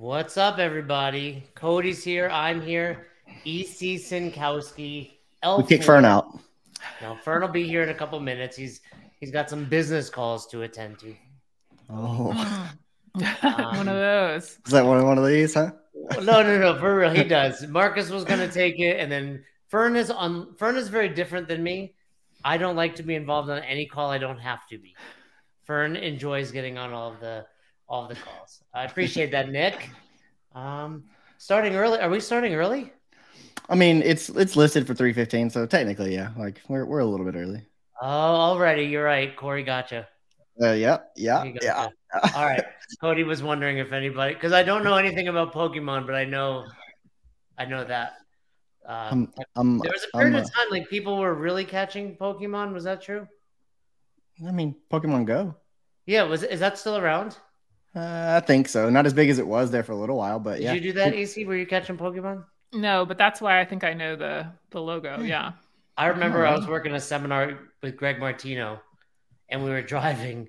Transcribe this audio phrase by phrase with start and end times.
[0.00, 1.44] What's up, everybody?
[1.54, 2.30] Cody's here.
[2.32, 3.08] I'm here.
[3.44, 5.10] EC Synkowski.
[5.58, 6.40] We kick Fern out.
[7.02, 8.56] No, Fern will be here in a couple minutes.
[8.56, 8.80] He's
[9.18, 11.14] he's got some business calls to attend to.
[11.90, 12.30] Oh,
[13.42, 14.58] um, one of those.
[14.64, 15.72] is that one one of these, huh?
[16.22, 16.78] No, no, no.
[16.78, 17.66] For real, he does.
[17.66, 20.54] Marcus was gonna take it, and then Fern is on.
[20.54, 21.92] Fern is very different than me.
[22.42, 24.94] I don't like to be involved on any call I don't have to be.
[25.64, 27.44] Fern enjoys getting on all of the
[27.90, 28.62] all the calls.
[28.72, 29.90] I appreciate that, Nick.
[30.54, 31.04] Um,
[31.36, 31.98] starting early.
[31.98, 32.92] Are we starting early?
[33.68, 37.04] I mean, it's it's listed for three fifteen, so technically, yeah, like we're we're a
[37.04, 37.66] little bit early.
[38.00, 38.84] Oh, already.
[38.84, 39.36] You're right.
[39.36, 40.08] Corey, gotcha.
[40.62, 41.88] Uh, yeah, yeah, You yeah.
[42.34, 42.64] All right.
[43.00, 46.66] Cody was wondering if anybody, because I don't know anything about Pokemon, but I know,
[47.56, 48.14] I know that.
[48.84, 51.64] Um, I'm, I'm, there was a I'm, period uh, of time like people were really
[51.64, 52.72] catching Pokemon.
[52.72, 53.26] Was that true?
[54.46, 55.54] I mean, Pokemon Go.
[56.06, 56.24] Yeah.
[56.24, 57.36] Was is that still around?
[57.94, 58.88] Uh, I think so.
[58.88, 60.72] Not as big as it was there for a little while, but Did yeah.
[60.74, 61.46] you do that, EC?
[61.46, 62.44] Were you catching Pokemon?
[62.72, 65.20] No, but that's why I think I know the the logo.
[65.20, 65.52] Yeah.
[65.96, 66.58] I remember I Oh.
[66.58, 68.80] was working a seminar with Greg Martino,
[69.48, 70.48] and we were driving,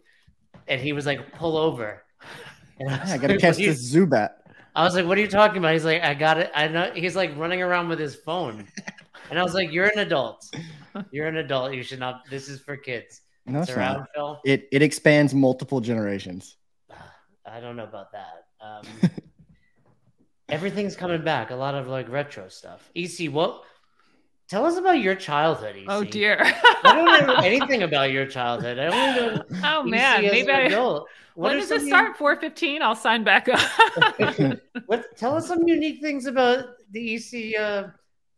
[0.68, 2.04] and he was like, "Pull over."
[2.80, 4.30] And I, was Yeah, I gotta like, catch "What you-" this Zubat.
[4.76, 6.92] I was like, "What are you talking about?" He's like, "I got it." I know.
[6.94, 8.68] He's like running around with his phone,
[9.32, 10.46] and I was like, "You're an adult.
[11.10, 11.74] You're an adult.
[11.74, 12.22] You should not.
[12.30, 14.10] This is for kids." No, it's Surround not.
[14.14, 14.40] Phil.
[14.46, 16.56] It it expands multiple generations.
[17.46, 18.46] I don't know about that.
[18.62, 18.84] Um,
[20.50, 21.52] everything's coming back.
[21.52, 22.90] A lot of like retro stuff.
[22.96, 23.64] EC, what?
[24.48, 25.78] Tell us about your childhood.
[25.78, 25.86] EC.
[25.88, 26.38] Oh dear.
[26.42, 28.78] I don't know anything about your childhood.
[28.80, 30.60] I only know oh EC man, as maybe an I.
[30.64, 31.08] adult.
[31.36, 32.18] When are does it start?
[32.18, 32.82] Four fifteen.
[32.82, 34.20] I'll sign back up.
[34.20, 35.06] uni- what?
[35.16, 37.84] Tell us some unique things about the EC uh,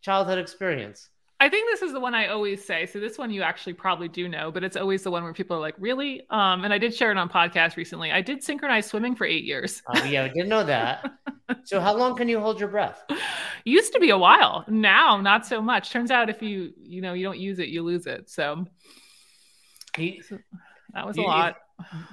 [0.01, 1.09] childhood experience.
[1.43, 2.85] I think this is the one I always say.
[2.85, 5.57] So this one you actually probably do know, but it's always the one where people
[5.57, 8.11] are like, "Really?" Um, and I did share it on podcast recently.
[8.11, 9.81] I did synchronized swimming for eight years.
[9.87, 11.11] Oh yeah, I didn't know that.
[11.65, 13.03] So how long can you hold your breath?
[13.65, 14.63] Used to be a while.
[14.69, 15.91] Now, not so much.
[15.91, 18.29] Turns out if you you know you don't use it, you lose it.
[18.29, 18.65] So
[19.97, 20.21] You-
[20.93, 21.57] that was You- a lot.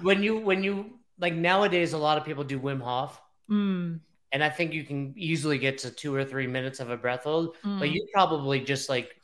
[0.03, 4.01] when you when you like nowadays, a lot of people do Wim Hof, Mm,
[4.33, 7.25] and I think you can easily get to two or three minutes of a breath
[7.25, 7.57] hold.
[7.65, 7.79] mm.
[7.79, 9.20] But you probably just like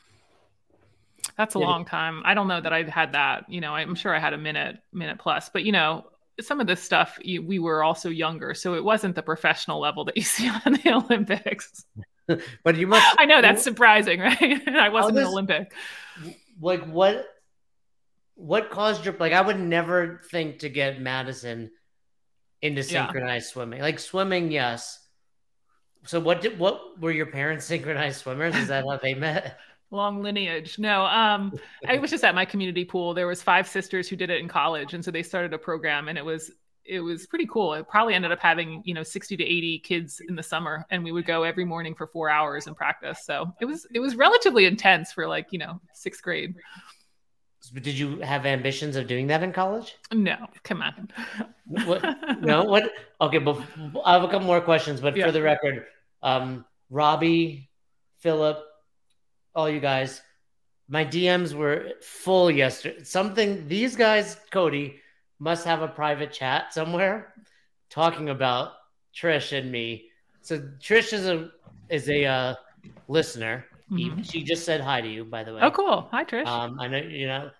[1.36, 1.66] That's a Yeah.
[1.66, 2.22] long time.
[2.24, 3.44] I don't know that I've had that.
[3.48, 5.48] You know, I'm sure I had a minute, minute plus.
[5.50, 6.06] But you know,
[6.40, 10.04] some of this stuff you, we were also younger, so it wasn't the professional level
[10.06, 11.84] that you see on the Olympics.
[12.64, 13.06] But you must.
[13.20, 14.68] I know that's surprising, right?
[14.68, 15.72] I wasn't an Olympic.
[16.60, 17.24] like what
[18.34, 21.70] what caused your like i would never think to get madison
[22.60, 23.04] into Yeah.
[23.06, 24.98] synchronized swimming like swimming yes
[26.04, 29.58] so what did what were your parents synchronized swimmers is that how they met
[29.90, 30.78] Long lineage.
[30.78, 33.14] No, um, I was just at my community pool.
[33.14, 36.08] There was five sisters who did it in college, and so they started a program,
[36.08, 36.50] and it was
[36.84, 37.74] it was pretty cool.
[37.74, 41.04] It probably ended up having you know 60 to 80 kids in the summer, and
[41.04, 43.20] we would go every morning for four hours and practice.
[43.24, 46.54] So it was it was relatively intense for like you know sixth grade.
[47.74, 51.08] did you have ambitions of doing that in college No, come on.
[51.66, 52.00] what
[52.40, 53.58] no what okay but
[54.04, 55.26] i have a couple more questions but Yeah.
[55.26, 55.84] for the record
[56.22, 57.68] um robbie
[58.18, 58.58] philip
[59.56, 60.22] all you guys
[60.88, 65.00] my dms were full yesterday something these guys cody
[65.40, 67.34] must have a private chat somewhere
[67.90, 68.72] talking about
[69.14, 70.08] trish and me
[70.42, 71.50] so trish is a
[71.88, 72.54] is a uh
[73.08, 74.24] listener Mhm.
[74.24, 76.08] she just said hi to you by the way Oh, cool.
[76.10, 76.46] Hi, Trish.
[76.46, 77.50] um, I know you know.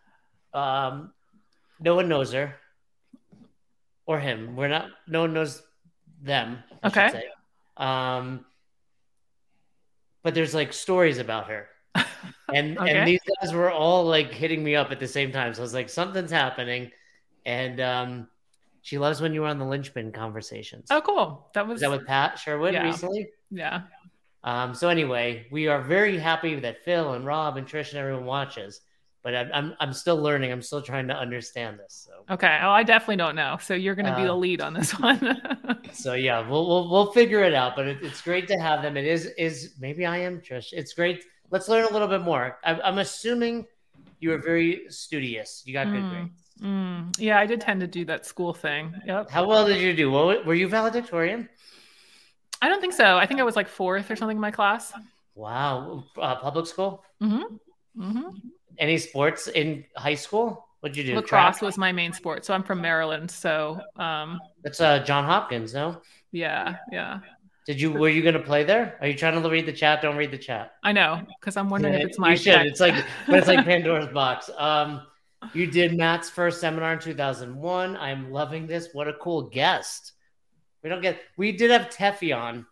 [0.53, 1.13] Um,
[1.81, 2.55] no one knows her
[4.07, 4.57] or him.
[4.57, 4.91] We're not.
[5.07, 5.63] No one knows
[6.21, 6.63] them.
[6.83, 7.09] I Okay.
[7.11, 7.25] say.
[7.77, 8.45] Um,
[10.25, 11.69] but there's like stories about her,
[12.55, 12.93] and Okay.
[12.97, 15.55] and these guys were all like hitting me up at the same time.
[15.55, 16.91] So I was like, something's happening,
[17.45, 18.29] and um,
[18.83, 20.87] she loves when you were on the linchpin conversations.
[20.91, 21.51] oh, cool.
[21.55, 22.85] That was Is that with Pat Sherwood Yeah.
[22.87, 23.29] recently?
[23.51, 23.83] yeah.
[24.45, 28.25] Um, so anyway, we are very happy that Phil and Rob and Trish and everyone
[28.27, 28.81] watches,
[29.25, 30.53] but I'm I'm, I'm still learning.
[30.53, 32.07] I'm still trying to understand this.
[32.07, 32.61] So Okay.
[32.63, 33.59] Oh, I definitely don't know.
[33.61, 35.43] So you're going to be Uh, the lead on this one.
[35.93, 37.75] so yeah, we'll we'll, we'll figure it out.
[37.75, 38.97] But it, it's great to have them.
[38.97, 40.69] It is is maybe I am Trish.
[40.73, 41.25] It's great.
[41.51, 42.59] Let's learn a little bit more.
[42.65, 43.67] I, I'm assuming
[44.21, 45.63] you were very studious.
[45.67, 46.11] You got good Mm.
[46.11, 46.43] grades.
[46.63, 48.95] Mm, yeah, I did tend to do that school thing.
[49.07, 49.31] Yep.
[49.31, 50.11] How well did you do?
[50.11, 51.49] What were you valedictorian?
[52.63, 53.19] I don't think so.
[53.19, 54.93] I think I was like fourth or something in my class.
[55.35, 57.05] Wow, uh, public school.
[57.23, 58.03] Mm-hmm.
[58.03, 58.29] Mm-hmm.
[58.79, 60.67] Any sports in high school?
[60.81, 61.17] What'd you do?
[61.17, 61.63] Lacrosse Track?
[61.63, 62.45] was my main sport.
[62.47, 63.31] So I'm from Maryland.
[63.31, 65.75] So um, That's uh, John Hopkins.
[65.75, 66.01] No.
[66.33, 67.21] yeah, yeah.
[67.67, 67.93] Did you?
[67.93, 68.97] Were you going to play there?
[69.01, 70.01] Are you trying to read the chat?
[70.01, 70.73] Don't read the chat.
[70.85, 72.67] I know because I'm wondering Yeah, if it's my you should.
[72.67, 72.95] It's like,
[73.27, 74.49] but it's like Pandora's box.
[74.57, 75.03] Um,
[75.53, 77.97] you did Matt's first seminar in 2001.
[77.97, 78.91] I'm loving this.
[78.93, 80.13] What a cool guest.
[80.83, 81.21] We don't get.
[81.37, 82.67] We did have Teffy on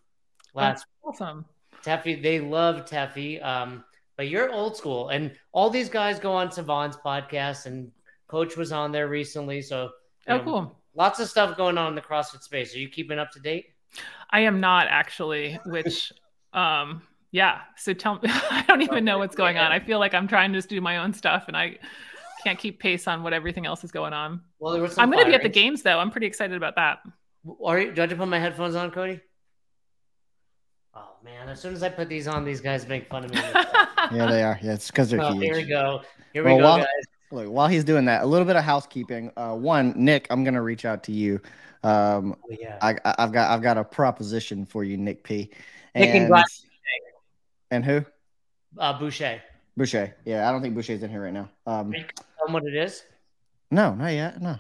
[0.55, 0.87] last.
[1.03, 1.45] Awesome.
[1.85, 3.45] Teffy, they love Teffy.
[3.45, 3.85] Um,
[4.17, 7.91] but you're old school, and all these guys go on Sevan's podcast, and
[8.29, 9.61] Coach was on there recently.
[9.61, 9.91] So,
[10.29, 10.79] Oh, know, cool.
[10.95, 12.75] Lots of stuff going on in the CrossFit space.
[12.75, 13.74] Are you keeping up to date?
[14.31, 16.13] I am not actually, which,
[16.53, 17.61] um, yeah.
[17.77, 19.73] So tell me, I don't even know what's going on.
[19.73, 21.79] I feel like I'm trying to just do my own stuff, and I
[22.43, 24.41] can't keep pace on what everything else is going on.
[24.59, 24.95] Well, there was.
[24.95, 25.99] Some I'm going to be at the games though.
[25.99, 26.99] I'm pretty excited about that.
[27.65, 29.21] Are you, do I have to put my headphones on, Cody?
[30.95, 31.49] Oh man!
[31.49, 33.41] As soon as I put these on, these guys make fun of me.
[34.13, 34.59] Yeah, they are.
[34.63, 35.45] Yeah, it's because they're oh, huge.
[35.45, 36.03] here we go.
[36.35, 37.05] Here we Well, go, while- guys.
[37.31, 39.33] Look, while he's doing that, a little bit of housekeeping.
[39.37, 41.41] Uh, one, Nick, I'm gonna reach out to you.
[41.85, 42.79] Um, Oh, yeah.
[42.83, 45.51] I, I've got I've got a proposition for you, Nick P.
[45.95, 46.67] Nick and And, Glass-
[47.71, 48.05] and who?
[48.79, 49.41] Uh, Boucher.
[49.77, 50.15] Boucher.
[50.25, 51.49] Yeah, I don't think Boucher's in here right now.
[51.67, 51.95] Um,
[52.49, 53.03] what it is.
[53.71, 54.41] no, not yet.
[54.41, 54.59] No,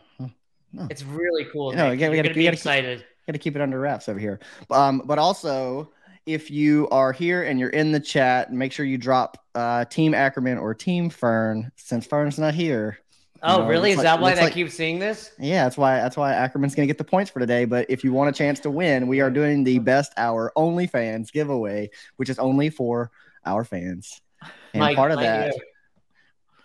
[0.72, 0.86] no.
[0.90, 1.72] It's really cool.
[1.72, 3.04] No, again, we gotta- we be keep- excited.
[3.26, 4.40] got to keep it under wraps over here.
[4.70, 5.90] Um, but also,
[6.26, 10.14] if you are here and you're in the chat, make sure you drop uh, Team
[10.14, 12.98] Ackerman or Team Fern, since Fern's not here.
[13.42, 13.90] Oh, know, really?
[13.90, 15.32] Is looks that why looks I like- keep seeing this?
[15.38, 17.64] Yeah, that's why that's why Ackerman's gonna get the points for today.
[17.66, 20.86] But if you want a chance to win, we are doing the best hour only
[20.86, 23.10] fans giveaway, which is only for
[23.44, 24.20] our fans.
[24.72, 25.62] And Mike, part of that, yeah.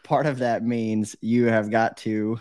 [0.04, 2.40] part of that means you have got to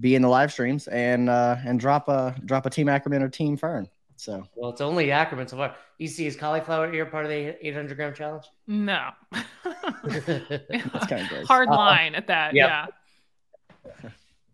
[0.00, 3.28] be in the live streams and uh, and drop a drop a Team Ackerman or
[3.28, 3.88] Team Fern.
[4.16, 5.76] So Well, it's only Ackerman so far.
[6.00, 8.44] EC is cauliflower ear part of the 800 gram challenge?
[8.66, 9.10] No.
[10.02, 11.46] That's kinda gross.
[11.46, 12.52] Hard Uh, line at that.
[12.54, 12.68] yep.
[12.68, 12.86] Yeah.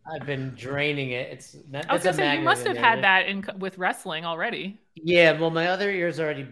[0.07, 1.31] I've been draining it.
[1.33, 4.79] It's not, I was gonna say you must have had that in with wrestling already.
[4.95, 6.47] Yeah, well, my other ear's already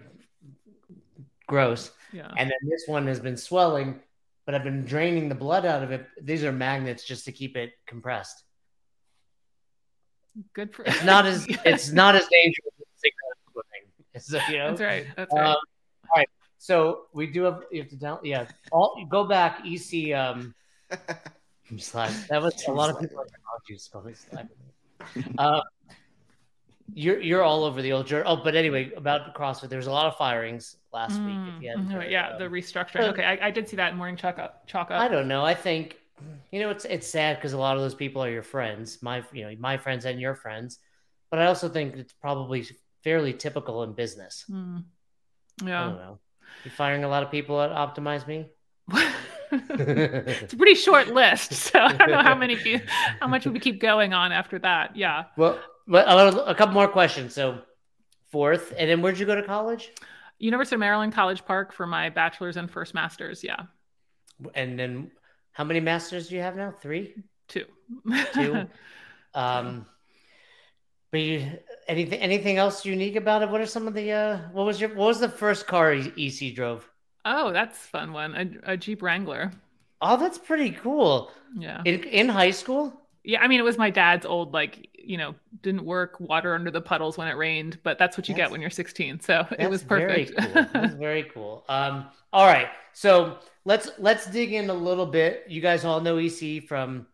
[1.46, 2.28] gross, Yeah.
[2.36, 4.00] and then this one has been swelling,
[4.46, 6.06] but I've been draining the blood out of it.
[6.20, 8.42] These are magnets just to keep it compressed.
[10.54, 10.84] Good for.
[10.84, 13.82] It's not as it's not as dangerous as cigarette swimming.
[14.46, 15.06] So, you know, That's right.
[15.16, 15.46] That's Um, right.
[15.48, 15.60] all
[16.16, 16.28] right.
[16.58, 18.46] So we do have you have to down yeah.
[18.70, 20.54] All go back EC um
[21.78, 22.12] slide.
[22.28, 23.24] That was a lot of people
[23.68, 24.48] you spelling slide.
[25.38, 25.60] Uh,
[26.94, 28.24] you're you're all over the old journey.
[28.26, 31.36] Oh, but anyway, about CrossFit, there was a lot of firings last week.
[31.56, 33.08] If you mm-hmm, heard, yeah, um, the restructuring.
[33.12, 34.66] Okay, I, I did see that in morning chalk up.
[34.66, 35.00] Chalk up.
[35.00, 35.44] I don't know.
[35.44, 35.96] I think
[36.50, 39.22] you know it's it's sad because a lot of those people are your friends, my
[39.32, 40.78] you know my friends and your friends.
[41.30, 42.66] But I also think it's probably
[43.02, 44.44] fairly typical in business.
[44.50, 44.84] Mm.
[45.62, 45.84] I Yeah.
[45.84, 46.18] don't know.
[46.64, 48.50] You firing a lot of people at Optimize Me?
[49.52, 52.82] it's a pretty short list, so I don't know how many pe-
[53.20, 54.96] how much we keep going on after that.
[54.96, 55.24] Yeah.
[55.36, 55.58] Well,
[55.92, 57.34] a, couple more questions.
[57.34, 57.60] So
[58.30, 59.90] fourth, and then where'd you go to college?
[60.38, 63.44] University of Maryland College Park for my bachelor's and first master's.
[63.44, 63.62] Yeah.
[64.54, 65.10] And then
[65.52, 66.74] how many masters do you have now?
[66.80, 67.14] Three,
[67.48, 67.66] Two.
[68.32, 68.66] two.
[69.34, 69.86] um,
[71.10, 73.50] but you, anything anything else unique about it?
[73.50, 74.38] What are some of the uh?
[74.52, 76.88] What was your what was the first car EC drove?
[77.24, 78.60] Oh, that's a fun one.
[78.64, 79.52] A, a Jeep Wrangler.
[80.00, 81.30] Oh, that's pretty cool.
[81.56, 81.82] Yeah.
[81.84, 82.92] In in high school.
[83.24, 86.72] Yeah, I mean, it was my dad's old, like, you know, didn't work, water under
[86.72, 89.20] the puddles when it rained, but that's what you That's- get when you're 16.
[89.20, 90.32] So it was perfect.
[90.36, 90.66] Very cool.
[90.72, 91.64] That's very cool.
[91.68, 95.44] Um, all right, so let's let's dig in a little bit.
[95.48, 97.06] You guys all know EC from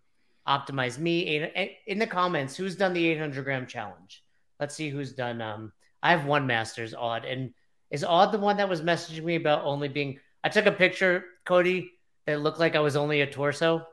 [0.46, 1.36] Optimize Me.
[1.36, 4.24] In, in the comments, who's done the 800 gram challenge?
[4.58, 5.42] Let's see who's done.
[5.42, 7.52] Um, I have one master's odd, and
[7.90, 10.18] is odd the one that was messaging me about only being?
[10.44, 11.92] I took a picture, Cody,
[12.26, 13.86] that looked like I was only a torso,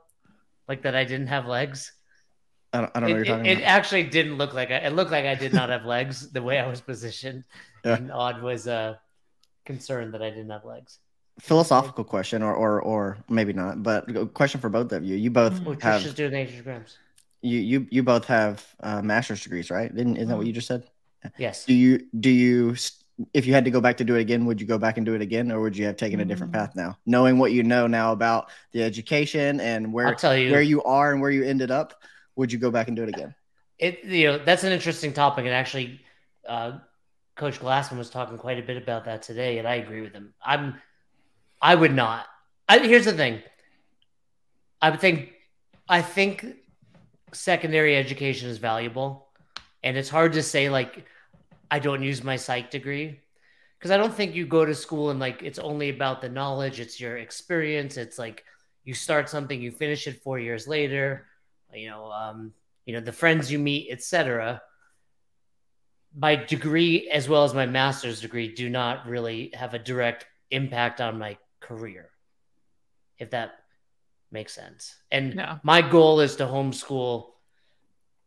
[0.67, 1.91] like that I didn't have legs.
[2.73, 3.63] I don't, I don't know It, what you're it, about.
[3.63, 6.59] actually didn't look like I, it looked like I did not have legs the way
[6.59, 7.43] I was positioned.
[7.85, 7.95] Yeah.
[7.97, 8.95] And Odd was uh,
[9.65, 10.99] concerned that I didn't have legs.
[11.39, 15.15] Philosophical question, or or or maybe not, but a question for both of you.
[15.17, 15.61] You both.
[15.65, 16.97] Oh, have Trisha's doing 800 grams.
[17.41, 19.93] you you you both have uh, master's degrees, right?
[19.93, 20.89] Didn't isn't that what you just said?
[21.37, 21.65] Yes.
[21.65, 22.75] Do you do you
[23.33, 25.05] if you had to go back to do it again, would you go back and
[25.05, 26.57] do it again, or would you have taken a different Mm.
[26.57, 30.51] path now, knowing what you know now about the education and where tell you.
[30.51, 32.03] where you are and where you ended up?
[32.35, 33.33] Would you go back and do it again?
[33.77, 36.01] it you know that's an interesting topic, and actually,
[36.47, 36.79] uh,
[37.35, 40.33] Coach Glassman was talking quite a bit about that today, and I agree with him.
[40.43, 40.75] I'm,
[41.61, 42.25] I would not.
[42.67, 43.41] I, here's the thing.
[44.81, 45.33] I would think,
[45.89, 46.45] I think,
[47.33, 49.27] secondary education is valuable,
[49.83, 51.05] and it's hard to say like,
[51.71, 53.19] I don't use my psych degree
[53.77, 56.79] because I don't think you go to school and like it's only about the knowledge.
[56.79, 57.97] It's your experience.
[57.97, 58.43] It's like
[58.83, 61.27] you start something, you finish it four years later.
[61.73, 62.53] You know, um,
[62.85, 64.61] you know the friends you meet, etc.
[66.17, 71.01] My degree, as well as my master's degree, do not really have a direct impact
[71.01, 72.09] on my career,
[73.19, 73.55] if that
[74.31, 74.95] makes sense.
[75.11, 75.59] And Yeah.
[75.63, 77.34] my goal is to homeschool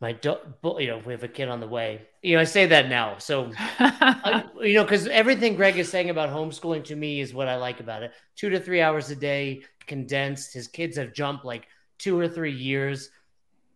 [0.00, 0.36] my do-
[0.78, 2.02] you know we have a kid on the way.
[2.22, 6.10] You know i say that now so I, you know because everything greg is saying
[6.10, 8.12] about homeschooling to me is what i like about it.
[8.36, 11.66] Two to three hours a day condensed his kids have jumped like
[11.98, 13.10] two or three years.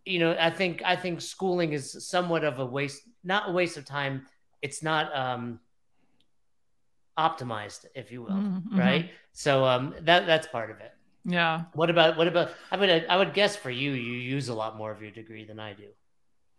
[0.05, 3.77] You know i think i think schooling is somewhat of a waste not a waste
[3.77, 4.25] of time.
[4.61, 5.59] It's not um
[7.17, 8.79] optimized if you will Mm-hmm.
[8.79, 9.11] right?
[9.33, 10.91] So um that that's part of it.
[11.25, 11.61] Yeah.
[11.73, 14.75] what about what about i would i would guess for you you use a lot
[14.75, 15.87] more of your degree than i do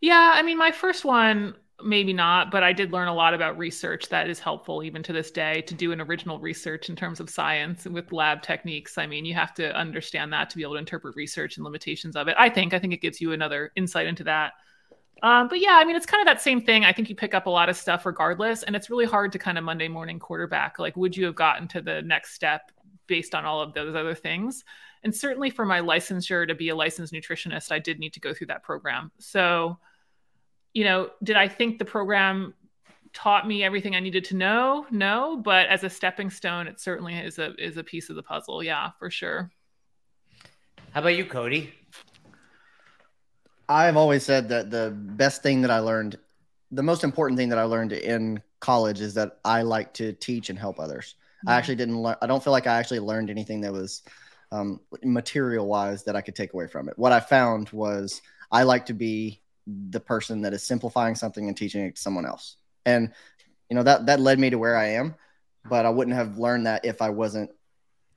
[0.00, 3.58] Yeah, I mean, my first one, maybe not, but I did learn a lot about
[3.58, 7.20] research that is helpful even to this day to do an original research in terms
[7.20, 8.98] of science with lab techniques.
[8.98, 12.16] I mean, you have to understand that to be able to interpret research and limitations
[12.16, 12.36] of it.
[12.38, 14.52] I think, I think it gives you another insight into that.
[15.22, 16.84] Um, but yeah, I mean, it's kind of that same thing.
[16.84, 19.38] I think you pick up a lot of stuff regardless, and it's really hard to
[19.38, 20.78] kind of Monday morning quarterback.
[20.78, 22.70] Like, would you have gotten to the next step
[23.06, 24.64] based on all of those other things?
[25.04, 28.32] And certainly for my licensure to be a licensed nutritionist, I did need to go
[28.32, 29.12] through that program.
[29.18, 29.78] So,
[30.72, 32.54] you know, did I think the program
[33.12, 34.86] taught me everything I needed to know?
[34.90, 38.22] No, but as a stepping stone, it certainly is a is a piece of the
[38.22, 38.62] puzzle.
[38.62, 39.50] Yeah, for sure.
[40.92, 41.72] how about you cody
[43.68, 46.18] I've always said that the best thing that I learned,
[46.70, 50.50] the most important thing that I learned in college is that I like to teach
[50.50, 51.14] and help others.
[51.14, 51.58] I mm-hmm.
[51.58, 54.02] actually didn't learn, I don't feel like I actually learned anything that was
[54.54, 56.96] um, material wise that I could take away from it.
[56.96, 61.56] What I found was I like to be the person that is simplifying something and
[61.56, 62.56] teaching it to someone else.
[62.86, 63.12] And,
[63.68, 65.16] you know, that, that led me to where I am,
[65.68, 67.50] but I wouldn't have learned that if I wasn't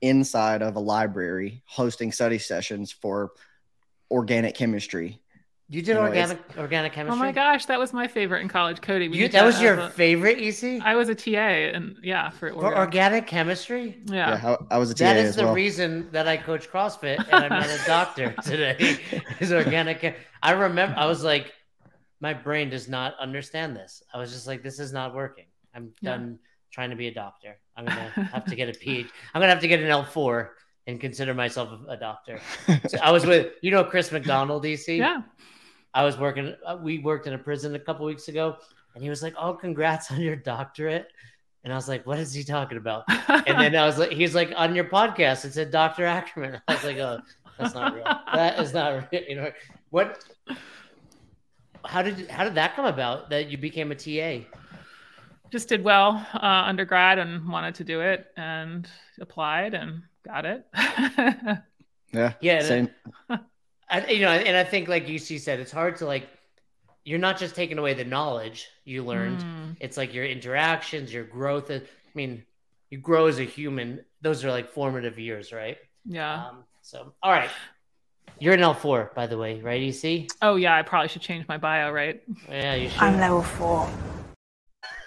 [0.00, 3.32] inside of a library hosting study sessions for
[4.10, 5.20] organic chemistry
[5.70, 7.14] you did You know, organic organic chemistry.
[7.14, 9.06] Oh my gosh, that was my favorite in college, Cody.
[9.06, 11.30] You, that was as your a- favorite ec I was a TA,
[11.76, 12.76] and yeah, for, for orga.
[12.78, 14.40] organic chemistry yeah.
[14.42, 15.54] Yeah, I, I was a TA That is as the well.
[15.54, 18.98] reason that I coach CrossFit and I'm not a doctor today.
[19.40, 20.00] Is organic.
[20.00, 21.52] chem- I remember I was like,
[22.20, 24.02] my brain does not understand this.
[24.12, 25.46] I was just like, this is not working.
[25.74, 26.12] I'm Yeah.
[26.12, 26.38] done
[26.72, 27.56] trying to be a doctor.
[27.76, 29.08] I'm gonna have to get a PhD.
[29.34, 30.48] I'm gonna have to get an L4
[30.86, 32.40] and consider myself a doctor.
[32.88, 34.96] So I was with you know Chris McDonald, DC.
[34.98, 35.22] yeah.
[35.94, 36.54] I was working.
[36.66, 38.56] uh, We worked in a prison a couple weeks ago,
[38.94, 41.08] and he was like, "Oh, congrats on your doctorate."
[41.64, 44.34] And I was like, "What is he talking about?" And then I was like, "He's
[44.34, 45.44] like on your podcast.
[45.44, 46.04] It said Dr.
[46.06, 47.20] Ackerman." I was like, "Oh,
[47.58, 48.04] that's not real.
[48.32, 49.52] That is not real." You know
[49.90, 50.24] what?
[51.84, 54.46] How did how did that come about that you became a TA?
[55.50, 58.86] just did well uh, undergrad and wanted to do it and
[59.18, 60.66] applied and got it.
[62.12, 62.90] Yeah, Yeah, same.
[63.90, 66.28] I, you know, and I think like EC said, it's hard to like.
[67.04, 69.38] You're not just taking away the knowledge you learned.
[69.38, 69.76] Mm.
[69.80, 71.70] It's like your interactions, your growth.
[71.70, 71.80] I
[72.14, 72.44] mean,
[72.90, 74.04] you grow as a human.
[74.20, 75.78] Those are like formative years, right?
[76.04, 76.48] Yeah.
[76.48, 77.48] Um, so, all right.
[78.40, 80.28] You're an L4, by the way, right, EC?
[80.42, 82.22] Oh yeah, I probably should change my bio, right?
[82.48, 83.00] Yeah, you should.
[83.00, 83.90] I'm level four.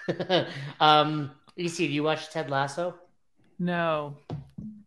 [0.80, 2.94] um, EC, do you watch Ted Lasso?
[3.58, 4.16] No.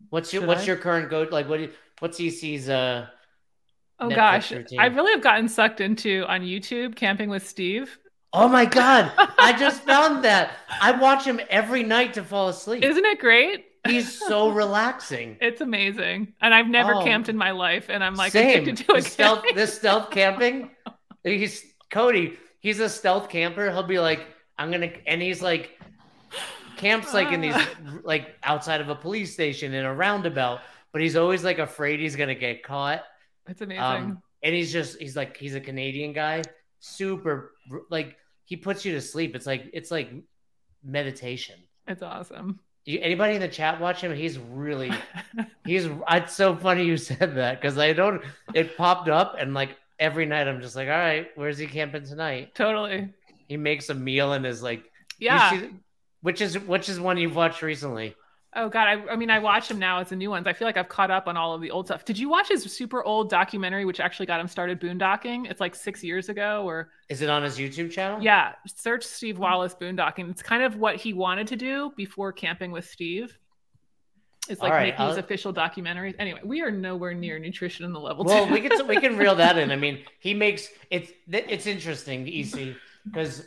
[0.10, 0.66] What's your Should What's I?
[0.66, 1.28] your current go?
[1.32, 1.58] Like, what?
[1.58, 2.68] do you- What's EC's?
[2.68, 3.08] Uh,
[4.00, 4.80] Oh Netflix gosh, routine.
[4.80, 7.98] I really have gotten sucked into on YouTube camping with Steve.
[8.34, 9.12] oh my God!
[9.38, 10.52] I just found that.
[10.82, 12.84] I watch him every night to fall asleep.
[12.84, 13.66] Isn't it great?
[13.88, 15.38] He's so relaxing.
[15.42, 17.04] It's amazing, and I've never Oh.
[17.04, 18.62] camped in my life, and I'm like Same.
[18.64, 19.06] addicted to it.
[19.06, 20.72] stealth, this stealth camping.
[21.24, 22.38] He's Cody.
[22.60, 23.70] He's a stealth camper.
[23.72, 24.26] He'll be like,
[24.58, 25.80] I'm gonna, and he's like,
[26.78, 27.56] camps like in these,
[28.04, 30.60] like outside of a police station in a roundabout.
[30.92, 33.04] But he's always like afraid he's gonna get caught.
[33.48, 33.84] It's amazing.
[33.84, 36.44] Um, and he's just, he's like, he's a Canadian guy,
[36.80, 37.52] super,
[37.90, 39.36] like he puts you to sleep.
[39.36, 40.12] It's like, it's like
[40.84, 41.56] meditation.
[41.88, 42.60] it's awesome.
[42.86, 44.16] You, anybody in the chat watch him?
[44.16, 44.92] He's really,
[45.66, 45.88] he's.
[46.12, 48.22] It's so funny you said that because I don't.
[48.54, 52.06] It popped up and like every night I'm just like, all right, where's he camping
[52.06, 52.54] tonight?
[52.54, 53.10] totally.
[53.48, 54.84] He makes a meal and is like,
[55.20, 55.50] Yeah.
[55.52, 55.70] see-
[56.22, 58.16] which is which is one you've watched recently?
[58.58, 60.48] Oh god, I, I mean, I watch him now as the new ones.
[60.48, 62.06] I feel like I've caught up on all of the old stuff.
[62.06, 65.50] Did you watch his super old documentary, which actually got him started boondocking?
[65.50, 68.22] It's like six years ago, or Is it on his YouTube channel?
[68.22, 70.30] yeah, search Steve Wallace boondocking.
[70.30, 73.38] It's kind of what he wanted to do before camping with Steve.
[74.48, 76.16] It's like right, making his official documentaries.
[76.20, 78.24] Anyway, we are nowhere near nutrition in the level.
[78.24, 79.72] Well, we can we can reel that in.
[79.72, 83.44] I mean, he makes it's it's interesting, EC, because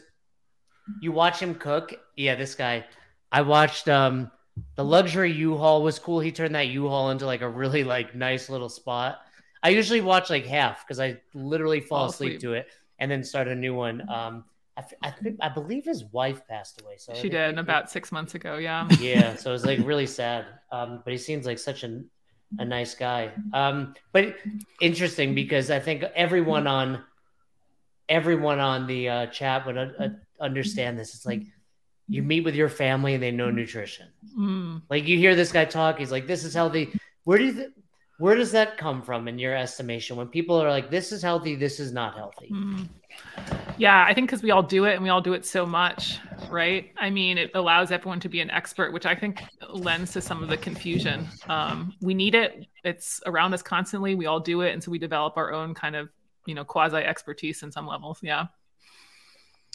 [1.00, 1.94] you watch him cook.
[2.16, 2.84] Yeah, this guy.
[3.30, 4.30] I watched um
[4.76, 6.20] the luxury U-Haul was cool.
[6.20, 9.20] He turned that U-Haul into like a really like nice little spot.
[9.62, 12.40] I usually watch like half because I literally fall, asleep.
[12.40, 14.08] to it and then start a new one.
[14.08, 14.44] Um,
[14.76, 16.94] I, f- I, think, I believe his wife passed away.
[16.98, 18.58] So she did about six months ago.
[18.58, 18.88] Yeah.
[19.00, 22.00] yeah so it was like really sad um but he seems like such a,
[22.58, 24.36] a nice guy um but
[24.80, 27.02] interesting because i think everyone on
[28.08, 30.08] everyone on the uh, chat would uh, uh,
[30.40, 31.14] understand this.
[31.14, 31.42] It's like
[32.08, 34.08] you meet with your family and they know nutrition.
[34.36, 34.82] Mm.
[34.88, 36.92] Like you hear this guy talk, he's like, "This is healthy."
[37.24, 37.70] Where do you th-
[38.18, 40.16] where does that come from in your estimation?
[40.16, 42.48] When people are like, "This is healthy," this is not healthy.
[42.50, 42.88] Mm.
[43.76, 46.18] Yeah, I think because we all do it and we all do it so much,
[46.50, 46.90] right?
[46.96, 50.42] I mean, it allows everyone to be an expert, which I think lends to some
[50.42, 51.28] of the confusion.
[51.48, 54.14] Um, we need it; it's around us constantly.
[54.14, 56.08] We all do it, and so we develop our own kind of,
[56.46, 58.18] you know, quasi expertise in some levels.
[58.22, 58.46] Yeah.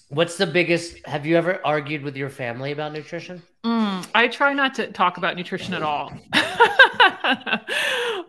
[0.09, 0.97] What's the biggest?
[1.05, 3.41] Have you ever argued with your family about nutrition?
[3.65, 6.11] Mm, I try not to talk about nutrition at all.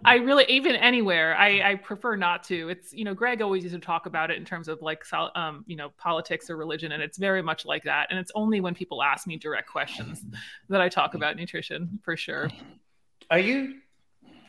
[0.07, 2.69] I really, even anywhere, I, I prefer not to.
[2.69, 5.02] It's, you know, Greg always used to talk about it in terms of like,
[5.35, 6.93] um, you know, politics or religion.
[6.93, 8.09] And it's very much like that.
[8.11, 10.25] And it's only when people ask me direct questions
[10.69, 12.50] that I talk about nutrition for sure.
[13.31, 13.76] Are you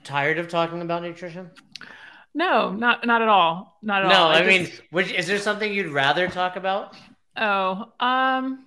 [0.03, 1.49] tired of talking about nutrition?
[2.33, 3.77] No, not, not at all.
[3.81, 4.29] Not at no, all.
[4.29, 6.95] I, I mean, which, is there something you'd rather talk about?
[7.37, 8.65] Oh, um,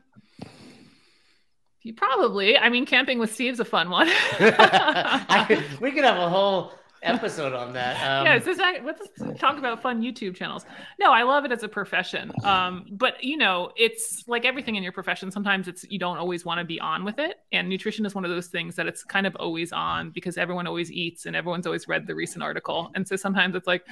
[1.82, 2.58] you probably.
[2.58, 4.08] I mean, camping with Steve's a fun one.
[4.10, 6.72] I, we could have a whole
[7.02, 7.96] episode on that.
[7.96, 10.66] Um, yeah, so not, let's talk about fun YouTube channels.
[10.98, 12.32] No, I love it as a profession.
[12.44, 15.30] Um, but you know, it's like everything in your profession.
[15.30, 18.24] Sometimes it's you don't always want to be on with it, and nutrition is one
[18.24, 21.66] of those things that it's kind of always on because everyone always eats and everyone's
[21.66, 23.84] always read the recent article, and so sometimes it's like.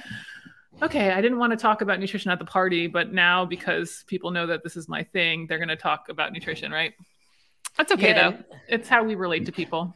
[0.81, 4.29] Okay, I didn't want to talk about nutrition at the party, but now because people
[4.29, 6.93] know that this is my thing, they're going to talk about nutrition, right?
[7.77, 8.37] That's okay yeah, though.
[8.67, 9.93] It's how we relate to people.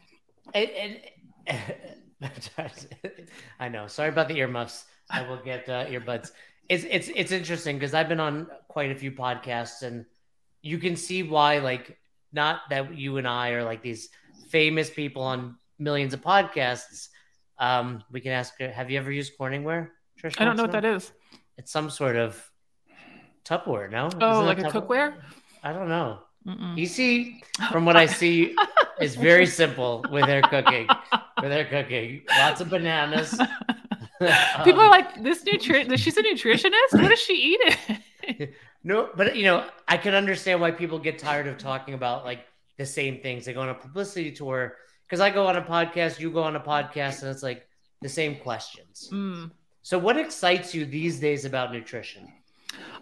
[0.55, 1.05] It,
[1.47, 1.97] it,
[3.59, 3.87] I know.
[3.87, 4.85] Sorry about the earmuffs.
[5.09, 6.31] I will get uh, earbuds.
[6.69, 10.05] It's it's it's interesting because I've been on quite a few podcasts, and
[10.61, 11.57] you can see why.
[11.57, 11.97] Like,
[12.31, 14.09] not that you and I are like these
[14.49, 17.09] famous people on millions of podcasts.
[17.57, 18.57] Um, we can ask.
[18.59, 19.89] Have you ever used Corningware?
[20.21, 21.11] Trish I don't know what that is.
[21.57, 22.51] It's some sort of
[23.45, 24.09] Tupperware, no?
[24.21, 25.15] Oh, like a cookware?
[25.63, 26.19] I don't know.
[26.47, 26.77] Mm-mm.
[26.77, 28.55] You see, from what I see,
[28.99, 30.87] it's very simple with their cooking.
[31.41, 33.31] with their cooking, lots of bananas.
[34.63, 35.95] People um, are like, "This nutrition?
[35.97, 36.93] She's a nutritionist.
[36.93, 38.53] What is she eating?"
[38.83, 42.45] no, but you know, I can understand why people get tired of talking about like
[42.77, 43.45] the same things.
[43.45, 44.75] They go on a publicity tour
[45.07, 47.67] because I go on a podcast, you go on a podcast, and it's like
[48.01, 49.09] the same questions.
[49.11, 49.51] Mm.
[49.83, 52.31] So, what excites you these days about nutrition?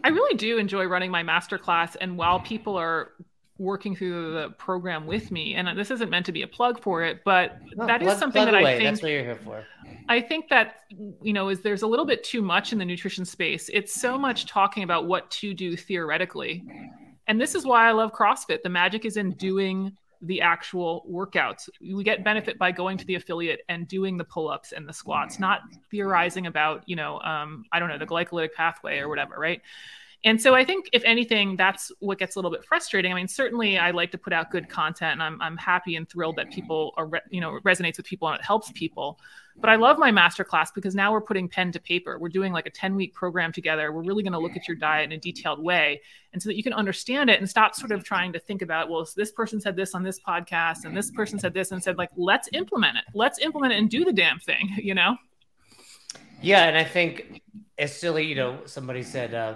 [0.04, 1.96] I really do enjoy running my masterclass.
[2.00, 3.12] And while people are
[3.58, 7.04] working through the program with me, and this isn't meant to be a plug for
[7.04, 8.76] it, but no, that is something that away.
[8.76, 9.66] I think that's what you're here for.
[10.08, 10.84] I think that
[11.22, 13.70] you know is there's a little bit too much in the nutrition space.
[13.74, 16.64] It's so much talking about what to do theoretically.
[17.28, 18.64] And this is why I love CrossFit.
[18.64, 21.70] The magic is in doing the actual workouts.
[21.82, 25.40] We get benefit by going to the affiliate and doing the pull-ups and the squats,
[25.40, 29.62] not theorizing about, you know, um, I don't know, the glycolytic pathway or whatever, right?
[30.26, 33.12] And so I think if anything, that's what gets a little bit frustrating.
[33.14, 36.10] I mean, certainly I like to put out good content and I'm, I'm happy and
[36.10, 39.18] thrilled that people are, re- you know, resonates with people and it helps people.
[39.60, 42.18] But I love my masterclass because now we're putting pen to paper.
[42.18, 43.92] We're doing like a 10 week program together.
[43.92, 46.02] We're really going to look at your diet in a detailed way.
[46.32, 48.90] And so that you can understand it and stop sort of trying to think about,
[48.90, 51.98] well, this person said this on this podcast and this person said this and said,
[51.98, 53.04] like, let's implement it.
[53.14, 55.18] Let's implement it and do the damn thing, you know?
[56.42, 56.66] Yeah.
[56.66, 57.42] And I think
[57.78, 59.56] it's silly, you know, somebody said, uh,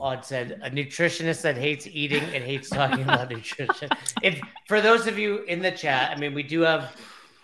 [0.00, 3.88] Odd said a nutritionist that hates eating and hates talking about nutrition.
[4.22, 6.94] If for those of you in the chat, I mean, we do have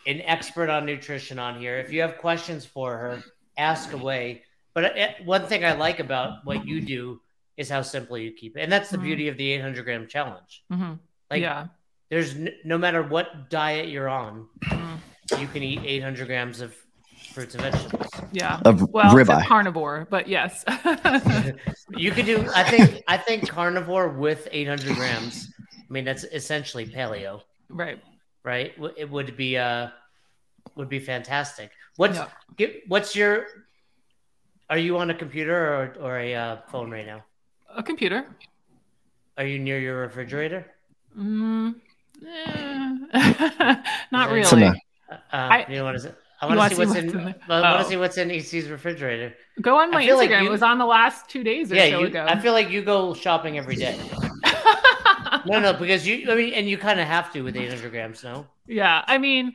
[0.07, 1.79] an expert on nutrition on here.
[1.79, 3.23] If you have questions for her,
[3.57, 4.43] ask away.
[4.75, 7.21] But uh, one thing I like about what you do
[7.57, 9.07] is how simple you keep it, and that's the mm-hmm.
[9.07, 10.65] beauty of the 800 gram challenge.
[10.73, 10.93] Mm-hmm.
[11.31, 11.67] Like, yeah.
[12.09, 15.41] there's n- no matter what diet you're on, mm-hmm.
[15.41, 16.75] you can eat 800 grams of
[17.33, 18.09] fruits and vegetables.
[18.33, 18.61] Yeah.
[18.65, 19.47] Of well, ribeye.
[19.47, 20.65] carnivore, but yes.
[21.97, 22.49] you could do.
[22.55, 23.03] I think.
[23.09, 25.53] I think carnivore with 800 grams.
[25.61, 27.43] I mean, that's essentially paleo.
[27.69, 28.01] Right.
[28.45, 28.75] Right.
[28.97, 29.57] It would be.
[29.57, 29.89] Uh,
[30.75, 31.71] would be fantastic.
[31.97, 32.29] What's yeah.
[32.57, 33.47] get, What's your?
[34.71, 37.25] Are you on a computer or or a uh, phone right now?
[37.75, 38.27] A computer.
[39.37, 40.67] Are you near your refrigerator?
[41.19, 41.75] Mm,
[42.27, 43.77] eh.
[44.13, 44.67] not really.
[44.67, 44.73] Uh,
[45.31, 46.17] I, you know what is it?
[46.41, 47.11] I want to see what's in.
[47.11, 47.17] in
[47.49, 47.89] I want to oh.
[47.89, 49.35] see what's in EC's refrigerator.
[49.61, 50.17] Go on my Instagram.
[50.17, 52.27] Like you, it was on the last two days or yeah, so you, ago.
[52.29, 53.99] I feel like you go shopping every day.
[55.47, 56.31] No, no, because you.
[56.31, 58.47] I mean, and you kind of have to with 800 grams, no?
[58.67, 59.55] Yeah, I mean,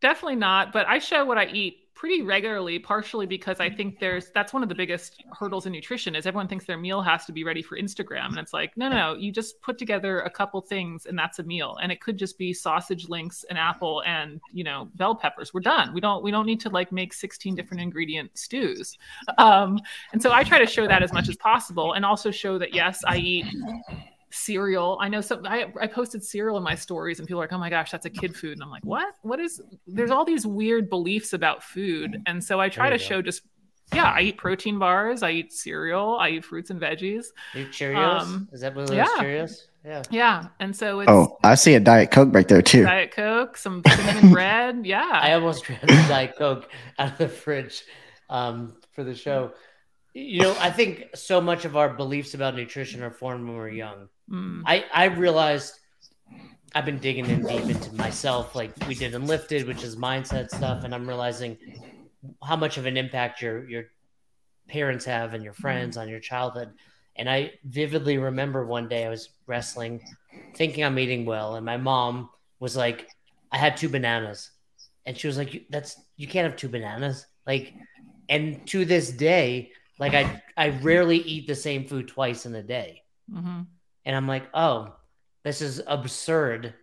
[0.00, 0.72] definitely not.
[0.72, 4.62] But I show what I eat pretty regularly partially because i think there's that's one
[4.62, 7.62] of the biggest hurdles in nutrition is everyone thinks their meal has to be ready
[7.62, 11.16] for instagram and it's like no no, you just put together a couple things and
[11.18, 14.90] that's a meal and it could just be sausage links an apple and you know
[14.96, 18.30] bell peppers we're done we don't we don't need to like make 16 different ingredient
[18.36, 18.98] stews
[19.38, 19.78] um,
[20.12, 22.74] and so i try to show that as much as possible and also show that
[22.74, 23.46] yes i eat
[24.34, 24.98] cereal.
[25.00, 27.58] I know some I, I posted cereal in my stories and people are like, oh
[27.58, 28.54] my gosh, that's a kid food.
[28.54, 29.14] And I'm like, what?
[29.22, 32.22] What is there's all these weird beliefs about food.
[32.26, 33.02] And so I try to go.
[33.02, 33.42] show just
[33.92, 37.26] yeah, I eat protein bars, I eat cereal, I eat fruits and veggies.
[37.54, 38.20] You Cheerios?
[38.20, 39.06] Um, is that one of those yeah.
[39.18, 39.62] Cheerios?
[39.84, 40.02] Yeah.
[40.10, 40.48] Yeah.
[40.58, 42.84] And so it's Oh, I see a Diet Coke right there too.
[42.84, 44.86] Diet Coke, some cinnamon bread.
[44.86, 45.10] Yeah.
[45.12, 47.84] I almost grabbed a Diet Coke out of the fridge
[48.30, 49.52] um, for the show.
[50.14, 53.68] You know, I think so much of our beliefs about nutrition are formed when we're
[53.68, 54.08] young.
[54.30, 54.62] Mm.
[54.66, 55.78] I I realized
[56.74, 60.48] I've been digging in deep into myself, like we did in Lifted, which is mindset
[60.48, 61.56] stuff, and I'm realizing
[62.42, 63.84] how much of an impact your your
[64.68, 66.72] parents have and your friends on your childhood.
[67.16, 70.00] And I vividly remember one day I was wrestling,
[70.56, 73.08] thinking I'm eating well, and my mom was like,
[73.52, 74.50] "I had two bananas,"
[75.06, 77.74] and she was like, "That's you can't have two bananas." Like,
[78.28, 82.62] and to this day, like I I rarely eat the same food twice in a
[82.62, 83.02] day.
[83.30, 83.62] Mm-hmm
[84.04, 84.94] and I'm like, oh,
[85.44, 86.74] this is absurd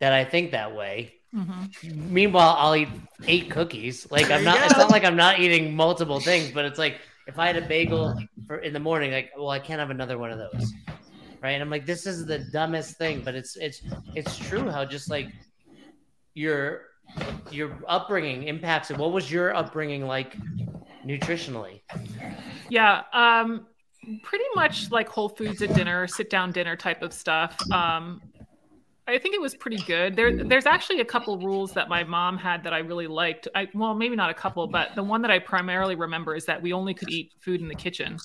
[0.00, 1.14] that I think that way.
[1.34, 2.12] Mm-hmm.
[2.12, 2.88] Meanwhile, I'll eat
[3.26, 4.06] eight cookies.
[4.10, 4.58] Like I'm not.
[4.64, 7.66] It's not like I'm not eating multiple things, but it's like if I had a
[7.66, 10.72] bagel for in the morning, like, well, I can't have another one of those,
[11.42, 11.52] right?
[11.52, 13.82] And I'm like, this is the dumbest thing, but it's it's
[14.14, 15.28] it's true how just like
[16.34, 16.88] your
[17.50, 18.98] your upbringing impacts it.
[18.98, 20.36] What was your upbringing like
[21.06, 21.80] nutritionally?
[22.68, 23.02] Yeah.
[23.12, 23.66] Um
[24.22, 27.58] pretty much like Whole Foods at dinner, sit down dinner type of stuff.
[27.70, 28.20] Um,
[29.06, 30.14] I think it was pretty good.
[30.14, 33.48] There, there's actually a couple rules that my mom had that I really liked.
[33.54, 36.62] I, well, maybe not a couple, but the one that I primarily remember is that
[36.62, 38.16] we only could eat food in the kitchen,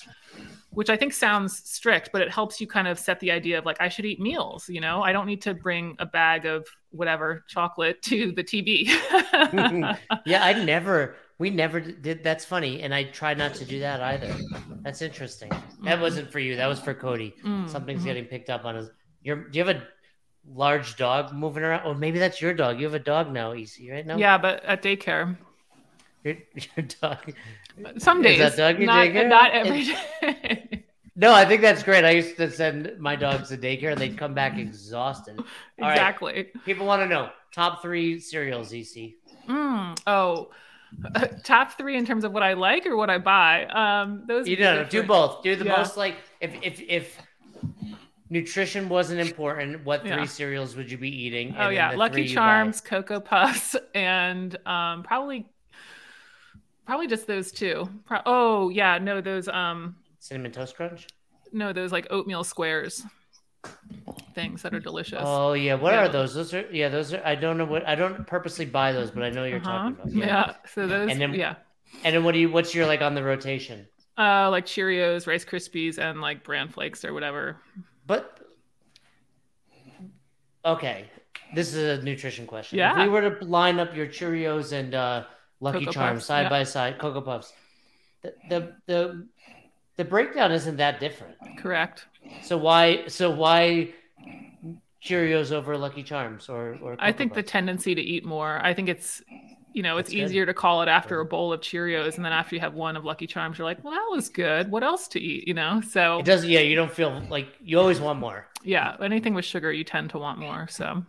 [0.70, 3.66] which I think sounds strict, but it helps you kind of set the idea of
[3.66, 4.68] like I should eat meals.
[4.68, 8.86] You know, I don't need to bring a bag of whatever chocolate to the TV.
[10.26, 12.24] yeah, I never we never did.
[12.24, 14.34] That's funny, and I try not to do that either.
[14.82, 15.50] That's interesting.
[15.50, 16.00] That mm-hmm.
[16.00, 16.56] wasn't for you.
[16.56, 17.34] That was for Cody.
[17.44, 17.68] Mm-hmm.
[17.68, 18.90] Something's getting picked up on his.
[19.22, 19.82] Your, do you have a
[20.52, 21.86] large dog moving around?
[21.86, 22.78] Or maybe that's your dog.
[22.78, 24.16] You have a dog now, EC, right now.
[24.16, 25.36] Yeah, but at daycare.
[26.24, 27.34] Your, your dog.
[27.98, 28.40] Some days.
[28.40, 29.28] Is that dog not, daycare?
[29.28, 30.84] Not every day.
[31.14, 32.04] No, I think that's great.
[32.04, 35.36] I used to send my dogs to daycare and they'd come back exhausted.
[35.38, 36.32] All exactly.
[36.32, 36.64] Right.
[36.64, 39.14] People want to know top three cereals, EC.
[39.48, 40.50] Mm, oh,
[41.14, 43.66] uh, top three in terms of what I like or what I buy.
[43.66, 45.42] Um, those you know, do both.
[45.42, 45.76] Do the yeah.
[45.76, 47.18] most like if if if
[48.30, 50.24] nutrition wasn't important, what three yeah.
[50.24, 51.54] cereals would you be eating?
[51.58, 55.46] oh yeah, Lucky Charms, Cocoa Puffs, and um, probably
[56.86, 57.88] probably just those two.
[58.04, 61.06] Pro- oh yeah, no, those um cinnamon toast crunch.
[61.52, 63.04] No, those like oatmeal squares
[64.34, 65.22] things that are delicious.
[65.22, 66.04] Oh yeah, what yeah.
[66.04, 66.34] are those?
[66.34, 67.22] Those are yeah, those are.
[67.24, 69.70] I don't know what I don't purposely buy those, but I know you're uh-huh.
[69.70, 70.12] talking about.
[70.12, 70.26] Yeah.
[70.26, 70.54] yeah.
[70.72, 71.10] so those.
[71.10, 71.56] And then yeah.
[72.04, 72.50] And then what do you?
[72.50, 73.86] What's your like on the rotation?
[74.16, 77.56] Uh, like Cheerios, Rice Krispies, and like Bran Flakes or whatever.
[78.06, 78.40] But
[80.64, 81.06] okay,
[81.54, 82.78] this is a nutrition question.
[82.78, 82.92] Yeah.
[82.92, 85.24] If we were to line up your Cheerios and uh,
[85.60, 86.48] Lucky Cocoa Charms Puffs, side yeah.
[86.48, 87.52] by side, Cocoa Puffs,
[88.22, 89.28] the, the the
[89.98, 91.34] the breakdown isn't that different.
[91.58, 92.06] Correct.
[92.42, 93.90] So why so why
[95.04, 98.60] Cheerios over Lucky Charms or or I think the tendency to eat more.
[98.64, 99.20] I think it's
[99.74, 102.54] you know, it's easier to call it after a bowl of Cheerios and then after
[102.54, 104.70] you have one of Lucky Charms, you're like, well, that was good.
[104.70, 105.46] What else to eat?
[105.46, 105.82] You know?
[105.82, 108.46] So it doesn't yeah, you don't feel like you always want more.
[108.62, 108.96] Yeah.
[109.00, 110.68] Anything with sugar you tend to want more.
[110.68, 111.04] So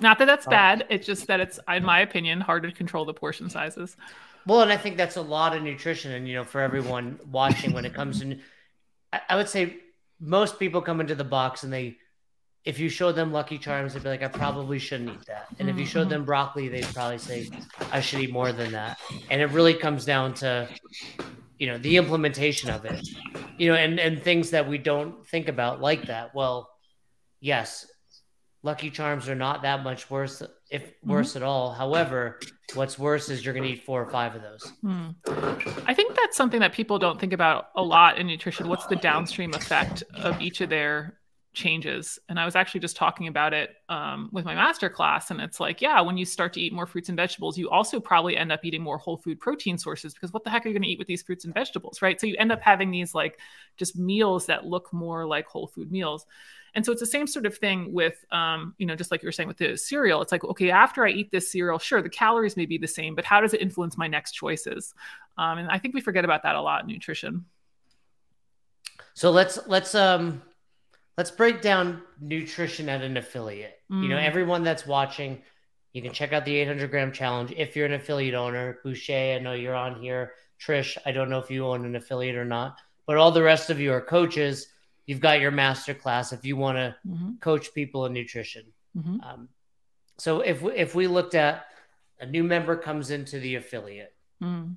[0.00, 0.50] not that that's oh.
[0.50, 0.86] bad.
[0.90, 3.96] It's just that it's, in my opinion, hard to control the portion sizes.
[4.46, 7.72] Well, and I think that's a lot of nutrition, and you know, for everyone watching,
[7.72, 8.38] when it comes to,
[9.28, 9.78] I would say
[10.20, 11.96] most people come into the box and they
[12.66, 15.46] if you show them Lucky Charms, they'd be like, I probably shouldn't eat that.
[15.60, 16.10] And if you showed mm-hmm.
[16.10, 17.48] them broccoli, they'd probably say,
[17.92, 18.98] I should eat more than that.
[19.30, 20.68] And it really comes down to,
[21.60, 23.08] you know, the implementation of it,
[23.56, 26.34] you know, and, and things that we don't think about like that.
[26.34, 26.68] Well,
[27.40, 27.86] yes,
[28.64, 31.10] Lucky Charms are not that much worse, if mm-hmm.
[31.10, 31.38] worse mm-hmm.
[31.38, 31.72] at all.
[31.72, 32.40] However,
[32.74, 34.72] what's worse is you're going to eat four or five of those.
[34.84, 35.14] Mm.
[35.86, 38.68] I think that's something that people don't think about a lot in nutrition.
[38.68, 41.18] What's the downstream effect of each of their
[41.56, 42.18] changes.
[42.28, 45.30] And I was actually just talking about it um, with my master class.
[45.32, 47.98] And it's like, yeah, when you start to eat more fruits and vegetables, you also
[47.98, 50.74] probably end up eating more whole food protein sources because what the heck are you
[50.74, 52.20] going to eat with these fruits and vegetables, right?
[52.20, 53.40] So you end up having these like
[53.76, 56.26] just meals that look more like whole food meals.
[56.76, 59.26] And so it's the same sort of thing with, um, you know, just like you
[59.26, 60.20] were saying with the cereal.
[60.20, 63.14] It's like, okay, after I eat this cereal, sure, the calories may be the same,
[63.14, 64.92] but how does it influence my next choices?
[65.38, 67.46] Um, and I think we forget about that a lot in nutrition.
[69.14, 70.42] So let's let's um
[71.16, 73.80] let's break down nutrition at an affiliate.
[73.90, 74.02] Mm.
[74.02, 74.26] You know, mm.
[74.26, 75.40] everyone that's watching,
[75.94, 78.80] you can check out the 800 gram challenge if you're an affiliate owner.
[78.84, 80.32] Boucher, I know you're on here.
[80.60, 83.70] Trish, I don't know if you own an affiliate or not, but all the rest
[83.70, 84.68] of you are coaches
[85.06, 87.30] you've got your master class if you want to mm-hmm.
[87.40, 88.64] coach people in nutrition.
[88.96, 89.20] Mm-hmm.
[89.20, 89.48] Um,
[90.18, 91.66] so if we, if we looked at
[92.20, 94.74] a new member comes into the affiliate, mm.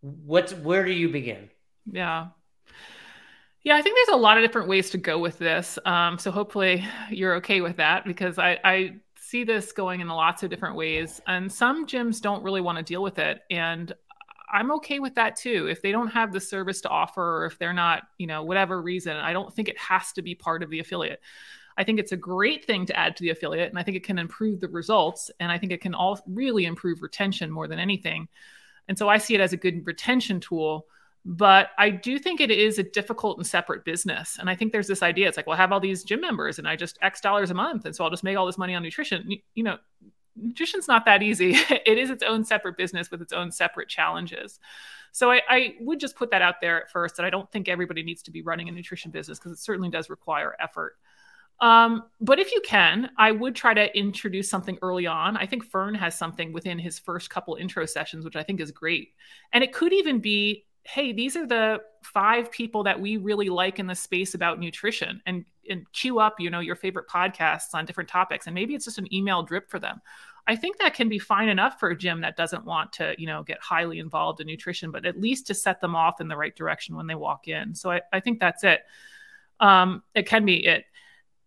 [0.00, 1.50] what's where do you begin?
[1.90, 2.28] Yeah.
[3.64, 5.78] Yeah, I think there's a lot of different ways to go with this.
[5.84, 10.42] Um, so hopefully you're okay with that because I, I see this going in lots
[10.42, 11.20] of different ways.
[11.26, 13.42] And some gyms don't really want to deal with it.
[13.50, 13.92] And
[14.52, 15.66] I'm okay with that too.
[15.68, 18.80] If they don't have the service to offer, or if they're not, you know, whatever
[18.80, 21.20] reason, I don't think it has to be part of the affiliate.
[21.76, 24.04] I think it's a great thing to add to the affiliate, and I think it
[24.04, 27.78] can improve the results, and I think it can all really improve retention more than
[27.78, 28.28] anything.
[28.88, 30.86] And so I see it as a good retention tool.
[31.24, 34.38] But I do think it is a difficult and separate business.
[34.40, 36.58] And I think there's this idea it's like, well, I have all these gym members
[36.58, 37.84] and I just X dollars a month.
[37.84, 39.28] And so I'll just make all this money on nutrition.
[39.54, 39.76] You know,
[40.40, 41.52] nutrition's not that easy.
[41.70, 44.60] it is its own separate business with its own separate challenges.
[45.12, 47.68] So I, I, would just put that out there at first that I don't think
[47.68, 50.96] everybody needs to be running a nutrition business because it certainly does require effort.
[51.60, 55.36] Um, but if you can, I would try to introduce something early on.
[55.36, 58.70] I think Fern has something within his first couple intro sessions, which I think is
[58.70, 59.14] great.
[59.52, 63.78] And it could even be hey, these are the five people that we really like
[63.78, 67.84] in the space about nutrition and and queue up, you know, your favorite podcasts on
[67.84, 68.46] different topics.
[68.46, 70.00] And maybe it's just an email drip for them.
[70.48, 73.26] I think that can be fine enough for a gym that doesn't want to, you
[73.26, 76.36] know, get highly involved in nutrition, but at least to set them off in the
[76.38, 77.74] right direction when they walk in.
[77.74, 78.80] So I, I think that's it.
[79.60, 80.86] Um, it can be it.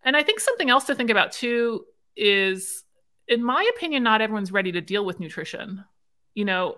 [0.04, 1.84] And I think something else to think about too
[2.16, 2.84] is,
[3.26, 5.84] in my opinion, not everyone's ready to deal with nutrition.
[6.34, 6.76] You know,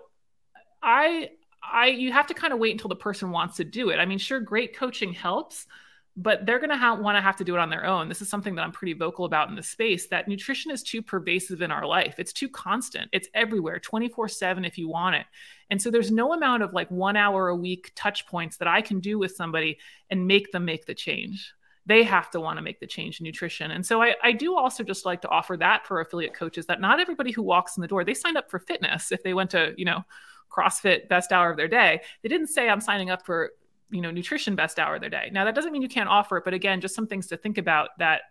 [0.81, 1.29] I
[1.61, 3.97] I you have to kind of wait until the person wants to do it.
[3.97, 5.67] I mean, sure, great coaching helps,
[6.17, 8.07] but they're going to ha- want to have to do it on their own.
[8.07, 11.01] This is something that I'm pretty vocal about in the space that nutrition is too
[11.01, 12.15] pervasive in our life.
[12.19, 13.09] It's too constant.
[13.11, 15.25] It's everywhere, 24/7 if you want it.
[15.69, 18.81] And so there's no amount of like 1 hour a week touch points that I
[18.81, 19.77] can do with somebody
[20.09, 21.53] and make them make the change.
[21.85, 23.71] They have to want to make the change in nutrition.
[23.71, 26.81] And so I, I do also just like to offer that for affiliate coaches that
[26.81, 29.51] not everybody who walks in the door, they signed up for fitness if they went
[29.51, 30.03] to, you know,
[30.49, 32.01] CrossFit best hour of their day.
[32.23, 33.51] They didn't say I'm signing up for,
[33.91, 35.29] you know, nutrition best hour of their day.
[35.31, 37.57] Now that doesn't mean you can't offer it, but again, just some things to think
[37.57, 38.21] about that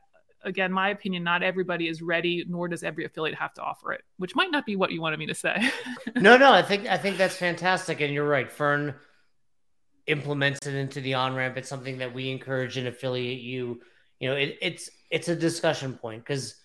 [0.45, 4.03] again, my opinion, not everybody is ready, nor does every affiliate have to offer it,
[4.19, 5.71] which might not be what you wanted me to say.
[6.17, 8.01] no, no, I think I think that's fantastic.
[8.01, 8.51] And you're right.
[8.51, 8.95] Fern
[10.07, 11.57] implements it into the on ramp.
[11.57, 13.81] It's something that we encourage and affiliate you.
[14.21, 16.57] You know, it, it's it's a discussion point because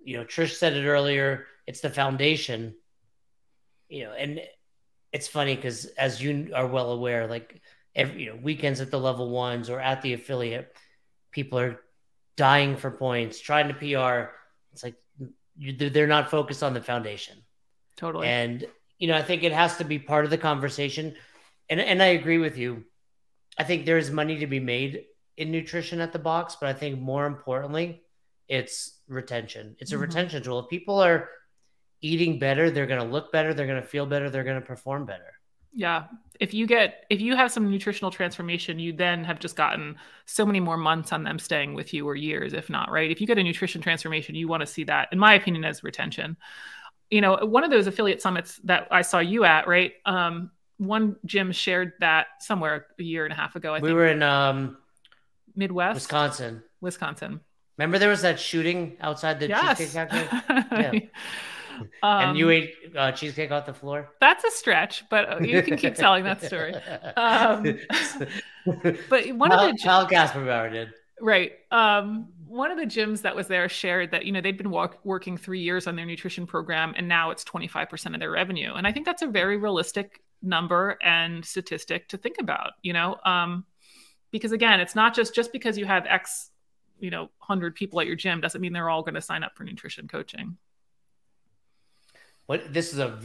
[0.00, 2.74] you know, Trish said it earlier, it's the foundation.
[3.88, 4.40] You know, and
[5.12, 7.60] it's funny because as you are well aware, like
[7.94, 10.74] every you know, weekends at the level ones or at the affiliate,
[11.30, 11.80] people are
[12.36, 14.32] dying for points, trying to PR.
[14.72, 14.96] It's like
[15.56, 17.36] you, they're not focused on the foundation.
[17.96, 18.26] Totally.
[18.26, 18.66] And
[18.98, 21.14] you know, I think it has to be part of the conversation.
[21.68, 22.84] And and I agree with you.
[23.58, 25.04] I think there is money to be made
[25.36, 28.02] in nutrition at the box, but I think more importantly,
[28.48, 29.76] it's retention.
[29.78, 30.02] It's a mm-hmm.
[30.02, 30.60] retention tool.
[30.60, 31.28] If people are
[32.00, 34.66] eating better, they're going to look better, they're going to feel better, they're going to
[34.66, 35.32] perform better.
[35.72, 36.04] Yeah.
[36.40, 40.44] If you get if you have some nutritional transformation, you then have just gotten so
[40.44, 43.10] many more months on them staying with you or years if not, right?
[43.10, 45.84] If you get a nutrition transformation, you want to see that in my opinion as
[45.84, 46.36] retention.
[47.10, 49.92] You know, one of those affiliate summits that I saw you at, right?
[50.06, 53.72] Um one gym shared that somewhere a year and a half ago.
[53.72, 53.96] I we think.
[53.96, 54.76] were in um
[55.54, 56.62] Midwest, Wisconsin.
[56.80, 57.40] Wisconsin.
[57.78, 59.78] Remember there was that shooting outside the yes.
[59.78, 60.40] Cheesecake Factory?
[60.72, 61.00] Yeah.
[62.02, 64.10] Um, and you ate uh, cheesecake off the floor?
[64.20, 66.74] That's a stretch, but uh, you can keep telling that story.
[67.16, 67.78] Um,
[69.08, 70.90] but one of the Kyle Kasperbauer did.
[71.20, 71.52] Right.
[71.70, 74.98] Um, one of the gyms that was there shared that you know they'd been walk,
[75.04, 78.74] working three years on their nutrition program, and now it's 25% of their revenue.
[78.74, 82.72] And I think that's a very realistic number and statistic to think about.
[82.82, 83.64] You know, um,
[84.30, 86.50] because again, it's not just just because you have X,
[86.98, 89.56] you know, hundred people at your gym doesn't mean they're all going to sign up
[89.56, 90.56] for nutrition coaching.
[92.46, 93.18] What this is a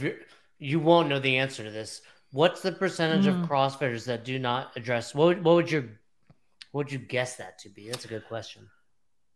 [0.58, 2.02] you won't know the answer to this.
[2.32, 3.42] What's the percentage mm.
[3.42, 5.14] of CrossFitters that do not address?
[5.14, 5.84] What what would your
[6.72, 7.88] What'd you guess that to be?
[7.88, 8.68] That's a good question.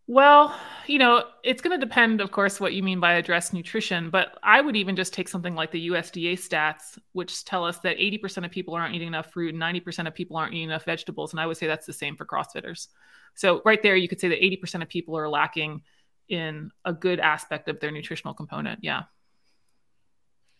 [0.07, 0.55] Well,
[0.87, 4.11] you know, it's going to depend, of course, what you mean by address nutrition.
[4.11, 7.97] But I would even just take something like the USDA stats, which tell us that
[7.97, 11.33] 80% of people aren't eating enough fruit and 90% of people aren't eating enough vegetables.
[11.33, 12.89] And I would say that's the same for CrossFitters.
[13.35, 15.83] So, right there, you could say that 80% of people are lacking
[16.29, 18.85] in a good aspect of their nutritional component.
[18.85, 19.05] Yeah.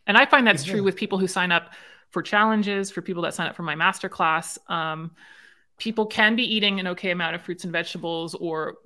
[0.07, 1.73] And I find that's true with people who sign up
[2.11, 4.59] for challenges, for people that sign up for my masterclass.
[4.71, 5.13] Um,
[5.79, 8.77] people can be eating an okay amount of fruits and vegetables or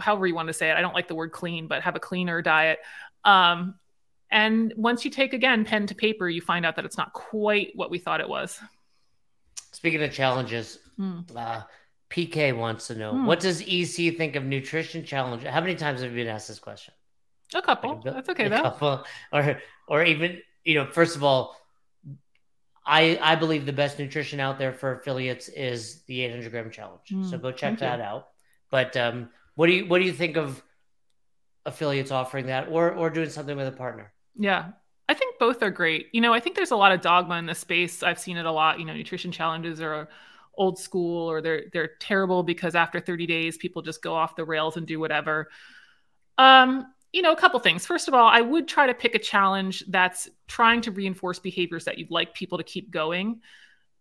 [0.00, 0.76] however you want to say it.
[0.76, 2.78] I don't like the word clean, but have a cleaner diet.
[3.24, 3.74] Um,
[4.30, 7.70] and once you take again pen to paper, you find out that it's not quite
[7.74, 8.58] what we thought it was.
[9.72, 11.24] Speaking of challenges, mm.
[11.36, 11.62] uh,
[12.10, 13.26] PK wants to know mm.
[13.26, 15.44] what does EC think of nutrition challenge?
[15.44, 16.94] How many times have you been asked this question?
[17.54, 17.96] A couple.
[17.96, 18.60] Like a, That's okay though.
[18.60, 21.56] A couple, or or even you know, first of all,
[22.84, 27.08] I I believe the best nutrition out there for affiliates is the 800 gram challenge.
[27.10, 27.30] Mm.
[27.30, 28.04] So go check that you.
[28.04, 28.28] out.
[28.70, 30.62] But um, what do you what do you think of
[31.64, 34.12] affiliates offering that or or doing something with a partner?
[34.36, 34.72] Yeah.
[35.08, 36.08] I think both are great.
[36.12, 38.02] You know, I think there's a lot of dogma in the space.
[38.02, 38.80] I've seen it a lot.
[38.80, 40.08] You know, nutrition challenges are
[40.54, 44.44] old school or they're they're terrible because after 30 days people just go off the
[44.44, 45.48] rails and do whatever.
[46.38, 47.86] Um, you know, a couple things.
[47.86, 51.86] First of all, I would try to pick a challenge that's trying to reinforce behaviors
[51.86, 53.40] that you'd like people to keep going.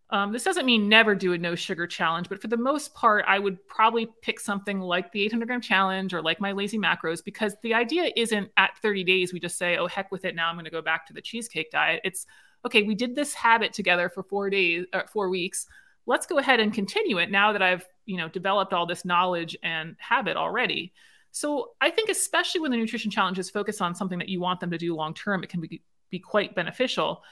[0.10, 3.24] Um, this doesn't mean never do a no sugar challenge, but for the most part,
[3.26, 7.24] I would probably pick something like the 800 gram challenge or like my lazy macros
[7.24, 10.36] because the idea isn't at 30 days we just say, oh, heck with it.
[10.36, 12.02] Now I'm going to go back to the cheesecake diet.
[12.04, 12.26] It's
[12.66, 15.68] okay, we did this habit together for four days, uh, four weeks.
[16.06, 19.56] Let's go ahead and continue it now that I've, you know, developed all this knowledge
[19.64, 20.92] and habit already.
[21.36, 24.72] So I think, especially when the nutrition challenges focus on something that you want them
[24.72, 27.24] to do long term, it can be, be quite beneficial.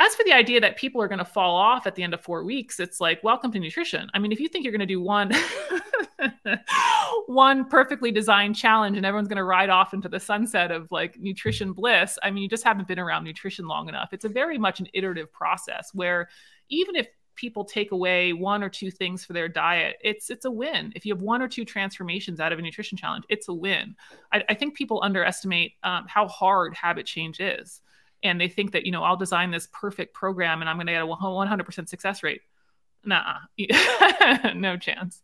[0.00, 2.20] As for the idea that people are going to fall off at the end of
[2.20, 4.10] four weeks, it's like, welcome to nutrition.
[4.14, 5.30] I mean, if you think you're going to do one,
[7.28, 11.16] one perfectly designed challenge and everyone's going to ride off into the sunset of like
[11.20, 14.08] nutrition bliss, I mean, you just haven't been around nutrition long enough.
[14.10, 16.28] It's a very much an iterative process where
[16.68, 20.50] even if people take away one or two things for their diet, it's it's a
[20.50, 20.92] win.
[20.96, 23.94] If you have one or two transformations out of a nutrition challenge, it's a win.
[24.32, 27.80] I, I think people underestimate um, how hard habit change is
[28.22, 30.92] and they think that you know i'll design this perfect program and i'm going to
[30.92, 32.42] get a 100% success rate
[33.04, 33.36] nah
[34.54, 35.22] no chance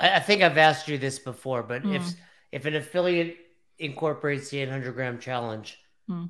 [0.00, 1.94] i think i've asked you this before but mm.
[1.94, 2.14] if
[2.52, 3.36] if an affiliate
[3.78, 6.28] incorporates the 800 gram challenge mm.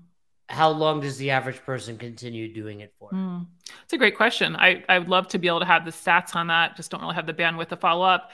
[0.50, 3.46] How long does the average person continue doing it for mm.
[3.82, 6.34] it's a great question i i would love to be able to have the stats
[6.34, 8.30] on that just don't really have the bandwidth to follow up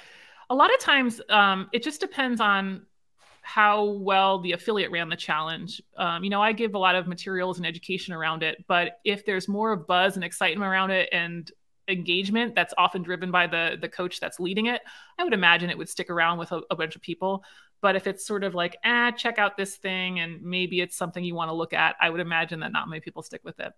[0.51, 2.87] a lot of times um, it just depends on
[3.47, 5.81] how well the affiliate ran the challenge.
[5.97, 9.25] Um, you know, I give a lot of materials and education around it, but if
[9.25, 11.49] there's more buzz and excitement around it and
[11.87, 14.83] engagement that's often driven by the the coach that's leading it,
[15.17, 17.45] I would imagine it would stick around with a, a bunch of people.
[17.87, 21.23] But if it's sort of like, ah, check out this thing and maybe it's something
[21.23, 23.73] you want to look at, I would imagine that not many people stick with it.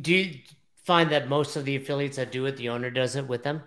[0.00, 0.38] Do you
[0.82, 3.64] find that most of the affiliates that do it, the owner does it with them?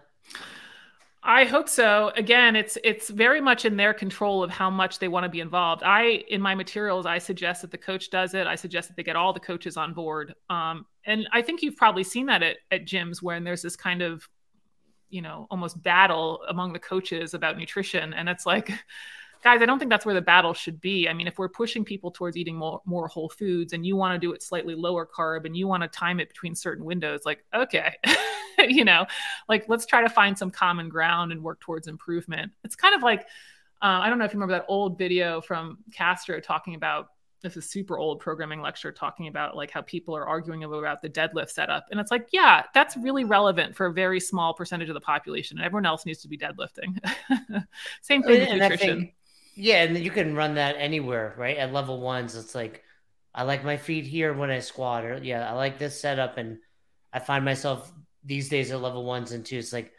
[1.21, 2.11] I hope so.
[2.15, 5.41] Again, it's it's very much in their control of how much they want to be
[5.41, 5.83] involved.
[5.83, 8.47] I in my materials, I suggest that the coach does it.
[8.47, 10.33] I suggest that they get all the coaches on board.
[10.49, 14.01] Um, and I think you've probably seen that at, at gyms when there's this kind
[14.01, 14.27] of,
[15.11, 18.71] you know, almost battle among the coaches about nutrition, and it's like.
[19.43, 21.09] Guys, I don't think that's where the battle should be.
[21.09, 24.13] I mean, if we're pushing people towards eating more, more whole foods and you want
[24.13, 27.21] to do it slightly lower carb and you want to time it between certain windows,
[27.25, 27.95] like, okay,
[28.69, 29.07] you know,
[29.49, 32.51] like let's try to find some common ground and work towards improvement.
[32.63, 33.21] It's kind of like,
[33.81, 37.07] uh, I don't know if you remember that old video from Castro talking about
[37.41, 41.09] this is super old programming lecture talking about like how people are arguing about the
[41.09, 44.93] deadlift setup and it's like yeah that's really relevant for a very small percentage of
[44.93, 46.97] the population and everyone else needs to be deadlifting
[48.01, 49.15] same thing and with nutrition think,
[49.55, 52.83] yeah and you can run that anywhere right at level ones it's like
[53.33, 56.57] i like my feet here when i squat or yeah i like this setup and
[57.13, 57.91] i find myself
[58.23, 59.73] these days at level ones and twos.
[59.73, 59.91] Like,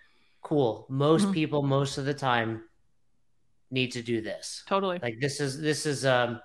[0.43, 0.87] cool.
[0.89, 1.33] Most mm-hmm.
[1.33, 2.63] people, most of the time,
[3.71, 4.63] need to do this.
[4.67, 4.99] Totally.
[5.03, 6.41] Like this is this is um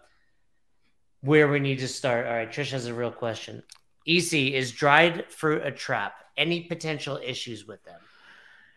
[1.21, 2.25] where we need to start.
[2.25, 3.63] All right, Trish has a real question.
[4.07, 6.13] EC is dried fruit a trap?
[6.37, 7.99] Any potential issues with them?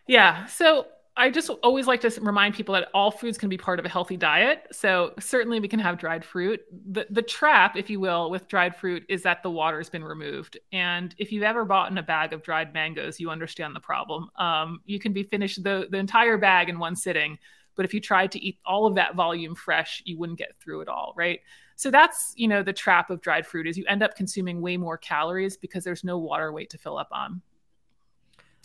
[0.07, 0.45] Yeah.
[0.47, 3.85] So I just always like to remind people that all foods can be part of
[3.85, 4.63] a healthy diet.
[4.71, 6.61] So certainly we can have dried fruit.
[6.91, 10.57] The the trap, if you will, with dried fruit is that the water's been removed.
[10.71, 14.29] And if you've ever bought in a bag of dried mangoes, you understand the problem.
[14.37, 17.37] Um, you can be finished the the entire bag in one sitting,
[17.75, 20.81] but if you tried to eat all of that volume fresh, you wouldn't get through
[20.81, 21.41] it all, right?
[21.81, 24.77] So that's you know the trap of dried fruit is you end up consuming way
[24.77, 27.41] more calories because there's no water weight to fill up on.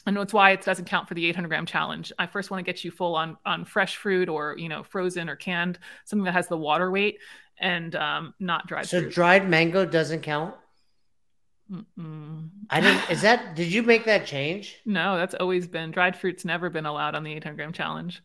[0.04, 2.12] and that's why it doesn't count for the 800 gram challenge.
[2.18, 5.30] I first want to get you full on on fresh fruit or you know frozen
[5.30, 7.18] or canned, something that has the water weight
[7.58, 8.84] and um, not dried.
[8.84, 9.14] So fruit.
[9.14, 10.54] dried mango doesn't count.
[11.72, 12.50] Mm-mm.
[12.68, 13.10] I didn't.
[13.10, 13.56] Is that?
[13.56, 14.76] Did you make that change?
[14.84, 18.22] No, that's always been dried fruit's never been allowed on the 800 gram challenge.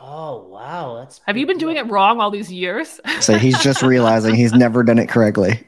[0.00, 1.20] Oh wow, that's.
[1.26, 3.00] Have you been doing it wrong all these years?
[3.20, 5.64] So he's just realizing he's never done it correctly.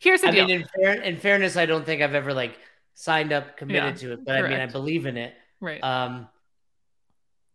[0.00, 0.46] Here's the I deal.
[0.46, 2.56] mean, in, fair, in fairness, I don't think I've ever like
[2.94, 5.34] signed up, committed Yeah, to it, but I mean, I believe in it.
[5.60, 5.82] right.
[5.82, 6.28] Um,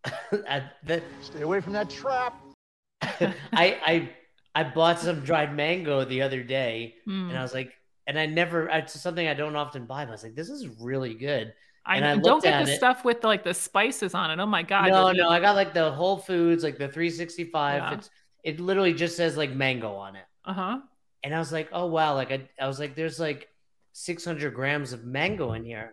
[0.32, 2.40] I, the, Stay away from that trap.
[3.02, 4.10] I I
[4.54, 7.30] I bought some dried mango the other day, Mm.
[7.30, 7.72] and I was like,
[8.06, 8.68] and I never.
[8.68, 10.04] It's something I don't often buy.
[10.04, 11.54] But I was like, this is really good.
[11.84, 14.38] I, and I don't get the it- stuff with like the spices on it.
[14.40, 14.88] Oh my god.
[14.88, 17.82] no, no, I got like the Whole Foods, like the 365.
[17.82, 17.94] Yeah.
[17.94, 18.10] It's
[18.44, 20.78] it literally just says like mango on it, Uh-huh.
[21.24, 23.48] and I was like, oh wow, like I, I was like, there's like
[23.92, 25.92] 600 grams of mango in here.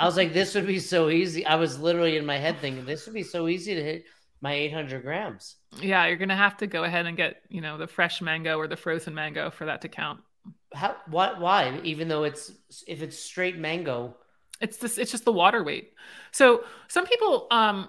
[0.00, 1.44] I was like, this would be so easy.
[1.44, 4.04] I was literally in my head thinking, this would be so easy to hit
[4.40, 5.56] my 800 grams.
[5.80, 8.68] Yeah, you're gonna have to go ahead and get, you know, the fresh mango or
[8.68, 10.20] the frozen mango for that to count.
[10.72, 10.96] How?
[11.10, 11.40] What?
[11.40, 11.80] Why?
[11.82, 12.52] Even though it's
[12.86, 14.16] if it's straight mango,
[14.60, 15.92] It's this it's just the water weight.
[16.32, 17.88] So some people um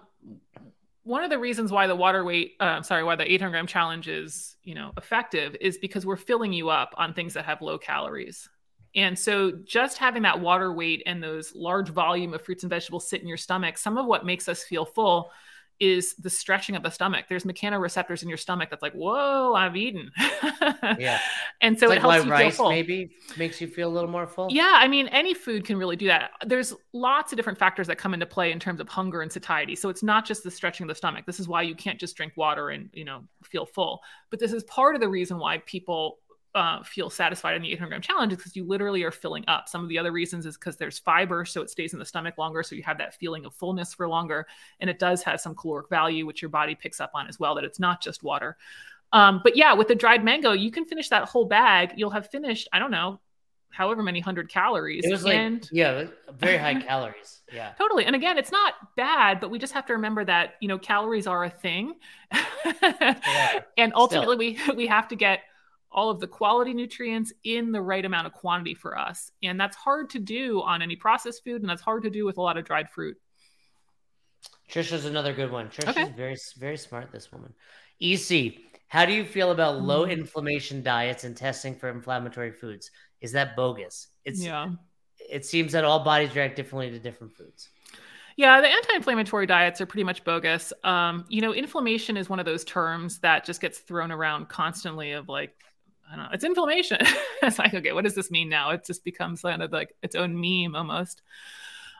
[1.03, 4.07] one of the reasons why the water weight uh, sorry, why the 800 gram challenge
[4.07, 7.77] is, you know, effective is because we're filling you up on things that have low
[7.77, 8.49] calories.
[8.95, 13.07] And so just having that water weight and those large volume of fruits and vegetables
[13.07, 15.31] sit in your stomach, some of what makes us feel full
[15.79, 17.25] is the stretching of the stomach.
[17.29, 20.11] There's mechanoreceptors in your stomach that's like, whoa, I've eaten.
[20.97, 21.19] Yeah.
[21.61, 22.69] And so it's it like helps you feel full.
[22.69, 24.47] maybe makes you feel a little more full.
[24.49, 26.31] Yeah, I mean, any food can really do that.
[26.45, 29.75] There's lots of different factors that come into play in terms of hunger and satiety.
[29.75, 31.25] So it's not just the stretching of the stomach.
[31.25, 34.01] This is why you can't just drink water and you know feel full.
[34.29, 36.19] But this is part of the reason why people
[36.55, 39.69] uh, feel satisfied in the 800 gram challenge because you literally are filling up.
[39.69, 42.37] Some of the other reasons is because there's fiber, so it stays in the stomach
[42.37, 44.47] longer, so you have that feeling of fullness for longer,
[44.79, 47.55] and it does have some caloric value, which your body picks up on as well.
[47.55, 48.57] That it's not just water.
[49.11, 51.93] Um, but yeah, with the dried mango, you can finish that whole bag.
[51.95, 53.19] You'll have finished, I don't know,
[53.71, 55.05] however many hundred calories.
[55.05, 56.05] It was like and yeah,
[56.37, 57.41] very high calories.
[57.51, 57.71] Yeah.
[57.77, 58.05] totally.
[58.05, 61.27] And again, it's not bad, but we just have to remember that you know calories
[61.27, 61.95] are a thing,
[62.81, 65.41] yeah, and ultimately we we have to get
[65.91, 69.75] all of the quality nutrients in the right amount of quantity for us, and that's
[69.75, 72.57] hard to do on any processed food, and that's hard to do with a lot
[72.57, 73.17] of dried fruit.
[74.69, 75.69] Trisha's another good one.
[75.69, 76.11] Trisha's Okay.
[76.11, 77.11] very very smart.
[77.11, 77.53] This woman.
[77.99, 80.11] EC, how do you feel about low Mm.
[80.11, 82.91] inflammation diets and testing for inflammatory foods?
[83.21, 84.07] Is that bogus?
[84.25, 84.69] It's yeah.
[85.29, 87.69] it seems that all bodies react differently to different foods.
[88.37, 90.71] Yeah, the anti-inflammatory diets are pretty much bogus.
[90.85, 95.11] Um, you know, inflammation is one of those terms that just gets thrown around constantly.
[95.11, 95.53] Of like,
[96.11, 96.97] I don't know, it's inflammation.
[97.41, 98.71] it's like, okay, what does this mean now?
[98.71, 101.21] It just becomes kind of like its own meme almost.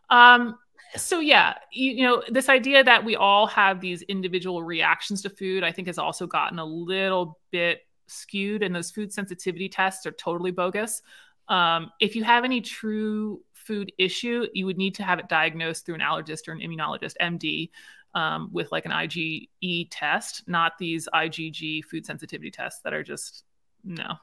[0.10, 0.58] Um,
[0.96, 5.30] so yeah, you, you know, this idea that we all have these individual reactions to
[5.30, 10.06] food, I think, has also gotten a little bit skewed, and those food sensitivity tests
[10.06, 11.02] are totally bogus.
[11.48, 15.86] Um, if you have any true food issue, you would need to have it diagnosed
[15.86, 17.70] through an allergist or an immunologist, MD,
[18.16, 23.44] um, with like an IgE test, not these IgG food sensitivity tests that are just
[23.90, 24.16] no,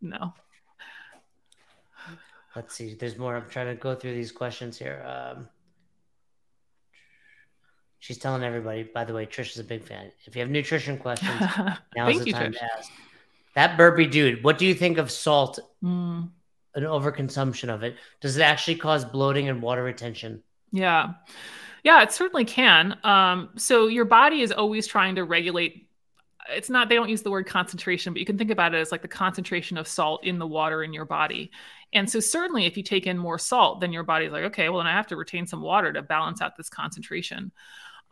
[0.00, 0.32] no.
[2.56, 2.94] Let's see.
[2.94, 3.36] There's more.
[3.36, 5.04] I'm trying to go through these questions here.
[5.06, 5.48] Um,
[7.98, 8.84] she's telling everybody.
[8.84, 10.10] By the way, Trish is a big fan.
[10.24, 11.40] If you have nutrition questions,
[11.96, 12.58] now's the you, time Trish.
[12.58, 12.90] to ask.
[13.54, 14.44] That burpee dude.
[14.44, 15.58] What do you think of salt?
[15.82, 16.30] Mm.
[16.74, 17.96] An overconsumption of it.
[18.20, 20.42] Does it actually cause bloating and water retention?
[20.70, 21.14] Yeah.
[21.82, 22.98] Yeah, it certainly can.
[23.04, 25.87] Um, so your body is always trying to regulate.
[26.50, 28.90] It's not, they don't use the word concentration, but you can think about it as
[28.90, 31.50] like the concentration of salt in the water in your body.
[31.92, 34.78] And so, certainly, if you take in more salt, then your body's like, okay, well,
[34.78, 37.52] then I have to retain some water to balance out this concentration.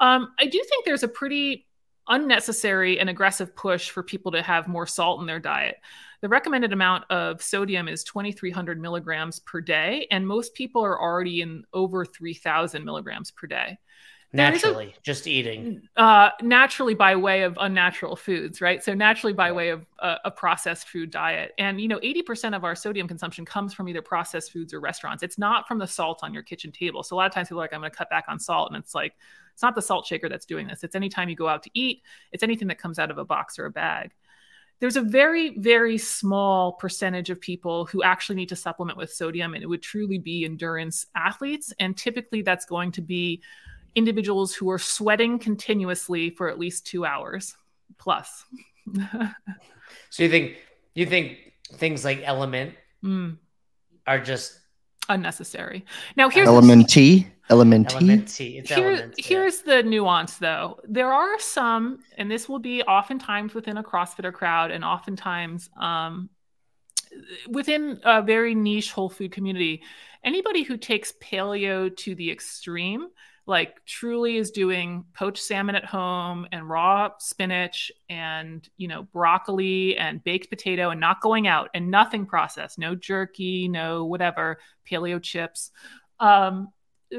[0.01, 1.66] Um, I do think there's a pretty
[2.09, 5.76] unnecessary and aggressive push for people to have more salt in their diet.
[6.22, 11.41] The recommended amount of sodium is 2,300 milligrams per day, and most people are already
[11.41, 13.78] in over 3,000 milligrams per day.
[14.32, 15.88] Is a- Naturally, just eating.
[15.96, 18.82] Uh, naturally, by way of unnatural foods, right?
[18.82, 21.52] So, naturally, by way of a, a processed food diet.
[21.58, 25.22] And, you know, 80% of our sodium consumption comes from either processed foods or restaurants.
[25.22, 27.02] It's not from the salt on your kitchen table.
[27.02, 28.72] So, a lot of times people are like, I'm going to cut back on salt.
[28.72, 29.14] And it's like,
[29.54, 30.82] it's not the salt shaker that's doing this.
[30.82, 32.02] It's anytime you go out to eat,
[32.32, 34.12] it's anything that comes out of a box or a bag
[34.78, 39.54] there's a very very small percentage of people who actually need to supplement with sodium
[39.54, 43.40] and it would truly be endurance athletes and typically that's going to be
[43.97, 47.57] individuals who are sweating continuously for at least 2 hours
[47.99, 48.44] plus
[50.11, 50.57] So you think
[50.94, 51.38] you think
[51.74, 52.74] things like element
[53.05, 53.36] Mm.
[54.07, 54.59] are just
[55.09, 55.84] unnecessary.
[56.16, 57.26] Now here's element T.
[57.51, 57.94] Element T.
[57.97, 58.62] Element T.
[58.66, 59.24] Here, elements, yeah.
[59.28, 60.80] here's the nuance though.
[60.88, 66.28] There are some, and this will be oftentimes within a CrossFitter crowd and oftentimes um,
[67.49, 69.82] within a very niche whole food community.
[70.24, 73.07] Anybody who takes paleo to the extreme,
[73.47, 79.97] like truly is doing poached salmon at home and raw spinach and you know broccoli
[79.97, 85.22] and baked potato and not going out and nothing processed no jerky no whatever paleo
[85.22, 85.70] chips.
[86.18, 86.68] Um,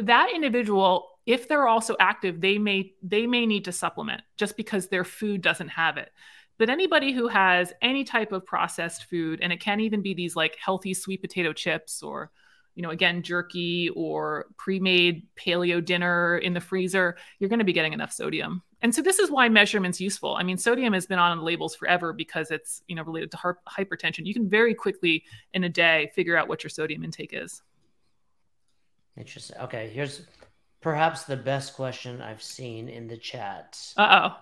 [0.02, 4.88] that individual if they're also active they may they may need to supplement just because
[4.88, 6.12] their food doesn't have it.
[6.60, 10.36] But anybody who has any type of processed food and it can even be these
[10.36, 12.32] like healthy sweet potato chips or
[12.78, 17.74] you know again jerky or pre-made paleo dinner in the freezer you're going to be
[17.74, 21.18] getting enough sodium and so this is why measurement's useful i mean sodium has been
[21.18, 25.24] on labels forever because it's you know related to har- hypertension you can very quickly
[25.54, 27.64] in a day figure out what your sodium intake is
[29.18, 29.58] Interesting.
[29.62, 30.22] Okay, here's
[30.80, 33.94] perhaps the best question I've seen in the chat.
[33.98, 34.36] uh-oh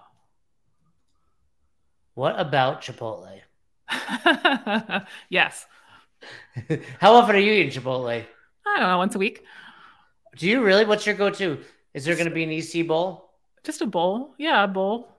[2.14, 3.40] What about Chipotle?
[5.30, 5.66] yes
[7.00, 8.26] How often are you eating Chipotle?
[8.68, 9.44] i don't know once a week
[10.38, 10.86] Do you really?
[10.86, 11.60] What's your go-to?
[11.94, 13.32] Is there going to be an EC bowl?
[13.64, 15.10] just a bowl yeah a bowl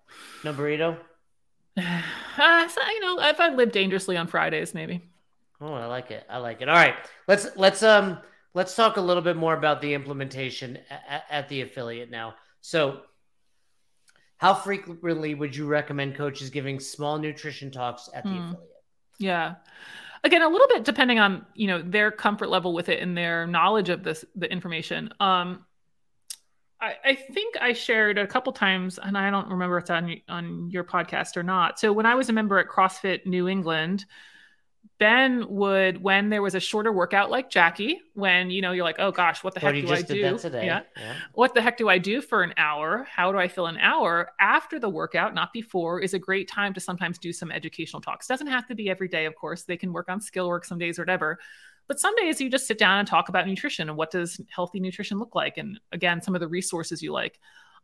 [0.44, 0.96] No burrito?
[1.76, 5.02] uh, so, you know if i live dangerously on fridays maybe
[5.58, 6.26] Oh, I like it.
[6.28, 6.68] I like it.
[6.68, 6.96] All right,
[7.28, 8.18] let's let's um
[8.52, 12.34] let's talk a little bit more about the implementation at, at the affiliate now.
[12.60, 13.00] So,
[14.36, 18.36] how frequently would you recommend coaches giving small nutrition talks at the Hmm.
[18.50, 18.70] affiliate?
[19.18, 19.54] Yeah.
[20.26, 23.46] Again, a little bit depending on, you know, their comfort level with it and their
[23.46, 25.14] knowledge of this the information.
[25.20, 25.64] Um
[26.80, 30.16] I, I think I shared a couple times, and I don't remember if it's on
[30.28, 31.78] on your podcast or not.
[31.78, 34.04] So when I was a member at CrossFit New England,
[34.98, 38.96] Ben would, when there was a shorter workout like Jackie, when you know you're like,
[38.98, 40.38] oh gosh, what the heck do I do?
[40.64, 41.14] Yeah yeah.
[41.34, 43.06] what the heck do I do for an hour?
[43.10, 46.72] How do I fill an hour after the workout, not before, is a great time
[46.74, 48.26] to sometimes do some educational talks.
[48.26, 49.64] Doesn't have to be every day, of course.
[49.64, 51.38] They can work on skill work some days or whatever.
[51.88, 54.80] But some days you just sit down and talk about nutrition and what does healthy
[54.80, 55.56] nutrition look like?
[55.56, 57.38] And again, some of the resources you like.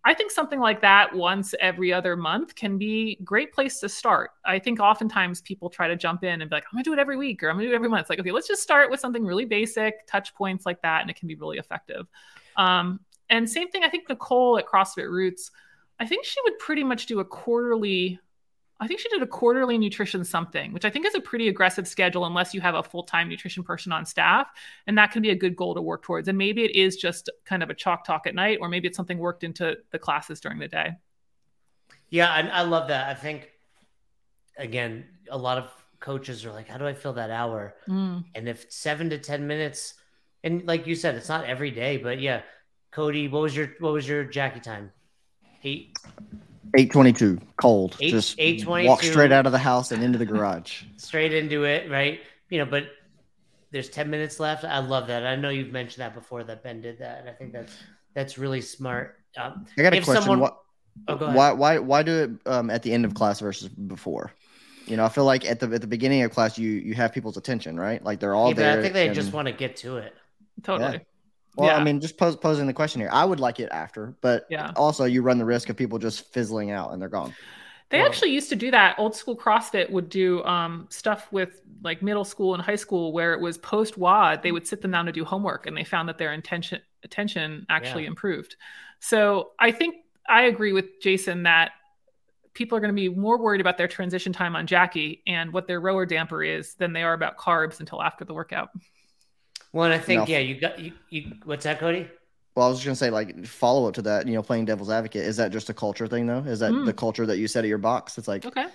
[0.05, 3.88] I think something like that once every other month can be a great place to
[3.88, 4.32] start.
[4.44, 6.98] I think oftentimes people try to jump in and be like, I'm gonna do it
[6.98, 8.03] every week or I'm gonna do it every month.
[8.03, 11.11] It's like, okay, let's just start with something really basic, touch points like that, and
[11.11, 12.09] it can be really effective.
[12.57, 13.00] Um,
[13.30, 15.53] and same thing, I think Nicole at CrossFit Roots,
[16.00, 18.18] I think she would pretty much do a quarterly,
[18.81, 21.87] I think she did a quarterly nutrition something, which I think is a pretty aggressive
[21.87, 24.51] schedule unless you have a full time nutrition person on staff.
[24.87, 26.27] And that can be a good goal to work towards.
[26.27, 28.97] And maybe it is just kind of a chalk talk at night, or maybe it's
[28.97, 30.97] something worked into the classes during the day.
[32.11, 33.09] Yeah, I, I love that.
[33.09, 33.51] I think
[34.59, 35.70] again, a lot of
[36.01, 38.25] coaches are like, "How do I fill that hour?" Mm.
[38.35, 39.95] And if seven to ten minutes,
[40.45, 42.43] and like you said, it's not every day, but yeah,
[42.91, 44.93] Cody, what was your what was your Jackie time?
[45.64, 45.97] Eight.
[46.75, 47.97] 822, cold.
[48.01, 48.89] Eight- Just 822.
[48.89, 50.83] walk straight out of the house and into the garage.
[50.97, 52.20] straight into it, right?
[52.49, 52.85] You know, but
[53.70, 54.64] there's 10 minutes left.
[54.64, 55.25] I love that.
[55.27, 57.73] I know you've mentioned that before that Ben did that, and I think that's
[58.14, 59.18] that's really smart.
[59.37, 60.23] Um, I got a question.
[60.23, 60.59] someone- What,
[61.09, 61.37] oh, go ahead.
[61.37, 64.33] why, why, why do it um, at the end of class versus before?
[64.87, 67.12] You know, I feel like at the at the beginning of class, you you have
[67.12, 68.03] people's attention, right?
[68.05, 68.79] Like they're all Yeah, but there.
[68.79, 70.14] I think they and- just want to get to it.
[70.62, 71.01] Totally.
[71.57, 71.76] Well, Yeah.
[71.76, 73.11] I mean, just pose, posing the question here.
[73.12, 74.72] I would like it after, but Yeah.
[74.76, 77.34] also you run the risk of people just fizzling out and they're gone.
[77.90, 78.98] They Well- actually used to do that.
[78.98, 83.34] Old school CrossFit would do um, stuff with like middle school and high school where
[83.34, 84.42] it was post WOD.
[84.42, 87.66] They would sit them down to do homework, and they found that their intention attention
[87.68, 88.09] actually Yeah.
[88.11, 88.57] improved.
[89.00, 89.96] So I think
[90.28, 91.72] I agree with Jason that
[92.55, 95.66] people are going to be more worried about their transition time on Jackie and what
[95.66, 98.70] their rower damper is than they are about carbs until after the workout.
[99.73, 100.27] Well, and I think, No.
[100.27, 101.33] yeah, you got you, you.
[101.45, 102.09] What's that, Cody?
[102.55, 104.27] Well, I was just gonna say, like, follow up to that.
[104.27, 106.41] You know, playing devil's advocate is that just a culture thing, though?
[106.41, 106.85] Is that Mm.
[106.85, 108.18] the culture that you set at your box?
[108.18, 108.66] It's like Okay.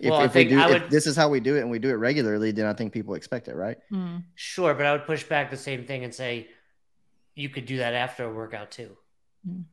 [0.00, 1.70] if, Well, I if we do, I if this is how we do it, and
[1.70, 3.78] we do it regularly, then I think people expect it, right?
[3.92, 4.24] Mm.
[4.34, 6.48] Sure, but I would push back the same thing and say
[7.36, 8.96] you could do that after a workout too.
[9.48, 9.64] Mm.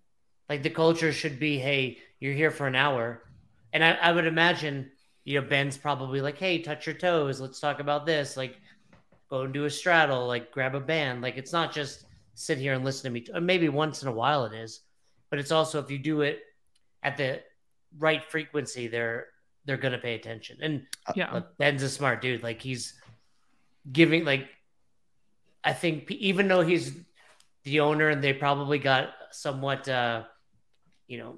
[0.48, 3.24] Like the culture should be, hey, you're here for an hour.
[3.74, 4.92] And I, I would imagine,
[5.24, 7.40] you know, Ben's probably like, hey, touch your toes.
[7.42, 8.36] Let's talk about this.
[8.38, 8.60] Like,
[9.30, 11.22] go and do a straddle, like grab a band.
[11.22, 13.26] Like it's not just sit here and listen to me.
[13.34, 14.82] Uh, maybe once in a while it is,
[15.30, 16.42] but it's also if you do it
[17.04, 17.42] at the
[17.98, 19.28] right frequency, they're
[19.66, 20.58] they're gonna pay attention.
[20.62, 21.34] And uh, Yeah.
[21.34, 22.44] Look, Ben's a smart dude.
[22.44, 22.94] Like he's
[23.92, 24.48] giving like
[25.64, 26.98] I think even though he's
[27.64, 30.24] the owner and they probably got somewhat uh
[31.08, 31.36] you know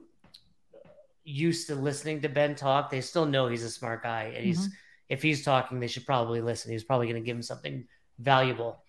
[1.24, 4.60] used to listening to Ben talk, they still know he's a smart guy and he's
[4.60, 4.74] mm-hmm.
[5.12, 6.72] If he's talking they should probably listen.
[6.72, 7.86] He's probably going to give him something
[8.18, 8.82] valuable.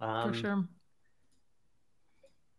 [0.00, 0.68] Um, For sure.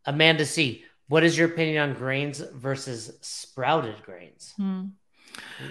[0.06, 0.86] Amanda C.
[1.10, 4.54] What is your opinion on grains versus sprouted grains?
[4.56, 4.86] Hmm.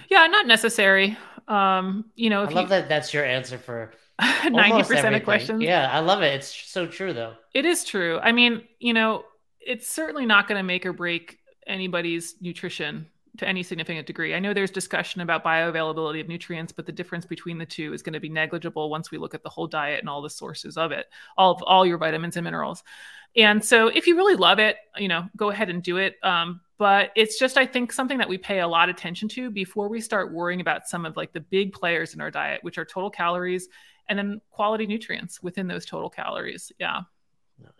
[0.09, 1.17] Yeah, not necessary.
[1.47, 2.87] Um, you know, I love you that.
[2.87, 5.13] That's your answer for 90% everything.
[5.15, 5.63] of questions.
[5.63, 6.35] Yeah, I love it.
[6.35, 7.33] It's so true, though.
[7.55, 8.19] It is true.
[8.19, 9.23] I mean, you know,
[9.59, 13.07] it's certainly not going to make or break anybody's nutrition
[13.37, 14.33] to any significant degree.
[14.35, 18.01] I know there's discussion about bioavailability of nutrients, but the difference between the two is
[18.01, 20.77] going to be negligible once we look at the whole diet and all the sources
[20.77, 21.07] of it,
[21.37, 22.83] all of all your vitamins and minerals.
[23.35, 26.15] And so if you really love it, you know, go ahead and do it.
[26.23, 29.49] Um, but it's just, I think, something that we pay a lot of attention to
[29.51, 32.77] before we start worrying about some of like the big players in our diet, which
[32.77, 33.67] are total calories
[34.09, 36.71] and then quality nutrients within those total calories.
[36.79, 37.01] Yeah.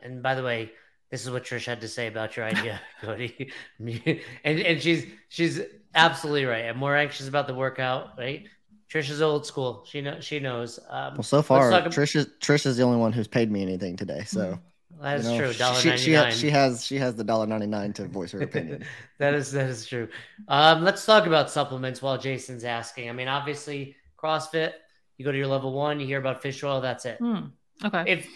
[0.01, 0.71] And by the way,
[1.09, 3.51] this is what Trish had to say about your idea, Cody.
[3.79, 5.61] and and she's she's
[5.95, 6.65] absolutely right.
[6.65, 8.45] I'm more anxious about the workout, right?
[8.91, 9.83] Trish is old school.
[9.87, 10.23] She knows.
[10.23, 10.79] She knows.
[10.89, 13.51] Um, Well, so far, talk ab- Trish is Trish is the only one who's paid
[13.51, 14.23] me anything today.
[14.25, 14.59] So
[15.01, 15.53] that's you know, true.
[15.53, 18.41] Dollar She, she, has, she has she has the dollar ninety nine to voice her
[18.41, 18.85] opinion.
[19.17, 20.07] that is that is true.
[20.47, 23.09] Um, let's talk about supplements while Jason's asking.
[23.09, 24.73] I mean, obviously, CrossFit.
[25.17, 25.99] You go to your level one.
[25.99, 26.79] You hear about fish oil.
[26.79, 27.17] That's it.
[27.17, 27.47] Hmm.
[27.83, 28.03] Okay.
[28.07, 28.27] If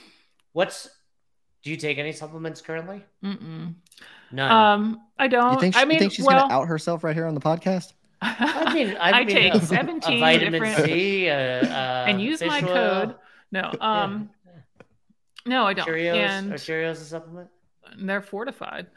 [0.54, 0.90] what's
[1.64, 3.04] do you take any supplements currently?
[3.24, 3.76] Mm-mm.
[4.32, 4.52] None.
[4.52, 5.54] Um, I don't.
[5.54, 7.36] you think she, I mean, you think she's well, gonna out herself right here on
[7.36, 7.94] the podcast?
[8.22, 12.22] I mean, I, I mean, take a, 17 a vitamin different- C, uh, uh, and
[12.22, 12.76] use my fish oil.
[12.76, 13.16] code.
[13.52, 14.30] No, um,
[15.46, 15.88] no, I don't.
[15.88, 17.50] Cheerios and are Cheerios a supplement?
[17.98, 18.88] they're fortified.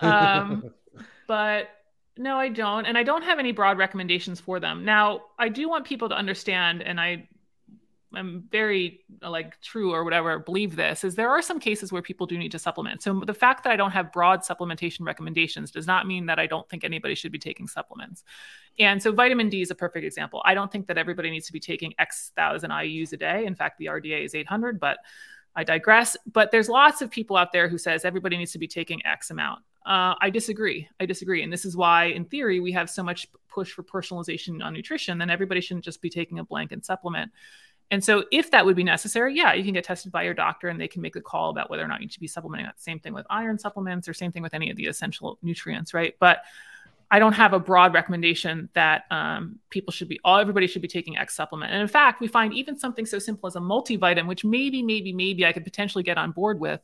[0.00, 0.70] Um,
[1.28, 1.68] but
[2.16, 4.84] no, I don't, and I don't have any broad recommendations for them.
[4.84, 7.28] Now, I do want people to understand, and I
[8.16, 12.26] am very like true or whatever believe this is there are some cases where people
[12.26, 13.02] do need to supplement.
[13.02, 16.46] So the fact that I don't have broad supplementation recommendations does not mean that I
[16.46, 18.24] don't think anybody should be taking supplements.
[18.78, 20.42] And so vitamin D is a perfect example.
[20.44, 23.46] I don't think that everybody needs to be taking X thousand IUs a day.
[23.46, 24.98] In fact, the RDA is 800, but
[25.54, 26.16] I digress.
[26.32, 29.30] But there's lots of people out there who says everybody needs to be taking X
[29.30, 29.60] amount.
[29.84, 30.88] Uh, I disagree.
[31.00, 31.42] I disagree.
[31.42, 35.18] And this is why, in theory, we have so much push for personalization on nutrition.
[35.18, 37.32] Then everybody shouldn't just be taking a blanket supplement.
[37.92, 40.68] And so, if that would be necessary, yeah, you can get tested by your doctor
[40.68, 42.80] and they can make a call about whether or not you should be supplementing that.
[42.80, 46.14] Same thing with iron supplements or same thing with any of the essential nutrients, right?
[46.18, 46.38] But
[47.10, 50.88] I don't have a broad recommendation that um, people should be, all everybody should be
[50.88, 51.70] taking X supplement.
[51.70, 55.12] And in fact, we find even something so simple as a multivitamin, which maybe, maybe,
[55.12, 56.80] maybe I could potentially get on board with,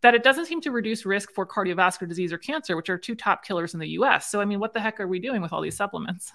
[0.00, 3.14] that it doesn't seem to reduce risk for cardiovascular disease or cancer, which are two
[3.14, 4.30] top killers in the US.
[4.30, 6.32] So, I mean, what the heck are we doing with all these supplements?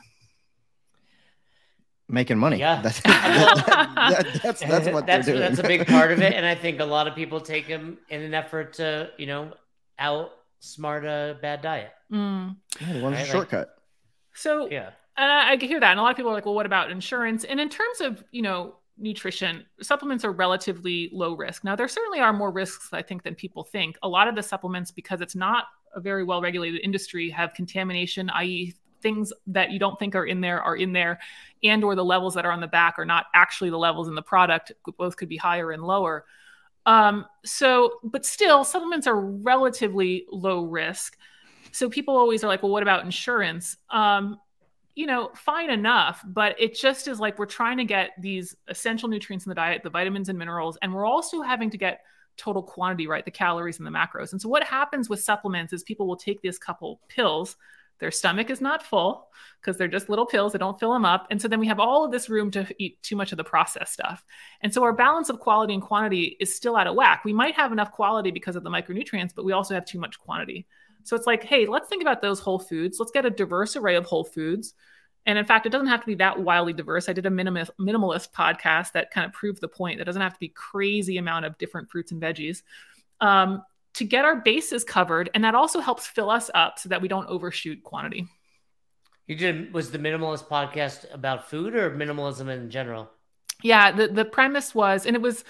[2.07, 2.57] Making money.
[2.59, 2.81] Yeah.
[2.81, 5.47] That's, that- that- that's that's what that's, they're doing.
[5.55, 6.33] that's a big part of it.
[6.37, 9.53] And I think a lot of people take them in an effort to, you know,
[9.99, 11.91] outsmart a bad diet.
[12.11, 12.55] Mm.
[12.81, 13.69] Yeah, they want a Right, like- shortcut.
[14.33, 14.89] So, Yeah.
[15.17, 15.91] and I, I hear that.
[15.91, 17.43] And a lot of people are like, well, what about insurance?
[17.45, 21.63] And in terms of, you know, nutrition, supplements are relatively low risk.
[21.63, 23.97] Now, there certainly are more risks, I think, than people think.
[24.03, 28.29] A lot of the supplements, because it's not a very well regulated industry, have contamination,
[28.31, 31.19] i.e., things that you don't think are in there are in there
[31.63, 34.15] and or the levels that are on the back are not actually the levels in
[34.15, 36.25] the product both could be higher and lower.
[36.85, 41.17] Um, so but still supplements are relatively low risk.
[41.71, 43.77] So people always are like well what about insurance?
[43.89, 44.39] Um,
[44.95, 49.09] you know fine enough but it just is like we're trying to get these essential
[49.09, 51.99] nutrients in the diet the vitamins and minerals and we're also having to get
[52.37, 53.25] total quantity right?
[53.25, 54.31] The calories and the macros.
[54.31, 57.55] And so what happens with supplements is people will take this couple pills
[57.99, 59.29] their stomach is not full
[59.61, 61.27] because they're just little pills that don't fill them up.
[61.31, 63.43] And so then we have all of this room to eat too much of the
[63.43, 64.23] processed stuff.
[64.61, 67.25] And so our balance of quality and quantity is still out of whack.
[67.25, 70.19] We might have enough quality because of the micronutrients, but we also have too much
[70.19, 70.67] quantity.
[71.03, 72.99] So it's like, hey, let's think about those whole foods.
[72.99, 74.73] Let's get a diverse array of whole foods.
[75.27, 77.09] And in fact, it doesn't have to be that wildly diverse.
[77.09, 79.97] I did a minimalist, minimalist podcast that kind of proved the point.
[79.97, 82.61] That doesn't have to be crazy amount of different fruits and veggies.
[83.21, 83.63] Um,
[83.95, 87.07] to get our bases covered and that also helps fill us up so that we
[87.07, 88.27] don't overshoot quantity
[89.27, 93.11] You did, was the minimalist podcast about food or minimalism in general?
[93.63, 95.43] yeah the, the premise was and it was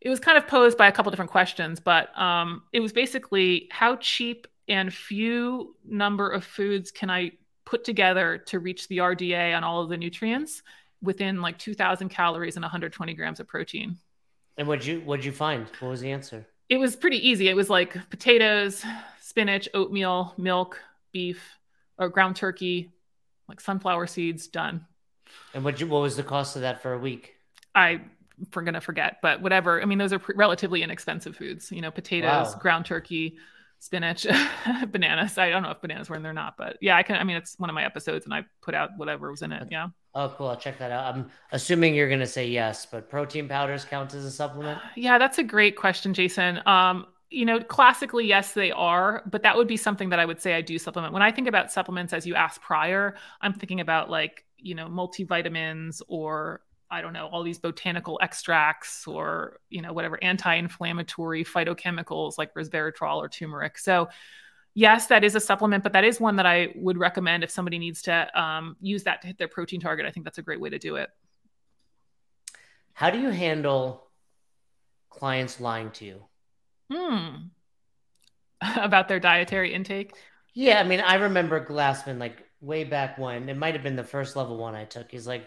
[0.00, 3.68] it was kind of posed by a couple different questions but um, it was basically
[3.70, 7.32] how cheap and few number of foods can i
[7.66, 10.62] put together to reach the rda on all of the nutrients
[11.02, 13.98] within like 2000 calories and 120 grams of protein
[14.58, 15.70] And what'd you what'd you find?
[15.78, 16.46] What was the answer?
[16.68, 17.48] It was pretty easy.
[17.48, 18.84] It was like potatoes,
[19.20, 20.80] spinach, oatmeal, milk,
[21.12, 21.42] beef,
[21.98, 22.90] or ground turkey,
[23.48, 24.86] like sunflower seeds, done.
[25.54, 27.34] And what you what was the cost of that for a week?
[27.74, 28.00] I
[28.54, 29.82] we're gonna forget, but whatever.
[29.82, 31.72] I mean, those are pr- relatively inexpensive foods.
[31.72, 32.58] You know, potatoes, Wow.
[32.60, 33.36] ground turkey,
[33.80, 34.26] spinach,
[34.90, 35.38] bananas.
[35.38, 37.16] I don't know if bananas were in there or not, but yeah, I can.
[37.16, 39.68] I mean, it's one of my episodes, and I put out whatever was in it.
[39.70, 39.88] Yeah.
[40.14, 40.48] Oh, cool.
[40.48, 41.14] I'll check that out.
[41.14, 44.80] I'm assuming you're going to say yes, but protein powders count as a supplement.
[44.96, 46.60] Yeah, that's a great question, Jason.
[46.66, 50.40] Um, you know, classically, yes, they are, but that would be something that I would
[50.40, 51.12] say I do supplement.
[51.12, 54.86] When I think about supplements, as you asked prior, I'm thinking about like, you know,
[54.86, 61.44] multivitamins or I don't know, all these botanical extracts or, you know, whatever anti inflammatory
[61.44, 63.78] phytochemicals like resveratrol or turmeric.
[63.78, 64.08] So,
[64.78, 67.80] yes, that is a supplement, but that is one that I would recommend if somebody
[67.80, 70.06] needs to um, use that to hit their protein target.
[70.06, 71.10] I think that's a great way to do it.
[72.92, 74.08] How do you handle
[75.10, 76.22] clients lying to you?
[76.92, 77.28] Hmm.
[78.76, 80.14] About their dietary intake?
[80.54, 84.04] Yeah, I mean, I remember Glassman like way back when it might have been the
[84.04, 85.10] first level one I took.
[85.10, 85.44] He's like,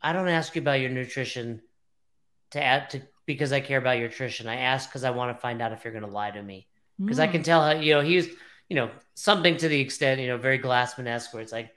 [0.00, 1.60] I don't ask you about your nutrition
[2.50, 4.48] to add to because I care about your nutrition.
[4.48, 6.66] I ask because I want to find out if you're going to lie to me.
[6.98, 7.22] Because mm.
[7.22, 7.44] I can hmm.
[7.44, 8.28] tell how you know he was,
[8.72, 11.68] you know, something to the extent you know very Glassman esque where it's like,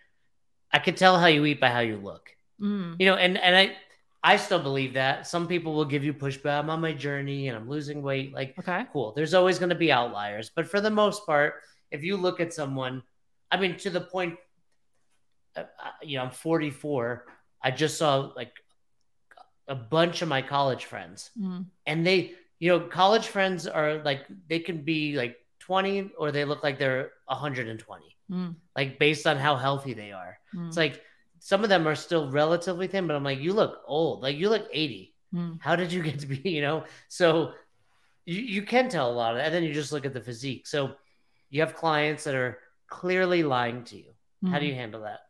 [0.72, 2.30] I can tell how you eat by how you look.
[2.62, 2.96] Mm.
[3.00, 3.76] You know, and and I
[4.24, 5.28] I still believe that.
[5.28, 6.58] Some people will give you pushback.
[6.58, 8.34] I'm on my journey and I'm losing weight.
[8.34, 9.12] Like, okay, cool.
[9.12, 11.56] There's always going to be outliers, but for the most part,
[11.92, 13.04] if you look at someone,
[13.52, 14.38] I mean, to the point,
[15.58, 17.26] uh, uh you know, I'm 44.
[17.62, 18.54] I just saw like
[19.68, 21.66] a bunch of my college friends, mm.
[21.86, 25.36] and they, you know, college friends are like they can be like
[25.66, 28.56] 20 or they look like they're 120, mm.
[28.76, 30.38] like based on how healthy they are.
[30.54, 30.68] Mm.
[30.68, 31.02] It's like
[31.40, 34.22] some of them are still relatively thin, but I'm like, you look old.
[34.22, 35.14] Like you look 80.
[35.34, 35.58] Mm.
[35.60, 36.84] How did you get to be, you know?
[37.08, 37.54] So
[38.26, 39.46] you, you can tell a lot of that.
[39.46, 40.68] And then you just look at the physique.
[40.68, 40.94] So
[41.50, 44.12] you have clients that are clearly lying to you.
[44.44, 44.52] Mm.
[44.52, 44.70] How do hmm.
[44.70, 45.22] you handle that?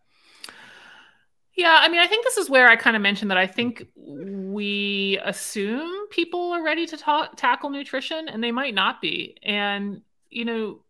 [1.56, 3.88] Yeah, I mean, I think this is where I kind of mentioned that I think
[3.96, 9.38] we assume people are ready to talk, tackle nutrition and they might not be.
[9.42, 10.02] And,
[10.36, 10.82] you know,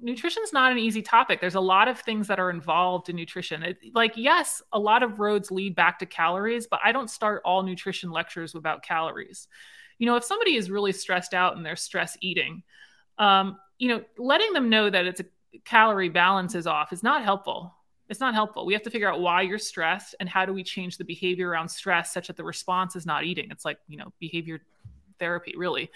[0.00, 1.40] nutrition's not an easy topic.
[1.40, 3.62] There's a lot of things that are involved in nutrition.
[3.62, 7.40] It, like, yes, a lot of roads lead back to calories, but I don't start
[7.44, 9.48] all nutrition lectures without calories.
[9.98, 12.62] You know, if somebody is really stressed out and they're stress eating,
[13.18, 15.24] um, you know, letting them know that it's a
[15.64, 17.74] calorie balance is off is not helpful.
[18.10, 18.66] It's not helpful.
[18.66, 21.48] We have to figure out why you're stressed and how do we change the behavior
[21.48, 23.48] around stress such that the response is not eating.
[23.50, 24.60] It's like, you know, behavior
[25.18, 25.90] therapy, really.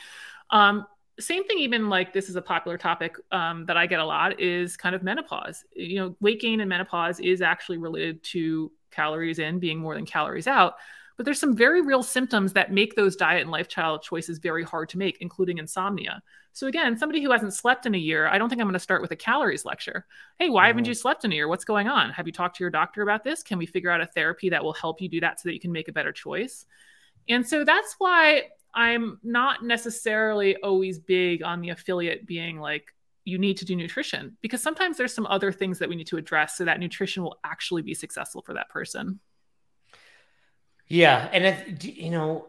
[0.50, 0.86] Um,
[1.18, 4.38] same thing even like this is a popular topic um, that i get a lot
[4.40, 5.64] is kind of menopause.
[5.74, 10.06] You know weight gain and menopause is actually related to calories in being more than
[10.06, 10.76] calories out
[11.16, 14.90] but there's some very real symptoms that make those diet and lifestyle choices very hard
[14.90, 16.22] to make including insomnia.
[16.52, 18.78] So again somebody who hasn't slept in a year i don't think i'm going to
[18.78, 20.06] start with a calories lecture.
[20.38, 20.66] Hey why mm-hmm.
[20.68, 21.48] haven't you slept in a year?
[21.48, 22.10] What's going on?
[22.10, 23.42] Have you talked to your doctor about this?
[23.42, 25.60] Can we figure out a therapy that will help you do that so that you
[25.60, 26.66] can make a better choice?
[27.28, 32.92] And so that's why I'm not necessarily always big on the affiliate being like,
[33.24, 36.16] you need to do nutrition because sometimes there's some other things that we need to
[36.16, 39.18] address so that nutrition will actually be successful for that person.
[40.86, 41.28] Yeah.
[41.32, 42.46] And if, you know,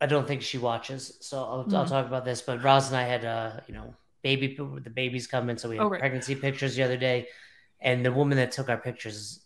[0.00, 1.74] I don't think she watches, so I'll, mm.
[1.74, 2.40] I'll talk about this.
[2.40, 5.84] But Roz and I had, uh, you know, baby, the babies coming, so we had
[5.84, 6.00] oh, right.
[6.00, 7.26] pregnancy pictures the other day,
[7.80, 9.44] and the woman that took our pictures is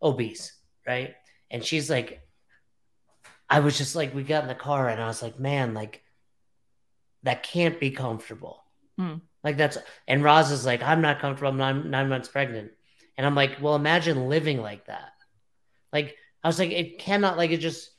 [0.00, 0.52] obese,
[0.86, 1.14] right?
[1.50, 2.20] And she's like,
[3.52, 6.02] I was just like, we got in the car and I was like, man, like
[7.22, 8.64] that can't be comfortable.
[8.96, 9.16] Hmm.
[9.44, 9.76] Like that's,
[10.08, 11.50] and Roz is like, I'm not comfortable.
[11.50, 12.72] I'm nine, nine months pregnant.
[13.18, 15.10] And I'm like, well, imagine living like that.
[15.92, 17.90] Like, I was like, it cannot, like, it just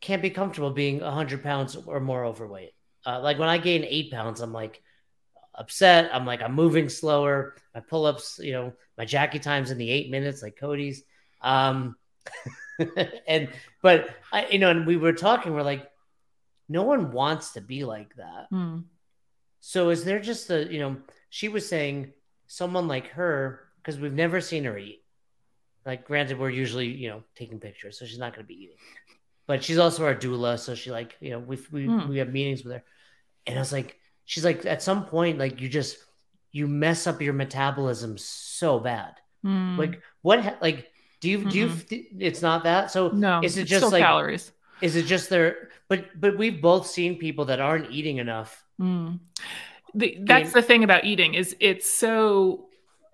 [0.00, 2.72] can't be comfortable being a 100 pounds or more overweight.
[3.06, 4.82] Uh, like, when I gain eight pounds, I'm like
[5.54, 6.10] upset.
[6.12, 7.54] I'm like, I'm moving slower.
[7.76, 11.04] My pull ups, you know, my Jackie times in the eight minutes, like Cody's.
[11.40, 11.94] Um,
[13.26, 13.48] and
[13.82, 15.90] but I, you know, and we were talking, we're like,
[16.68, 18.48] no one wants to be like that.
[18.52, 18.84] Mm.
[19.60, 20.96] So is there just a, you know,
[21.30, 22.12] she was saying
[22.46, 25.02] someone like her, because we've never seen her eat.
[25.84, 28.76] Like, granted, we're usually, you know, taking pictures, so she's not going to be eating.
[29.46, 32.08] But she's also our doula, so she like, you know, we we mm.
[32.08, 32.82] we have meetings with her,
[33.46, 35.98] and I was like, she's like, at some point, like you just
[36.50, 39.14] you mess up your metabolism so bad.
[39.44, 39.78] Mm.
[39.78, 40.90] Like what, like
[41.20, 41.48] do you mm-hmm.
[41.48, 41.58] do
[41.96, 42.04] you?
[42.18, 42.90] It's not that.
[42.90, 43.40] So no.
[43.42, 44.52] Is it just like calories?
[44.80, 45.70] Is it just there?
[45.88, 48.64] But but we've both seen people that aren't eating enough.
[48.80, 49.20] Mm.
[49.94, 52.68] The, that's the thing about eating is it's so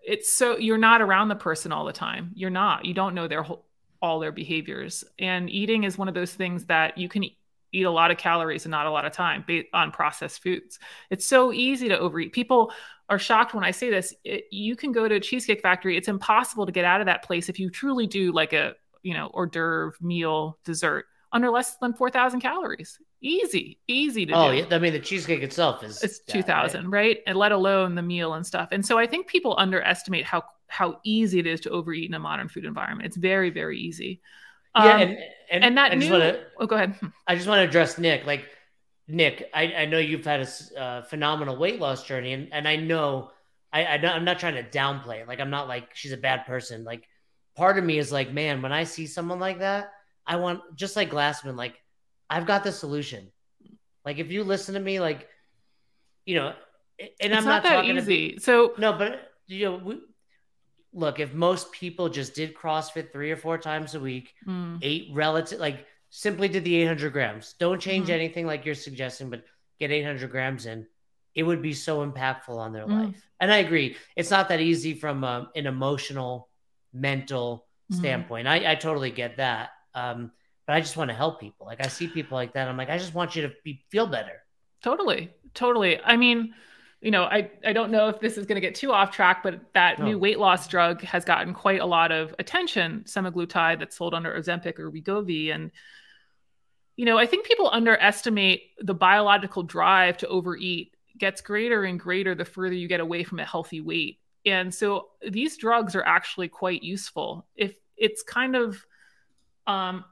[0.04, 2.32] it's so you're not around the person all the time.
[2.34, 2.84] You're not.
[2.84, 3.64] You don't know their whole
[4.02, 5.04] all their behaviors.
[5.18, 7.24] And eating is one of those things that you can
[7.72, 10.78] eat a lot of calories and not a lot of time based on processed foods.
[11.10, 12.32] It's so easy to overeat.
[12.32, 12.72] People
[13.08, 14.14] are shocked when I say this.
[14.24, 15.96] It, you can go to a cheesecake factory.
[15.96, 19.14] It's impossible to get out of that place if you truly do like a, you
[19.14, 22.98] know, hors d'oeuvre meal dessert under less than 4,000 calories.
[23.22, 24.38] Easy, easy to do.
[24.38, 24.58] Oh, do.
[24.58, 24.66] yeah.
[24.70, 27.20] I mean, the cheesecake itself is it's that, two thousand, right?
[27.24, 28.70] And let alone the meal and stuff.
[28.72, 32.18] And so I think people underestimate how how easy it is to overeat in a
[32.18, 33.06] modern food environment.
[33.06, 34.20] It's very very easy.
[34.76, 35.18] Yeah, Um, and
[35.50, 36.18] and, and that I just new.
[36.18, 36.98] want to Oh, go ahead.
[37.26, 38.24] I just want to address Nick.
[38.26, 38.46] Like
[39.08, 42.76] Nick, I, I know you've had a uh, phenomenal weight loss journey, and, and I
[42.76, 43.30] know
[43.72, 45.20] I, I I'm not trying to downplay.
[45.22, 45.28] it.
[45.28, 46.84] Like I'm not like she's a bad person.
[46.84, 47.08] Like
[47.56, 49.92] part of me is like, man, when I see someone like that,
[50.26, 51.56] I want just like Glassman.
[51.56, 51.78] Like
[52.30, 53.30] I've got the solution.
[54.04, 55.28] Like if you listen to me, like
[56.24, 56.54] you know,
[56.98, 58.38] and it's I'm not, not, that easy.
[58.38, 60.00] So no, but you know, we,
[60.92, 65.08] look, if most people just did CrossFit three or four times a week, mm, eight
[65.12, 68.14] relative, like simply did the 800 grams, don't change Mhm.
[68.14, 69.44] anything like you're suggesting, but
[69.78, 70.86] get 800 grams in,
[71.34, 72.92] it would be so impactful on their Mm.
[72.92, 73.22] life.
[73.40, 76.48] And I agree, it's not that easy from um, an emotional,
[76.92, 77.96] mental Mhm.
[77.96, 78.46] standpoint.
[78.46, 79.70] I, I totally get that.
[79.94, 80.30] Um,
[80.66, 81.66] but I just want to help people.
[81.66, 82.68] Like I see people like that.
[82.68, 84.42] I'm like, I just want you to be, feel better.
[84.82, 86.00] Totally, totally.
[86.02, 86.54] I mean,
[87.02, 89.42] you know, I I don't know if this is going to get too off track,
[89.42, 90.06] but that No.
[90.06, 93.02] new weight loss drug has gotten quite a lot of attention.
[93.06, 95.72] Semaglutide that's sold under Ozempic or Wegovy, and
[96.96, 102.34] you know, I think people underestimate the biological drive to overeat gets greater and greater
[102.34, 104.18] the further you get away from a healthy weight.
[104.46, 107.46] And so these drugs are actually quite useful.
[107.56, 108.84] If it's kind of
[109.66, 110.04] um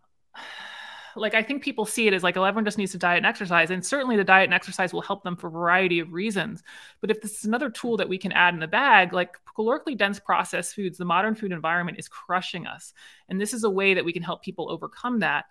[1.21, 3.71] like I think people see it as like everyone just needs to diet and exercise,
[3.71, 6.63] and certainly the diet and exercise will help them for a variety of reasons.
[7.01, 9.97] But if this is another tool that we can add in the bag, like calorically
[9.97, 12.93] dense processed foods, the modern food environment is crushing us,
[13.29, 15.45] and this is a way that we can help people overcome that.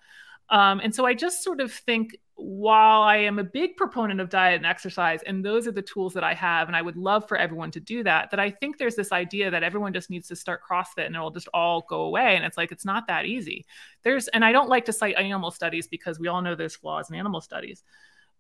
[0.49, 4.29] Um, and so I just sort of think while I am a big proponent of
[4.29, 7.27] diet and exercise, and those are the tools that I have, and I would love
[7.27, 10.27] for everyone to do that, that I think there's this idea that everyone just needs
[10.29, 12.35] to start CrossFit and it'll just all go away.
[12.35, 13.65] And it's like, it's not that easy.
[14.03, 17.09] There's, and I don't like to cite animal studies because we all know there's flaws
[17.09, 17.83] in animal studies.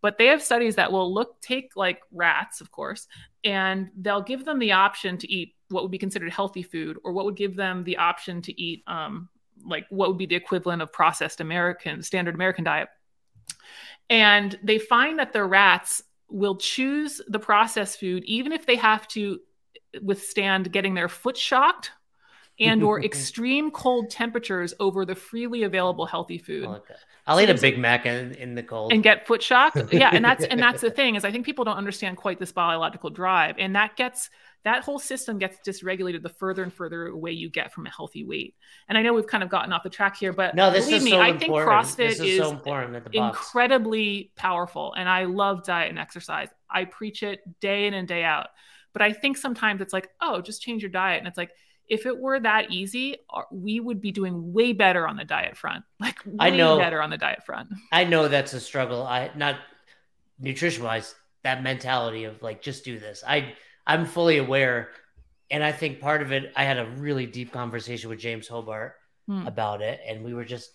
[0.01, 3.07] But they have studies that will look, take like rats, of course,
[3.43, 7.11] and they'll give them the option to eat what would be considered healthy food or
[7.11, 9.27] what would give them the option to eat um,
[9.65, 12.87] like what would be the equivalent of processed American standard American diet.
[14.09, 19.07] And they find that the rats will choose the processed food even if they have
[19.09, 19.39] to
[20.01, 21.91] withstand getting their foot shocked
[22.59, 26.99] and or extreme cold temperatures over the freely available healthy food I like that.
[27.27, 28.91] I'll So eat a Big Mac in, in the cold.
[28.91, 29.75] and get foot shock.
[29.91, 32.51] yeah and that's and that's the thing is i think people don't understand quite this
[32.51, 34.29] biological drive and that gets
[34.65, 38.25] that whole system gets dysregulated the further and further away you get from a healthy
[38.25, 38.55] weight
[38.89, 40.97] and i know we've kind of gotten off the track here but no, this believe
[40.97, 41.39] is me so i important.
[41.39, 43.37] think crossfit this is, is, so important at the box.
[43.37, 48.23] incredibly powerful and i love diet and exercise i preach it day in and day
[48.23, 48.47] out
[48.91, 51.51] but i think sometimes it's like oh just change your diet and it's like
[51.89, 55.57] if it were that easy uh, we would be doing way better on the diet
[55.57, 56.77] front like way I know.
[56.77, 59.03] better on the diet front I know that's a struggle.
[59.03, 59.55] I not
[60.39, 63.23] nutrition wise, that mentality of like just do this.
[63.27, 63.53] I
[63.87, 64.89] I'm fully aware,
[65.49, 66.51] and I think part of it.
[66.55, 68.93] I had a really deep conversation with James Hobart
[69.27, 69.45] Hmm.
[69.47, 70.71] about it, and we were just.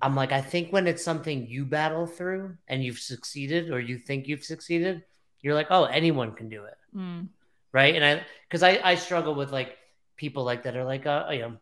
[0.00, 3.98] I'm like, I think when it's something you battle through and you've succeeded, or you
[3.98, 5.02] think you've succeeded,
[5.40, 7.28] you're like, oh, anyone can do it, Mm.
[7.72, 7.94] right?
[7.96, 9.76] And I, because I I struggle with like
[10.18, 11.52] people like that are like, uh, you know,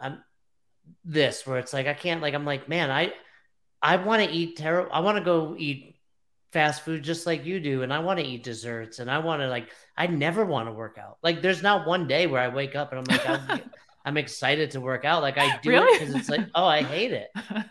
[0.00, 0.24] I'm
[1.04, 3.12] this where it's like I can't like I'm like, man, I
[3.82, 4.90] I want to eat terrible.
[4.92, 5.96] I want to go eat
[6.52, 9.42] fast food just like you do, and I want to eat desserts, and I want
[9.42, 9.68] to like.
[9.96, 11.18] I never want to work out.
[11.22, 13.60] Like, there's not one day where I wake up and I'm like, I'm,
[14.04, 15.22] I'm excited to work out.
[15.22, 15.98] Like I do it Really?
[15.98, 17.28] because it's like, oh, I hate it.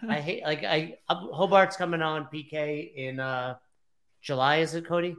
[0.07, 3.55] I hate like I Hobart's coming on PK in uh
[4.21, 4.57] July.
[4.57, 5.15] Is it Cody?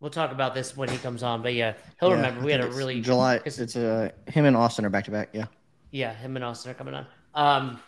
[0.00, 2.40] We'll talk about this when he comes on, but yeah, he'll Yeah, remember.
[2.44, 3.38] We had a think it's really July.
[3.38, 5.30] 'cause- It's uh, him and Austin are back to back.
[5.32, 5.46] Yeah.
[5.90, 7.06] yeah, him and Austin are coming on.
[7.34, 7.80] Um,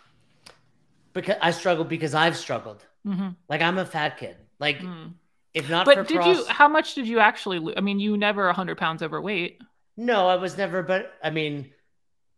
[1.13, 2.85] because I struggled because I've struggled.
[3.07, 3.37] Mhm.
[3.49, 4.37] Like I'm a fat kid.
[4.59, 5.15] Like Mm.
[5.55, 6.45] if not for But did cross, you?
[6.49, 7.75] How much did you actually lose?
[7.77, 9.61] I mean, you never 100 pounds overweight.
[9.97, 10.83] no, I was never.
[10.83, 11.71] But I mean,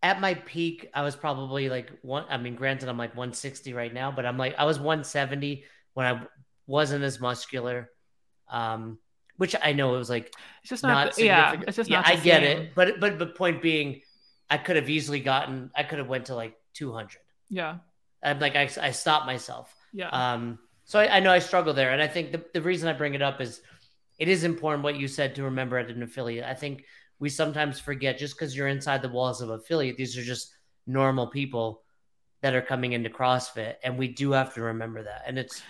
[0.02, 2.24] at my peak, I was probably like one.
[2.28, 5.64] I mean, granted, I'm like 160 right now, but I'm like I was 170
[5.94, 6.26] when I
[6.66, 7.90] wasn't as muscular.
[8.48, 8.98] Um,
[9.36, 11.18] which I know it was like It's just not, not.
[11.18, 11.68] yeah, significant.
[11.68, 12.06] it's just yeah, not.
[12.08, 12.58] I get same.
[12.62, 14.02] it, but but but point being,
[14.50, 15.70] I could have easily gotten.
[15.74, 17.16] I could have went to like 200.
[17.48, 17.78] Yeah,
[18.22, 19.74] I'm like I, I stopped myself.
[19.92, 20.08] yeah.
[20.10, 22.92] Um, so I, I know I struggle there, and I think the, the reason I
[22.92, 23.60] bring it up is
[24.18, 26.44] it is important what you said to remember at an affiliate.
[26.44, 26.84] I think
[27.18, 30.52] we sometimes forget just because you're inside the walls of affiliate, these are just
[30.86, 31.82] normal people
[32.40, 35.22] that are coming into CrossFit, and we do have to remember that.
[35.26, 35.62] And it's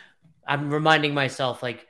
[0.47, 1.87] I'm reminding myself like,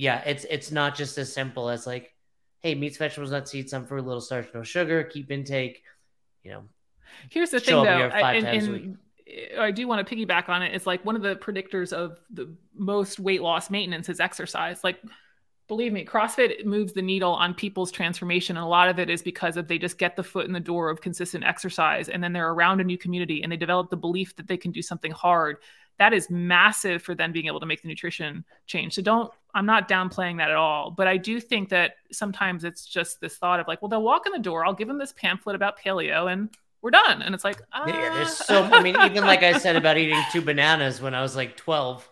[0.00, 2.14] yeah, it's it's not just as simple as like,
[2.60, 5.82] hey, meats, vegetables, nuts, seeds, some fruit, little starch, no sugar, keep intake,
[6.42, 6.62] you know,
[7.28, 8.08] Here's the thing, though.
[8.08, 8.90] I- in- times a week.
[9.56, 10.74] Uh, I do want to piggyback on it.
[10.74, 14.82] It's like one of the predictors of the most weight loss maintenance is exercise.
[14.82, 15.00] Like,
[15.68, 18.56] believe me, CrossFit moves the needle on people's transformation.
[18.56, 20.60] And a lot of it is because of they just get the foot in the
[20.60, 23.96] door of consistent exercise and then they're around a new community and they develop the
[23.96, 25.58] belief that they can do something hard.
[26.00, 28.94] That is massive for them being able to make the nutrition change.
[28.94, 30.90] So don't, I'm not downplaying that at all.
[30.90, 34.26] But I do think that sometimes it's just this thought of like, well, they'll walk
[34.26, 36.48] in the door, I'll give them this pamphlet about paleo and
[36.82, 37.22] we're done.
[37.22, 37.86] And it's like, ah.
[37.86, 38.62] yeah, there's so.
[38.62, 42.08] I mean, even like I said about eating two bananas when I was like 12,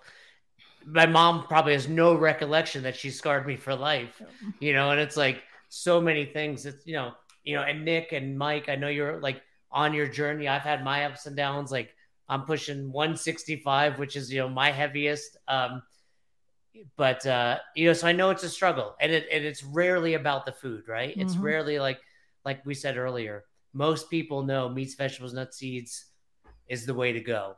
[0.86, 4.20] my mom probably has no recollection that she scarred me for life.
[4.61, 6.66] You know, and it's like so many things.
[6.66, 7.12] It's you know,
[7.45, 10.49] you know, and Nick and Mike, I know you're like on your journey.
[10.49, 11.72] I've had my ups and downs.
[11.72, 11.95] Like
[12.29, 15.37] I'm pushing 165, which is you know my heaviest.
[15.49, 15.83] Um,
[16.97, 20.14] but uh, you know, so I know it's a struggle, and it and it's rarely
[20.14, 21.16] about the food, right?
[21.18, 21.43] It's Mhm.
[21.43, 21.99] rarely like
[22.45, 23.45] like we said earlier.
[23.72, 26.07] Most people know meats, vegetables, nuts, seeds
[26.68, 27.57] is the way to go.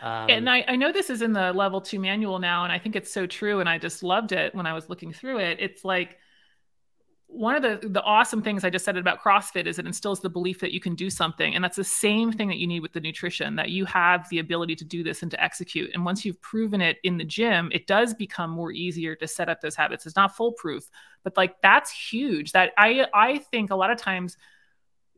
[0.00, 2.78] Um, and I, I know this is in the level two manual now, and I
[2.78, 3.60] think it's so true.
[3.60, 5.58] And I just loved it when I was looking through it.
[5.60, 6.18] It's like
[7.32, 10.28] one of the the awesome things I just said about CrossFit is it instills the
[10.28, 12.92] belief that you can do something, and that's the same thing that you need with
[12.92, 15.90] the nutrition that you have the ability to do this and to execute.
[15.94, 19.48] And once you've proven it in the gym, it does become more easier to set
[19.48, 20.06] up those habits.
[20.06, 20.90] It's not foolproof,
[21.22, 22.52] but like that's huge.
[22.52, 24.36] That I I think a lot of times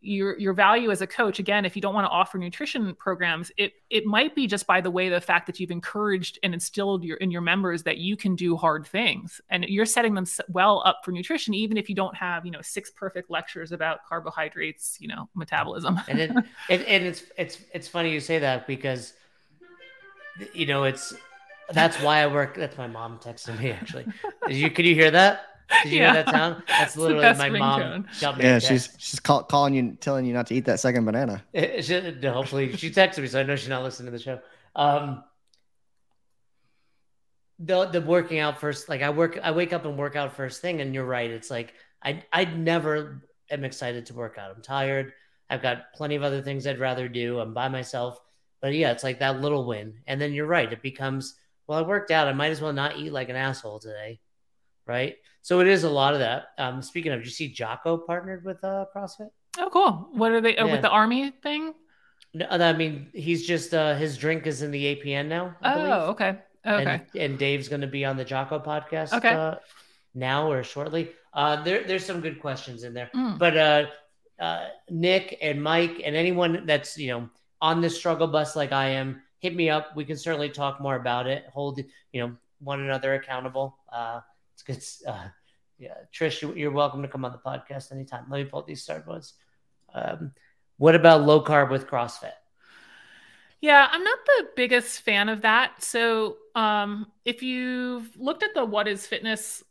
[0.03, 3.53] your your value as a coach again if you don't want to offer nutrition programs
[3.57, 7.05] it it might be just by the way the fact that you've encouraged and instilled
[7.05, 10.83] your in your members that you can do hard things and you're setting them well
[10.85, 14.97] up for nutrition even if you don't have you know six perfect lectures about carbohydrates
[15.01, 16.31] you know metabolism and it,
[16.69, 19.15] it and it's it's it's funny you say that because
[20.53, 21.15] you know it's
[21.73, 22.55] that's why I work.
[22.55, 24.07] That's my mom texting me actually.
[24.49, 25.52] You could you hear that?
[25.83, 26.13] Did you Yeah.
[26.15, 26.63] hear that sound?
[26.69, 28.03] That's literally my mom.
[28.03, 28.09] me
[28.41, 31.43] Yeah, she's she's call, calling you, telling you not to eat that second banana.
[31.55, 34.41] She- hopefully she texted me, so I know she's not listening to the show.
[34.77, 35.25] Um,
[37.59, 40.61] the the working out first, like I work, I wake up and work out first
[40.63, 41.31] thing, and you're right.
[41.31, 44.55] It's like I I never am excited to work out.
[44.55, 45.13] I'm tired.
[45.51, 47.39] I've got plenty of other things I'd rather do.
[47.39, 48.19] I'm by myself,
[48.61, 50.73] but yeah, it's like that little win, and then you're right.
[50.73, 51.35] It becomes
[51.67, 52.27] well, I worked out.
[52.27, 54.19] I might as well not eat like an asshole today,
[54.87, 55.17] right?
[55.43, 56.49] So it is a lot of that.
[56.59, 59.29] Um, speaking of, did you see Jocko partnered with uh, CrossFit?
[59.59, 60.73] oh cool what are they oh, Yeah.
[60.73, 61.75] with the army thing
[62.33, 65.55] No, I mean, he's just uh his drink is in the APN now.
[65.61, 65.93] I oh believe.
[66.13, 69.13] okay okay And, and Dave's going to be on the Jocko podcast.
[69.13, 69.29] Okay.
[69.35, 69.57] Uh,
[70.15, 71.11] now or shortly.
[71.35, 73.39] Uh, there, there's some good questions in there, Mm.
[73.39, 73.87] but uh,
[74.41, 77.29] uh, Nick and Mike and anyone that's you know
[77.61, 79.95] on this struggle bus like I am, hit me up.
[79.97, 81.45] We can certainly talk more about it.
[81.53, 81.79] Hold
[82.13, 83.77] you know one another accountable.
[83.93, 84.21] Uh,
[84.69, 85.05] it's.
[85.07, 85.29] Uh,
[85.79, 88.27] yeah, Trish, you- you're welcome to come on the podcast anytime.
[88.31, 89.35] Let me pull these start buds.
[89.93, 90.33] Um,
[90.77, 92.33] what about low carb with CrossFit?
[93.61, 95.83] Yeah, I'm not the biggest fan of that.
[95.83, 99.63] So, um, if you've looked at the What is Fitness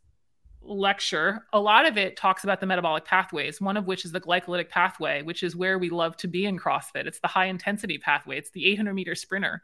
[0.61, 4.21] lecture, a lot of it talks about the metabolic pathways, one of which is the
[4.21, 7.05] glycolytic pathway, which is where we love to be in CrossFit.
[7.05, 9.61] It's the high intensity pathway, it's the 800 meter sprinter.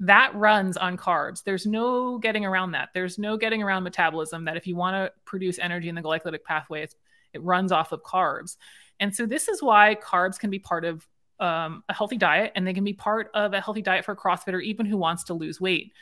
[0.00, 1.42] That runs on carbs.
[1.42, 2.90] There's no getting around that.
[2.92, 6.44] There's no getting around metabolism that if you want to produce energy in the glycolytic
[6.44, 6.86] pathway,
[7.32, 8.56] it runs off of carbs.
[9.00, 11.06] And so, this is why carbs can be part of
[11.40, 14.16] um, a healthy diet and they can be part of a healthy diet for a
[14.16, 15.92] CrossFitter, even who wants to lose weight.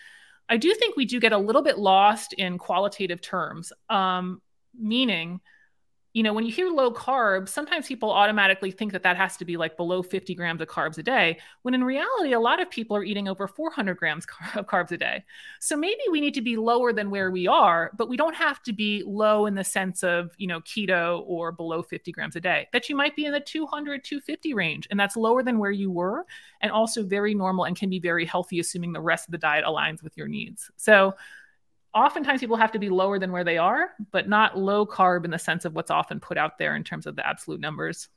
[0.49, 4.43] I do think we do get a little bit lost in qualitative terms, um,
[4.79, 5.41] meaning,
[6.15, 9.45] you know, when you hear low carb, sometimes people automatically think that that has to
[9.45, 12.71] be like below 50 grams of carbs a day, when in reality, a lot of
[12.71, 15.25] people are eating over 400 grams of carbs a day.
[15.59, 18.62] So maybe we need to be lower than where we are, but we don't have
[18.62, 22.41] to be low in the sense of, you know, keto or below 50 grams a
[22.41, 22.69] day.
[22.73, 25.91] That you might be in the 200, 250 range, and that's lower than where you
[25.91, 26.27] were
[26.61, 29.65] and also very normal and can be very healthy, assuming the rest of the diet
[29.65, 30.71] aligns with your needs.
[30.77, 31.17] So,
[31.95, 35.31] oftentimes people have to be lower than where they are, but not low carb in
[35.31, 38.09] the sense of what's often put out there in terms of the absolute numbers.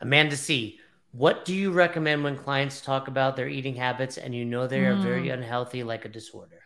[0.00, 0.78] Amanda C.
[1.12, 4.80] What do you recommend when clients talk about their eating habits and you know they
[4.84, 5.02] are Mm.
[5.02, 6.60] very unhealthy, like a disorder?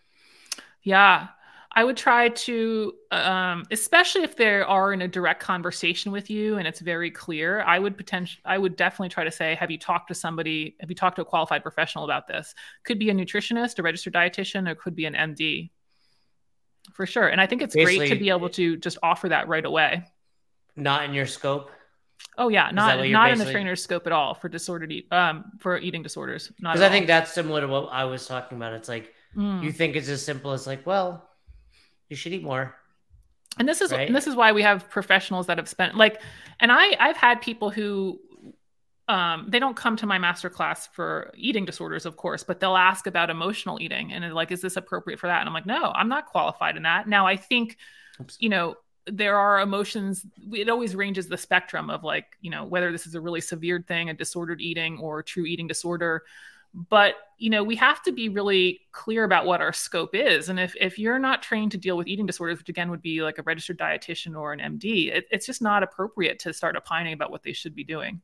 [0.82, 1.28] Yeah.
[1.72, 6.58] I would try to, um, especially if they are in a direct conversation with you
[6.58, 7.60] and it's very clear.
[7.62, 10.76] I would potentially, I would definitely try to say, "Have you talked to somebody?
[10.80, 12.54] Have you talked to a qualified professional about this?
[12.84, 15.70] Could be a nutritionist, a registered dietitian, or could be an MD,
[16.92, 19.64] for sure." And I think it's great to be able to just offer that right
[19.64, 20.02] away.
[20.74, 21.70] Not in your scope.
[22.36, 25.78] Oh yeah, not not in the trainer's scope at all for disordered eat, um for
[25.78, 26.48] eating disorders.
[26.48, 28.72] Because I think that's similar to what I was talking about.
[28.72, 29.62] It's like Mm.
[29.62, 31.29] you think it's as simple as like, well,
[32.10, 32.74] you should eat more.
[33.58, 34.06] and this is right?
[34.06, 36.20] and this is why we have professionals that have spent like
[36.60, 38.20] and i i've had people who
[39.10, 42.76] um, they don't come to my master class for eating disorders, of course, but they'll
[42.76, 45.40] ask about emotional eating and like, is this appropriate for that?
[45.40, 47.08] And I'm like, no, I'm not qualified in that.
[47.08, 47.76] Now, I think,
[48.20, 48.36] Oops.
[48.38, 50.24] you know, there are emotions.
[50.52, 53.84] It always ranges the spectrum of like, you know, whether this is a really severe
[53.88, 56.22] thing, a disordered eating, or true eating disorder.
[56.74, 60.48] But you know, we have to be really clear about what our scope is.
[60.50, 63.22] And if if you're not trained to deal with eating disorders, which again would be
[63.22, 67.14] like a registered dietitian or an MD, it, it's just not appropriate to start opining
[67.14, 68.20] about what they should be doing.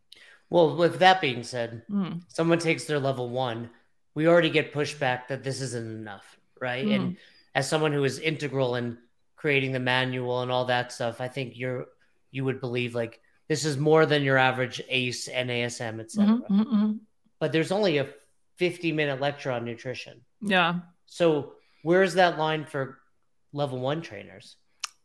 [0.51, 2.23] Well, with that being said, mm.
[2.29, 3.71] someone takes their level one,
[4.15, 6.87] we already get pushback that this isn't enough, right?
[6.87, 6.95] Mm.
[6.95, 7.17] And
[7.55, 8.99] as someone who is integral in
[9.35, 11.87] creating the manual and all that stuff, I think you're
[12.31, 16.35] you would believe like this is more than your average ACE and NASM, etc.
[16.35, 16.93] Mm-hmm, mm-hmm.
[17.39, 18.09] But there's only a
[18.57, 20.21] 50 minute lecture on nutrition.
[20.41, 20.81] Yeah.
[21.07, 21.53] So
[21.83, 22.99] where's that line for
[23.53, 24.57] level one trainers?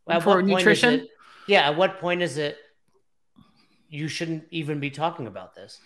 [0.10, 0.93] At for nutrition?
[1.02, 1.10] It,
[1.47, 1.70] yeah.
[1.70, 2.58] At what point is it
[3.89, 5.80] you shouldn't even be talking about this?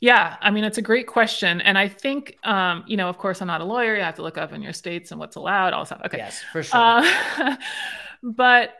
[0.00, 3.40] Yeah, I mean it's a great question, and I think um, you know, of course,
[3.40, 3.96] I'm not a lawyer.
[3.96, 6.02] You have to look up in your states and what's allowed, all stuff.
[6.04, 6.78] Okay, yes, for sure.
[6.78, 7.56] Uh,
[8.22, 8.74] but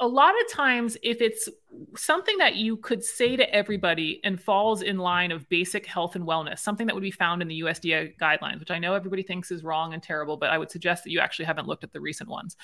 [0.00, 1.48] a lot of times, if it's
[1.96, 6.26] something that you could say to everybody and falls in line of basic health and
[6.26, 9.50] wellness, something that would be found in the USDA guidelines, which I know everybody thinks
[9.50, 12.00] is wrong and terrible, but I would suggest that you actually haven't looked at the
[12.00, 12.56] recent ones.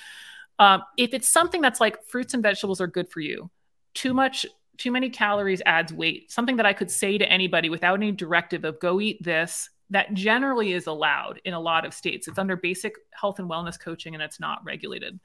[0.59, 3.51] Um, if it's something that's like fruits and vegetables are good for you,
[3.95, 4.47] too much
[4.79, 6.31] too many calories adds weight.
[6.31, 10.13] Something that I could say to anybody without any directive of go eat this, that
[10.15, 12.29] generally is allowed in a lot of states.
[12.29, 15.19] It's under basic health and wellness coaching and it's not regulated.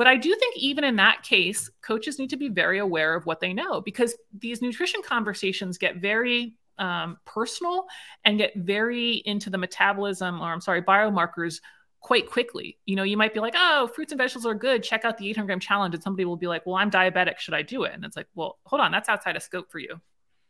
[0.00, 3.26] But I do think even in that case, coaches need to be very aware of
[3.26, 7.84] what they know because these nutrition conversations get very um, personal
[8.24, 11.60] and get very into the metabolism or I'm sorry, biomarkers
[12.00, 12.78] quite quickly.
[12.86, 14.82] You know, you might be like, oh, fruits and vegetables are good.
[14.82, 15.94] Check out the 800 gram challenge.
[15.94, 17.36] And somebody will be like, well, I'm diabetic.
[17.36, 17.92] Should I do it?
[17.92, 18.92] And it's like, well, hold on.
[18.92, 20.00] That's outside of scope for you.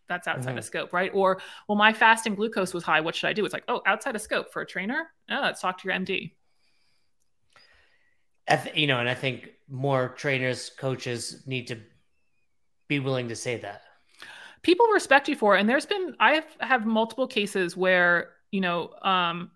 [0.08, 0.58] That's outside mm-hmm.
[0.58, 1.10] of scope, right?
[1.12, 3.00] Or, well, my fasting glucose was high.
[3.00, 3.44] What should I do?
[3.44, 5.08] It's like, oh, outside of scope for a trainer.
[5.28, 6.34] Oh, let's talk to your MD.
[8.56, 11.78] Th- you know, and I think more trainers, coaches need to
[12.88, 13.82] be willing to say that.
[14.62, 15.60] People respect you for it.
[15.60, 19.50] And there's been, I have, have multiple cases where, you know, um,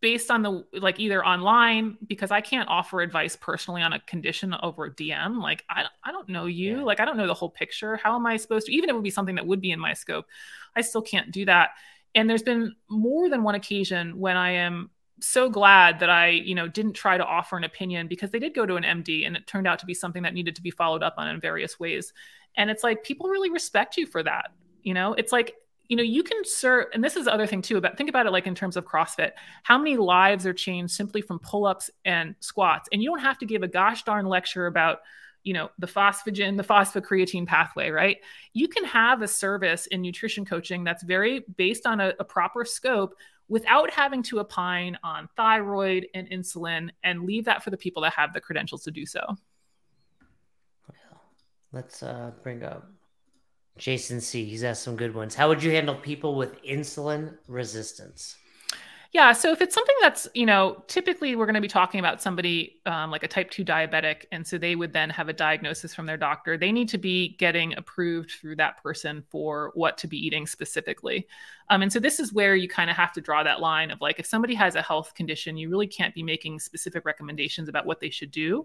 [0.00, 4.54] based on the like either online because I can't offer advice personally on a condition
[4.62, 5.42] over a DM.
[5.42, 6.78] Like I I don't know you.
[6.78, 6.82] Yeah.
[6.82, 7.96] Like I don't know the whole picture.
[7.96, 9.78] How am I supposed to even if it would be something that would be in
[9.78, 10.26] my scope,
[10.74, 11.70] I still can't do that.
[12.14, 14.90] And there's been more than one occasion when I am
[15.20, 18.54] so glad that I, you know, didn't try to offer an opinion because they did
[18.54, 20.70] go to an MD and it turned out to be something that needed to be
[20.70, 22.12] followed up on in various ways.
[22.56, 24.52] And it's like people really respect you for that.
[24.82, 25.54] You know, it's like
[25.90, 28.24] you know you can serve and this is the other thing too about think about
[28.24, 29.32] it like in terms of crossfit
[29.64, 33.44] how many lives are changed simply from pull-ups and squats and you don't have to
[33.44, 35.00] give a gosh darn lecture about
[35.42, 38.18] you know the phosphagen the phosphocreatine pathway right
[38.52, 42.64] you can have a service in nutrition coaching that's very based on a, a proper
[42.64, 43.16] scope
[43.50, 48.14] without having to opine on thyroid and insulin and leave that for the people that
[48.14, 49.20] have the credentials to do so
[51.72, 52.90] let's uh, bring up
[53.78, 54.44] Jason C.
[54.44, 55.34] He's asked some good ones.
[55.34, 58.36] How would you handle people with insulin resistance?
[59.12, 62.22] Yeah, so if it's something that's, you know, typically we're going to be talking about
[62.22, 65.92] somebody um, like a type 2 diabetic, and so they would then have a diagnosis
[65.92, 66.56] from their doctor.
[66.56, 71.26] They need to be getting approved through that person for what to be eating specifically.
[71.70, 74.00] Um, and so this is where you kind of have to draw that line of
[74.00, 77.86] like, if somebody has a health condition, you really can't be making specific recommendations about
[77.86, 78.64] what they should do.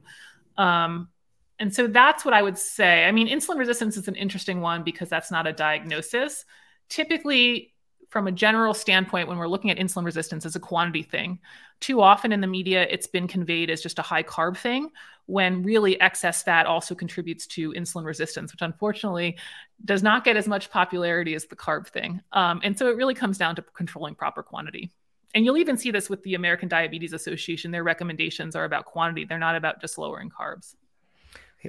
[0.57, 1.09] Um,
[1.57, 3.05] and so that's what I would say.
[3.05, 6.45] I mean, insulin resistance is an interesting one because that's not a diagnosis.
[6.87, 7.73] Typically,
[8.09, 11.39] from a general standpoint, when we're looking at insulin resistance as a quantity thing,
[11.79, 14.89] too often in the media, it's been conveyed as just a high carb thing,
[15.25, 19.37] when really excess fat also contributes to insulin resistance, which unfortunately
[19.83, 22.21] does not get as much popularity as the carb thing.
[22.31, 24.91] Um, and so it really comes down to controlling proper quantity.
[25.33, 27.71] And you'll even see this with the American Diabetes Association.
[27.71, 30.75] Their recommendations are about quantity, they're not about just lowering carbs.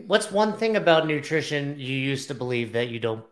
[0.07, 3.25] What's one thing about nutrition you used to believe that you don't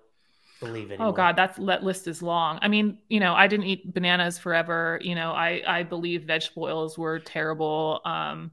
[0.65, 0.93] believe?
[0.99, 2.59] Oh God, that's, that list is long.
[2.62, 4.99] I mean, you know, I didn't eat bananas forever.
[5.03, 8.01] You know, I I believe vegetable oils were terrible.
[8.05, 8.53] Um,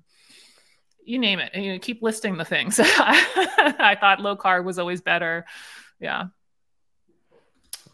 [1.04, 1.56] you name it.
[1.56, 2.80] You know, keep listing the things.
[2.84, 5.46] I thought low carb was always better.
[6.00, 6.26] Yeah.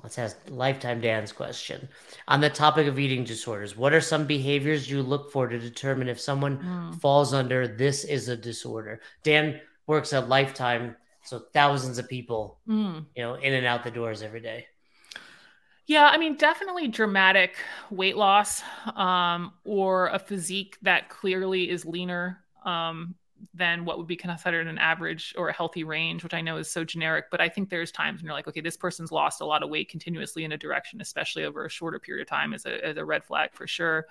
[0.03, 1.89] Let's ask Lifetime Dan's question.
[2.27, 6.07] On the topic of eating disorders, what are some behaviors you look for to determine
[6.07, 7.01] if someone mm.
[7.01, 9.01] falls under this is a disorder?
[9.23, 10.95] Dan, works at Lifetime,
[11.27, 13.05] so thousands of people, mm.
[13.15, 14.65] you know, in and out the doors every day.
[15.85, 17.55] Yeah, I mean, definitely dramatic
[17.89, 18.61] weight loss
[18.95, 23.15] um, or a physique that clearly is leaner um,
[23.53, 26.69] than what would be considered an average or a healthy range, which I know is
[26.69, 27.25] so generic.
[27.31, 29.69] But I think there's times when you're like, okay, this person's lost a lot of
[29.69, 32.97] weight continuously in a direction, especially over a shorter period of time, as a, as
[32.97, 34.07] a red flag for sure.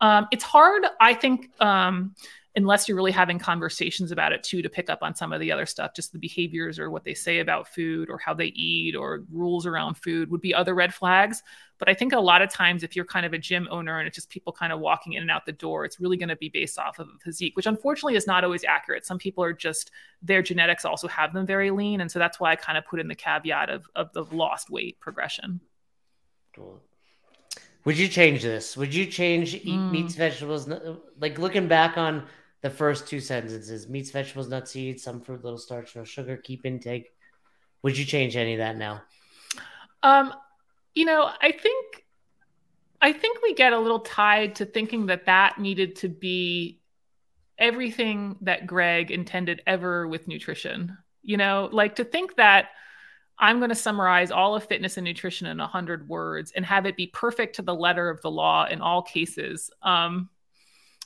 [0.00, 2.14] Um, it's hard, I think, um,
[2.56, 5.52] unless you're really having conversations about it too, to pick up on some of the
[5.52, 8.96] other stuff, just the behaviors or what they say about food or how they eat
[8.96, 11.42] or rules around food would be other red flags.
[11.78, 14.08] But I think a lot of times, if you're kind of a gym owner and
[14.08, 16.36] it's just people kind of walking in and out the door, it's really going to
[16.36, 19.04] be based off of a physique, which unfortunately is not always accurate.
[19.04, 19.90] Some people are just
[20.22, 23.00] their genetics also have them very lean, and so that's why I kind of put
[23.00, 25.60] in the caveat of of the lost weight progression.
[26.54, 26.80] cool.
[27.86, 28.76] Would you change this?
[28.76, 29.92] Would you change eat mm.
[29.92, 30.68] meats, vegetables?
[31.20, 32.26] Like looking back on
[32.66, 36.66] the first two sentences meats, vegetables, nuts, seeds, some fruit, little starch, no sugar, keep
[36.66, 37.12] intake.
[37.82, 39.02] Would you change any of that now?
[40.02, 40.34] Um,
[40.92, 42.04] you know, I think
[43.00, 46.80] I think we get a little tied to thinking that that needed to be
[47.56, 50.98] everything that Greg intended ever with nutrition.
[51.22, 52.70] You know, like to think that
[53.38, 56.96] I'm going to summarize all of fitness and nutrition in 100 words and have it
[56.96, 59.70] be perfect to the letter of the law in all cases.
[59.82, 60.30] Um,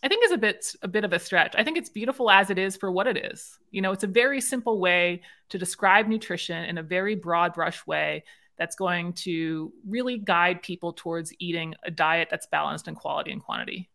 [0.03, 1.55] I think is a bit a bit of a stretch.
[1.57, 3.59] I think it's beautiful as it is for what it is.
[3.71, 7.87] You know, it's a very simple way to describe nutrition in a very broad brush
[7.87, 8.25] way
[8.57, 13.43] that's going to really guide people towards eating a diet that's balanced in quality and
[13.43, 13.91] quantity.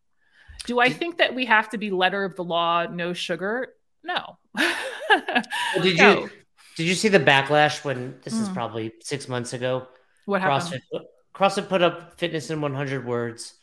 [0.64, 3.74] Do I think that we have to be letter of the law, no sugar?
[4.02, 4.38] No.
[4.56, 6.20] did no.
[6.20, 6.30] you
[6.76, 8.42] did you see the backlash when this mm.
[8.42, 9.86] is probably six months ago?
[10.26, 10.82] What happened?
[10.92, 11.00] CrossFit,
[11.34, 13.54] CrossFit put up fitness in 100 words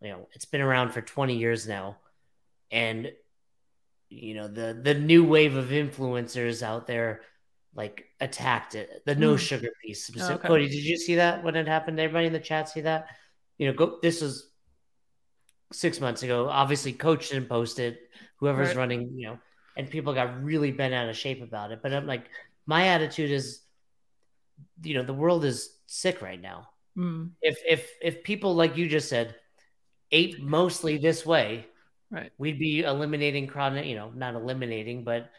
[0.00, 1.96] you know it's been around for 20 years now.
[2.70, 3.10] And
[4.08, 7.22] you know the the new wave of influencers out there
[7.74, 9.02] like attacked it.
[9.06, 9.38] The no mm.
[9.38, 10.10] sugar piece.
[10.18, 10.48] Oh, okay.
[10.48, 12.00] cody did you see that when it happened?
[12.00, 13.06] Everybody in the chat see that?
[13.58, 14.50] You know go this was
[15.72, 16.48] six months ago.
[16.48, 18.00] Obviously coach didn't post it.
[18.36, 18.76] Whoever's right.
[18.76, 19.38] running you know
[19.76, 21.80] and people got really bent out of shape about it.
[21.82, 22.26] But i'm like
[22.66, 23.62] my attitude is
[24.82, 26.68] you know the world is sick right now.
[26.98, 27.30] Mm.
[27.40, 29.36] if if if people like you just said
[30.12, 31.66] ate mostly this way,
[32.10, 35.30] right, we'd be eliminating chronic, you know, not eliminating, but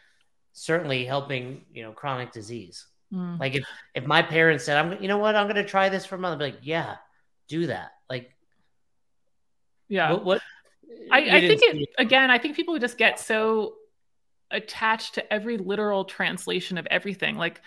[0.53, 2.87] certainly helping, you know, chronic disease.
[3.13, 3.39] Mm.
[3.39, 6.05] Like if if my parents said, "I'm, you know what, I'm going to try this
[6.05, 6.95] for a month," I'd be like, "Yeah,
[7.47, 8.31] do that." Like,
[9.89, 10.23] yeah, what?
[10.25, 10.41] what
[11.11, 12.31] I, I think it again.
[12.31, 13.75] I think people just get so
[14.49, 17.37] attached to every literal translation of everything.
[17.37, 17.61] Like,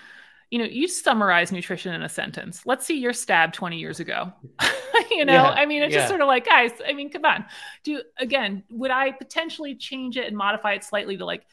[0.50, 2.62] you know, you summarize nutrition in a sentence.
[2.64, 4.32] Let's see your stab 20 years ago.
[5.10, 6.00] you know, yeah, I mean, it's yeah.
[6.00, 7.44] just sort of like, guys, I mean, come on.
[7.82, 11.46] Do again, would I potentially change it and modify it slightly to like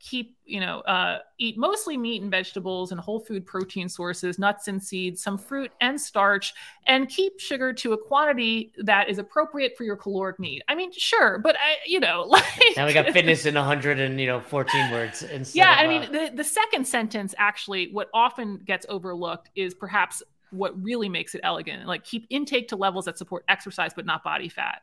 [0.00, 4.66] keep, you know, uh, eat mostly meat and vegetables and whole food protein sources, nuts
[4.66, 6.54] and seeds, some fruit and starch,
[6.86, 10.62] and keep sugar to a quantity that is appropriate for your caloric need.
[10.68, 12.44] I mean, sure, but I, you know, like
[12.76, 15.24] now we got fitness in 100 and you know 14 words.
[15.54, 20.22] Yeah, I uh, mean, the the second sentence actually, what often gets overlooked is perhaps
[20.50, 24.24] what really makes it elegant like keep intake to levels that support exercise but not
[24.24, 24.82] body fat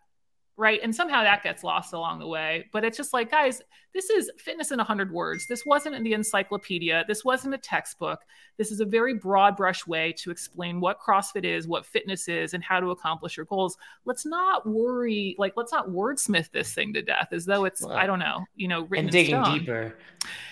[0.57, 3.61] right and somehow that gets lost along the way but it's just like guys
[3.93, 8.21] this is fitness in 100 words this wasn't in the encyclopedia this wasn't a textbook
[8.57, 12.53] this is a very broad brush way to explain what crossfit is what fitness is
[12.53, 16.91] and how to accomplish your goals let's not worry like let's not wordsmith this thing
[16.93, 19.95] to death as though it's well, i don't know you know and digging deeper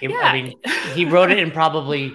[0.02, 0.18] yeah.
[0.22, 0.54] i mean
[0.94, 2.14] he wrote it in probably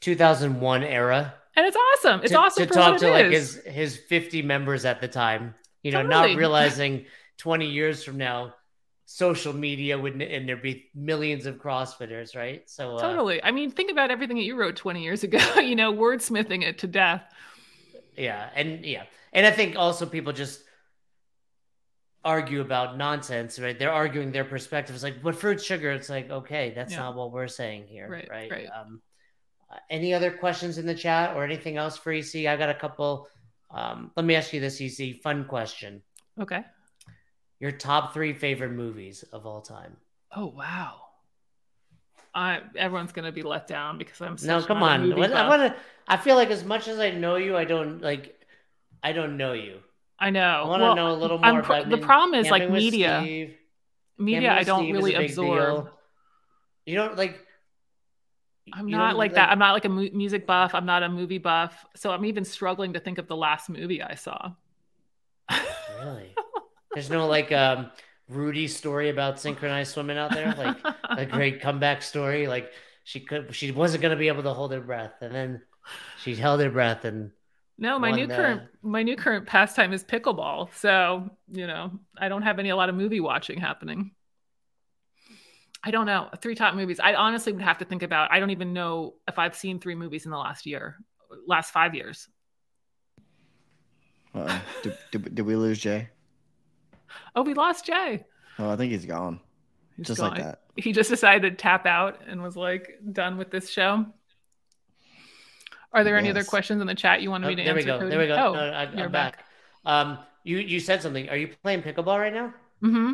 [0.00, 2.20] 2001 era and it's awesome.
[2.22, 5.54] It's to, awesome to talk to like his his 50 members at the time.
[5.82, 6.32] You know, totally.
[6.32, 7.06] not realizing
[7.38, 8.54] 20 years from now,
[9.06, 12.68] social media would and there'd be millions of CrossFitters, right?
[12.68, 13.42] So uh, totally.
[13.42, 15.38] I mean, think about everything that you wrote 20 years ago.
[15.60, 17.22] you know, wordsmithing it to death.
[18.16, 20.62] Yeah, and yeah, and I think also people just
[22.24, 23.78] argue about nonsense, right?
[23.78, 24.94] They're arguing their perspective.
[24.94, 25.92] It's like, what fruit sugar?
[25.92, 27.00] It's like, okay, that's yeah.
[27.00, 28.28] not what we're saying here, right?
[28.30, 28.50] Right.
[28.50, 28.68] right.
[28.74, 29.02] Um,
[29.90, 32.46] any other questions in the chat or anything else for EC?
[32.46, 33.28] I got a couple.
[33.70, 35.20] Um, let me ask you this, EC.
[35.20, 36.02] Fun question.
[36.40, 36.64] Okay.
[37.60, 39.96] Your top three favorite movies of all time.
[40.34, 41.00] Oh wow.
[42.34, 44.62] I everyone's gonna be let down because I'm no.
[44.62, 45.12] Come on.
[45.12, 45.76] I want to.
[46.08, 48.34] I feel like as much as I know you, I don't like.
[49.02, 49.78] I don't know you.
[50.18, 50.62] I know.
[50.64, 51.62] I want to well, know a little more.
[51.62, 53.20] Pro- the problem is like media.
[53.22, 53.56] Steve.
[54.16, 55.84] Media, I don't Steve really absorb.
[55.84, 55.90] Deal.
[56.86, 57.44] You don't like
[58.72, 59.50] I'm not like, that.
[59.50, 60.74] I'm not like a mu- music buff.
[60.74, 61.84] I'm not a movie buff.
[61.96, 64.52] So I'm even struggling to think of the last movie I saw.
[66.94, 67.08] Really?
[67.08, 67.90] There's no like um
[68.28, 70.76] Rudy story about synchronized swimming out there, like
[71.10, 72.46] a great comeback story.
[72.46, 72.72] Like
[73.04, 75.62] she could, she wasn't gonna be able to hold her breath, and then
[76.22, 77.30] she held her breath and.
[77.76, 78.36] No, my new the...
[78.36, 80.72] current my new current pastime is pickleball.
[80.74, 84.12] So you know, I don't have any a lot of movie watching happening.
[85.82, 86.30] I don't know.
[86.40, 86.98] Three top movies.
[87.00, 88.32] I honestly would have to think about.
[88.32, 90.96] I don't even know if I've seen three movies in the last year,
[91.46, 92.26] last five years.
[94.34, 96.08] Uh, did, did, did we lose Jay?
[97.36, 98.24] Oh, we lost Jay.
[98.58, 99.40] Oh, I think he's gone.
[99.96, 100.30] He's Just gone.
[100.30, 100.60] like that.
[100.76, 104.06] He just decided to tap out and was like done with this show.
[105.92, 107.80] Are there any other questions in the chat you wanted Oh, me to there we
[107.82, 107.98] answer?
[108.04, 108.08] go.
[108.08, 108.34] There we go.
[108.34, 109.44] Oh, No, I, you're I'm back.
[109.84, 111.28] Um, you you said something.
[111.28, 112.52] Are you playing pickleball right now?
[112.82, 113.12] Mm-hmm.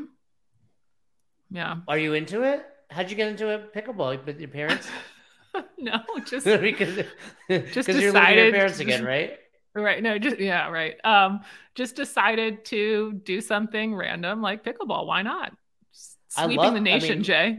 [1.51, 1.77] Yeah.
[1.89, 2.65] Are you into it?
[2.91, 4.89] How'd you get into it pickleball with your parents?
[5.79, 7.07] no, just because Just
[7.49, 9.39] because you're living your decided- parents again, right?
[9.75, 10.03] Right.
[10.03, 10.97] No, just yeah, right.
[11.05, 11.41] Um,
[11.75, 15.07] just decided to do something random like pickleball.
[15.07, 15.53] Why not?
[16.37, 17.59] I Sweeping love- the I nation, mean, Jay.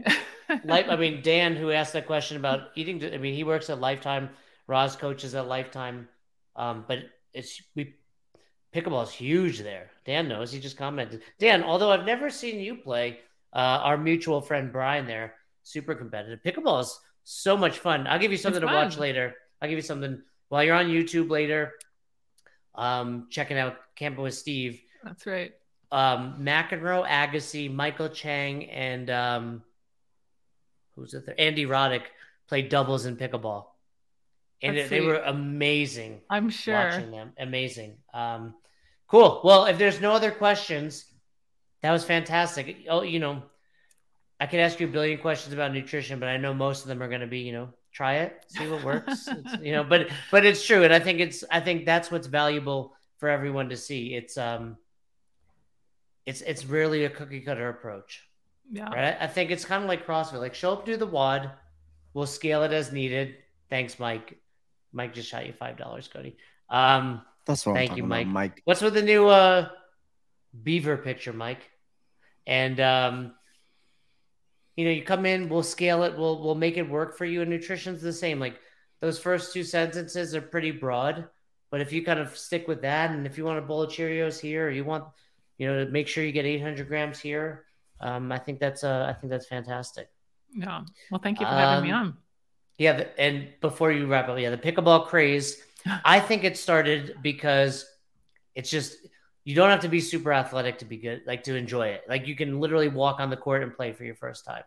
[0.64, 3.02] Like I mean, Dan, who asked that question about eating.
[3.04, 4.30] I mean, he works at Lifetime.
[4.68, 6.08] Roz coaches at Lifetime,
[6.56, 7.00] um, but
[7.34, 7.96] it's we
[8.74, 9.90] pickleball is huge there.
[10.06, 10.52] Dan knows.
[10.52, 11.22] He just commented.
[11.38, 13.18] Dan, although I've never seen you play,
[13.52, 15.34] uh, our mutual friend Brian there,
[15.64, 16.38] super competitive.
[16.44, 18.06] Pickleball is so much fun.
[18.06, 19.34] I'll give you something It's to watch later.
[19.60, 21.72] I'll give you something while you're on YouTube later.
[22.74, 24.80] Um, checking out Camping with Steve.
[25.04, 25.52] That's right.
[25.90, 29.62] um, McEnroe, Agassi, Michael Chang, and um,
[30.96, 31.38] who's the third?
[31.38, 32.02] Andy Roddick
[32.48, 33.66] played doubles in pickleball,
[34.62, 35.06] and That's they sweet.
[35.08, 36.20] were amazing.
[36.30, 36.74] I'm sure.
[36.74, 37.98] Watching them, amazing.
[38.14, 38.54] Um,
[39.08, 39.40] cool.
[39.44, 41.04] Well, if there's no other questions,
[41.82, 42.86] that was fantastic.
[42.88, 43.42] Oh, you know,
[44.40, 47.02] I could ask you a billion questions about nutrition, but I know most of them
[47.02, 49.28] are going to be, you know, try it, see what works.
[49.28, 52.26] It's, you know, but but it's true, and I think it's I think that's what's
[52.26, 54.14] valuable for everyone to see.
[54.14, 54.76] It's um,
[56.26, 58.22] it's it's really a cookie cutter approach,
[58.70, 58.88] Yeah.
[58.92, 59.16] right?
[59.20, 60.40] I think it's kind of like CrossFit.
[60.40, 61.50] Like show up, do the WOD,
[62.14, 63.36] we'll scale it as needed.
[63.70, 64.38] Thanks, Mike.
[64.92, 66.36] Mike just shot you five dollars, Cody.
[66.68, 68.22] Um, That's what Thank I'm you, Mike.
[68.26, 68.62] about, Mike.
[68.64, 69.68] What's with the new uh
[70.62, 71.68] beaver picture, Mike?
[72.46, 73.34] And um
[74.76, 77.42] you know, you come in, we'll scale it, we'll we'll make it work for you.
[77.42, 78.38] And nutrition's the same.
[78.40, 78.58] Like
[79.00, 81.28] those first two sentences are pretty broad,
[81.70, 83.90] but if you kind of stick with that, and if you want a bowl of
[83.90, 85.04] Cheerios here, or you want,
[85.58, 87.64] you know, to make sure you get 800 grams here,
[88.00, 90.08] um, I think that's uh, I think that's fantastic.
[90.54, 90.82] Yeah.
[91.10, 92.16] Well, thank you for having me Um, on.
[92.78, 95.62] Yeah, the, and before you wrap up, yeah, the pickleball craze.
[96.04, 97.86] I think it started because
[98.54, 98.96] it's just
[99.44, 102.02] you don't have to be super athletic to be good, like to enjoy it.
[102.08, 104.62] Like you can literally walk on the court and play for your first time.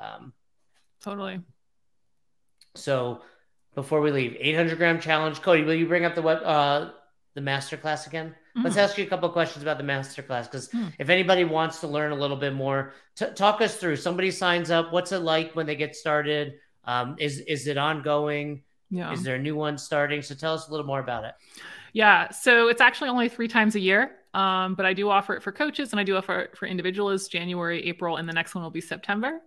[0.00, 0.32] Um,
[1.00, 1.40] Totally.
[2.74, 3.22] so
[3.74, 5.40] before we leave, 800 gram challenge.
[5.40, 6.90] Cody, will you bring up the web, uh,
[7.34, 8.34] the master class again?
[8.54, 8.80] Let's Mm.
[8.80, 10.88] ask you a couple of questions about the master class because Hmm.
[10.98, 13.96] if anybody wants to learn a little bit more, t- talk us through.
[13.96, 14.92] Somebody signs up.
[14.92, 16.58] What's it like when they get started?
[16.84, 18.62] Um, is is it ongoing?
[18.90, 19.10] Yeah.
[19.12, 20.20] Is there a new one starting?
[20.20, 21.34] So tell us a little more about it.
[21.92, 25.42] Yeah, so it's actually only three times a year, um, but I do offer it
[25.42, 28.64] for coaches and I do offer it for individuals January, April, and the next one
[28.64, 29.40] will be September.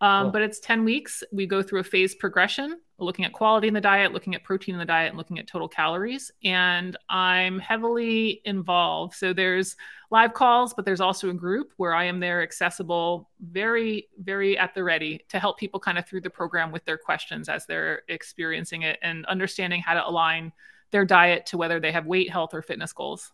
[0.00, 0.32] Um, Cool.
[0.32, 1.22] But it's 10 weeks.
[1.30, 4.74] We go through a phased progression, looking at quality in the diet, looking at protein
[4.74, 6.32] in the diet, and looking at total calories.
[6.42, 9.14] And I'm heavily involved.
[9.14, 9.76] So there's
[10.10, 14.74] live calls, but there's also a group where I am there accessible, very, very at
[14.74, 18.02] the ready to help people kind of through the program with their questions as they're
[18.08, 20.52] experiencing it and understanding how to align
[20.92, 23.32] their diet to whether they have weight, health, or fitness goals.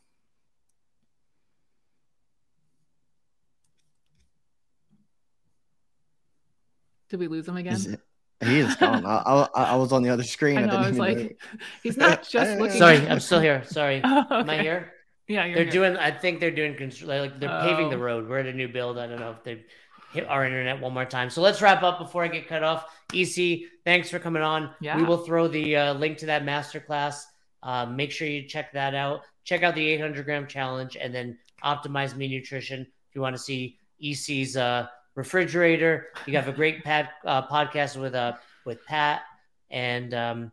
[7.11, 7.73] Did we lose him again?
[7.75, 8.01] Is it-
[8.41, 9.05] he is gone.
[9.05, 10.59] I, I, I was on the other screen.
[10.59, 10.77] I know.
[10.79, 11.41] I didn't was even like,
[11.83, 12.79] he's not just looking.
[12.79, 13.65] Sorry, I'm still here.
[13.65, 14.01] Sorry.
[14.05, 14.93] Oh, Am I here?
[15.27, 15.73] Yeah, you're They're here.
[15.73, 15.97] doing.
[15.97, 18.01] I think they're doing like they're paving the Oh.
[18.01, 18.29] road.
[18.29, 18.97] We're at a new build.
[18.97, 19.65] I don't know if they
[20.13, 21.31] hit our internet one more time.
[21.31, 22.85] So let's wrap up before I get cut off.
[23.13, 24.71] EC, thanks for coming on.
[24.81, 24.97] Yeah.
[24.97, 27.25] We will throw the uh, link to that masterclass.
[27.63, 29.23] Uh, make sure you check that out.
[29.45, 32.83] Check out the 800 gram challenge and then optimize me nutrition.
[32.83, 38.01] If you want to see EC's uh, refrigerator, you have a great pad, uh, podcast
[38.01, 39.23] with uh, with Pat,
[39.71, 40.53] and um,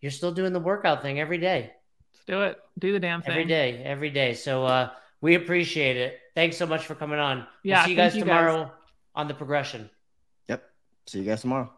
[0.00, 1.72] you're still doing the workout thing every day.
[2.14, 2.58] Let's do it.
[2.78, 3.32] Do the damn thing.
[3.32, 4.34] Every day, every day.
[4.34, 6.18] So uh, we appreciate it.
[6.34, 7.46] Thanks so much for coming on.
[7.62, 8.38] Yeah, we'll see you guys thank you guys.
[8.38, 8.72] tomorrow
[9.14, 9.90] on the progression.
[10.48, 10.62] Yep.
[11.06, 11.70] See you guys tomorrow.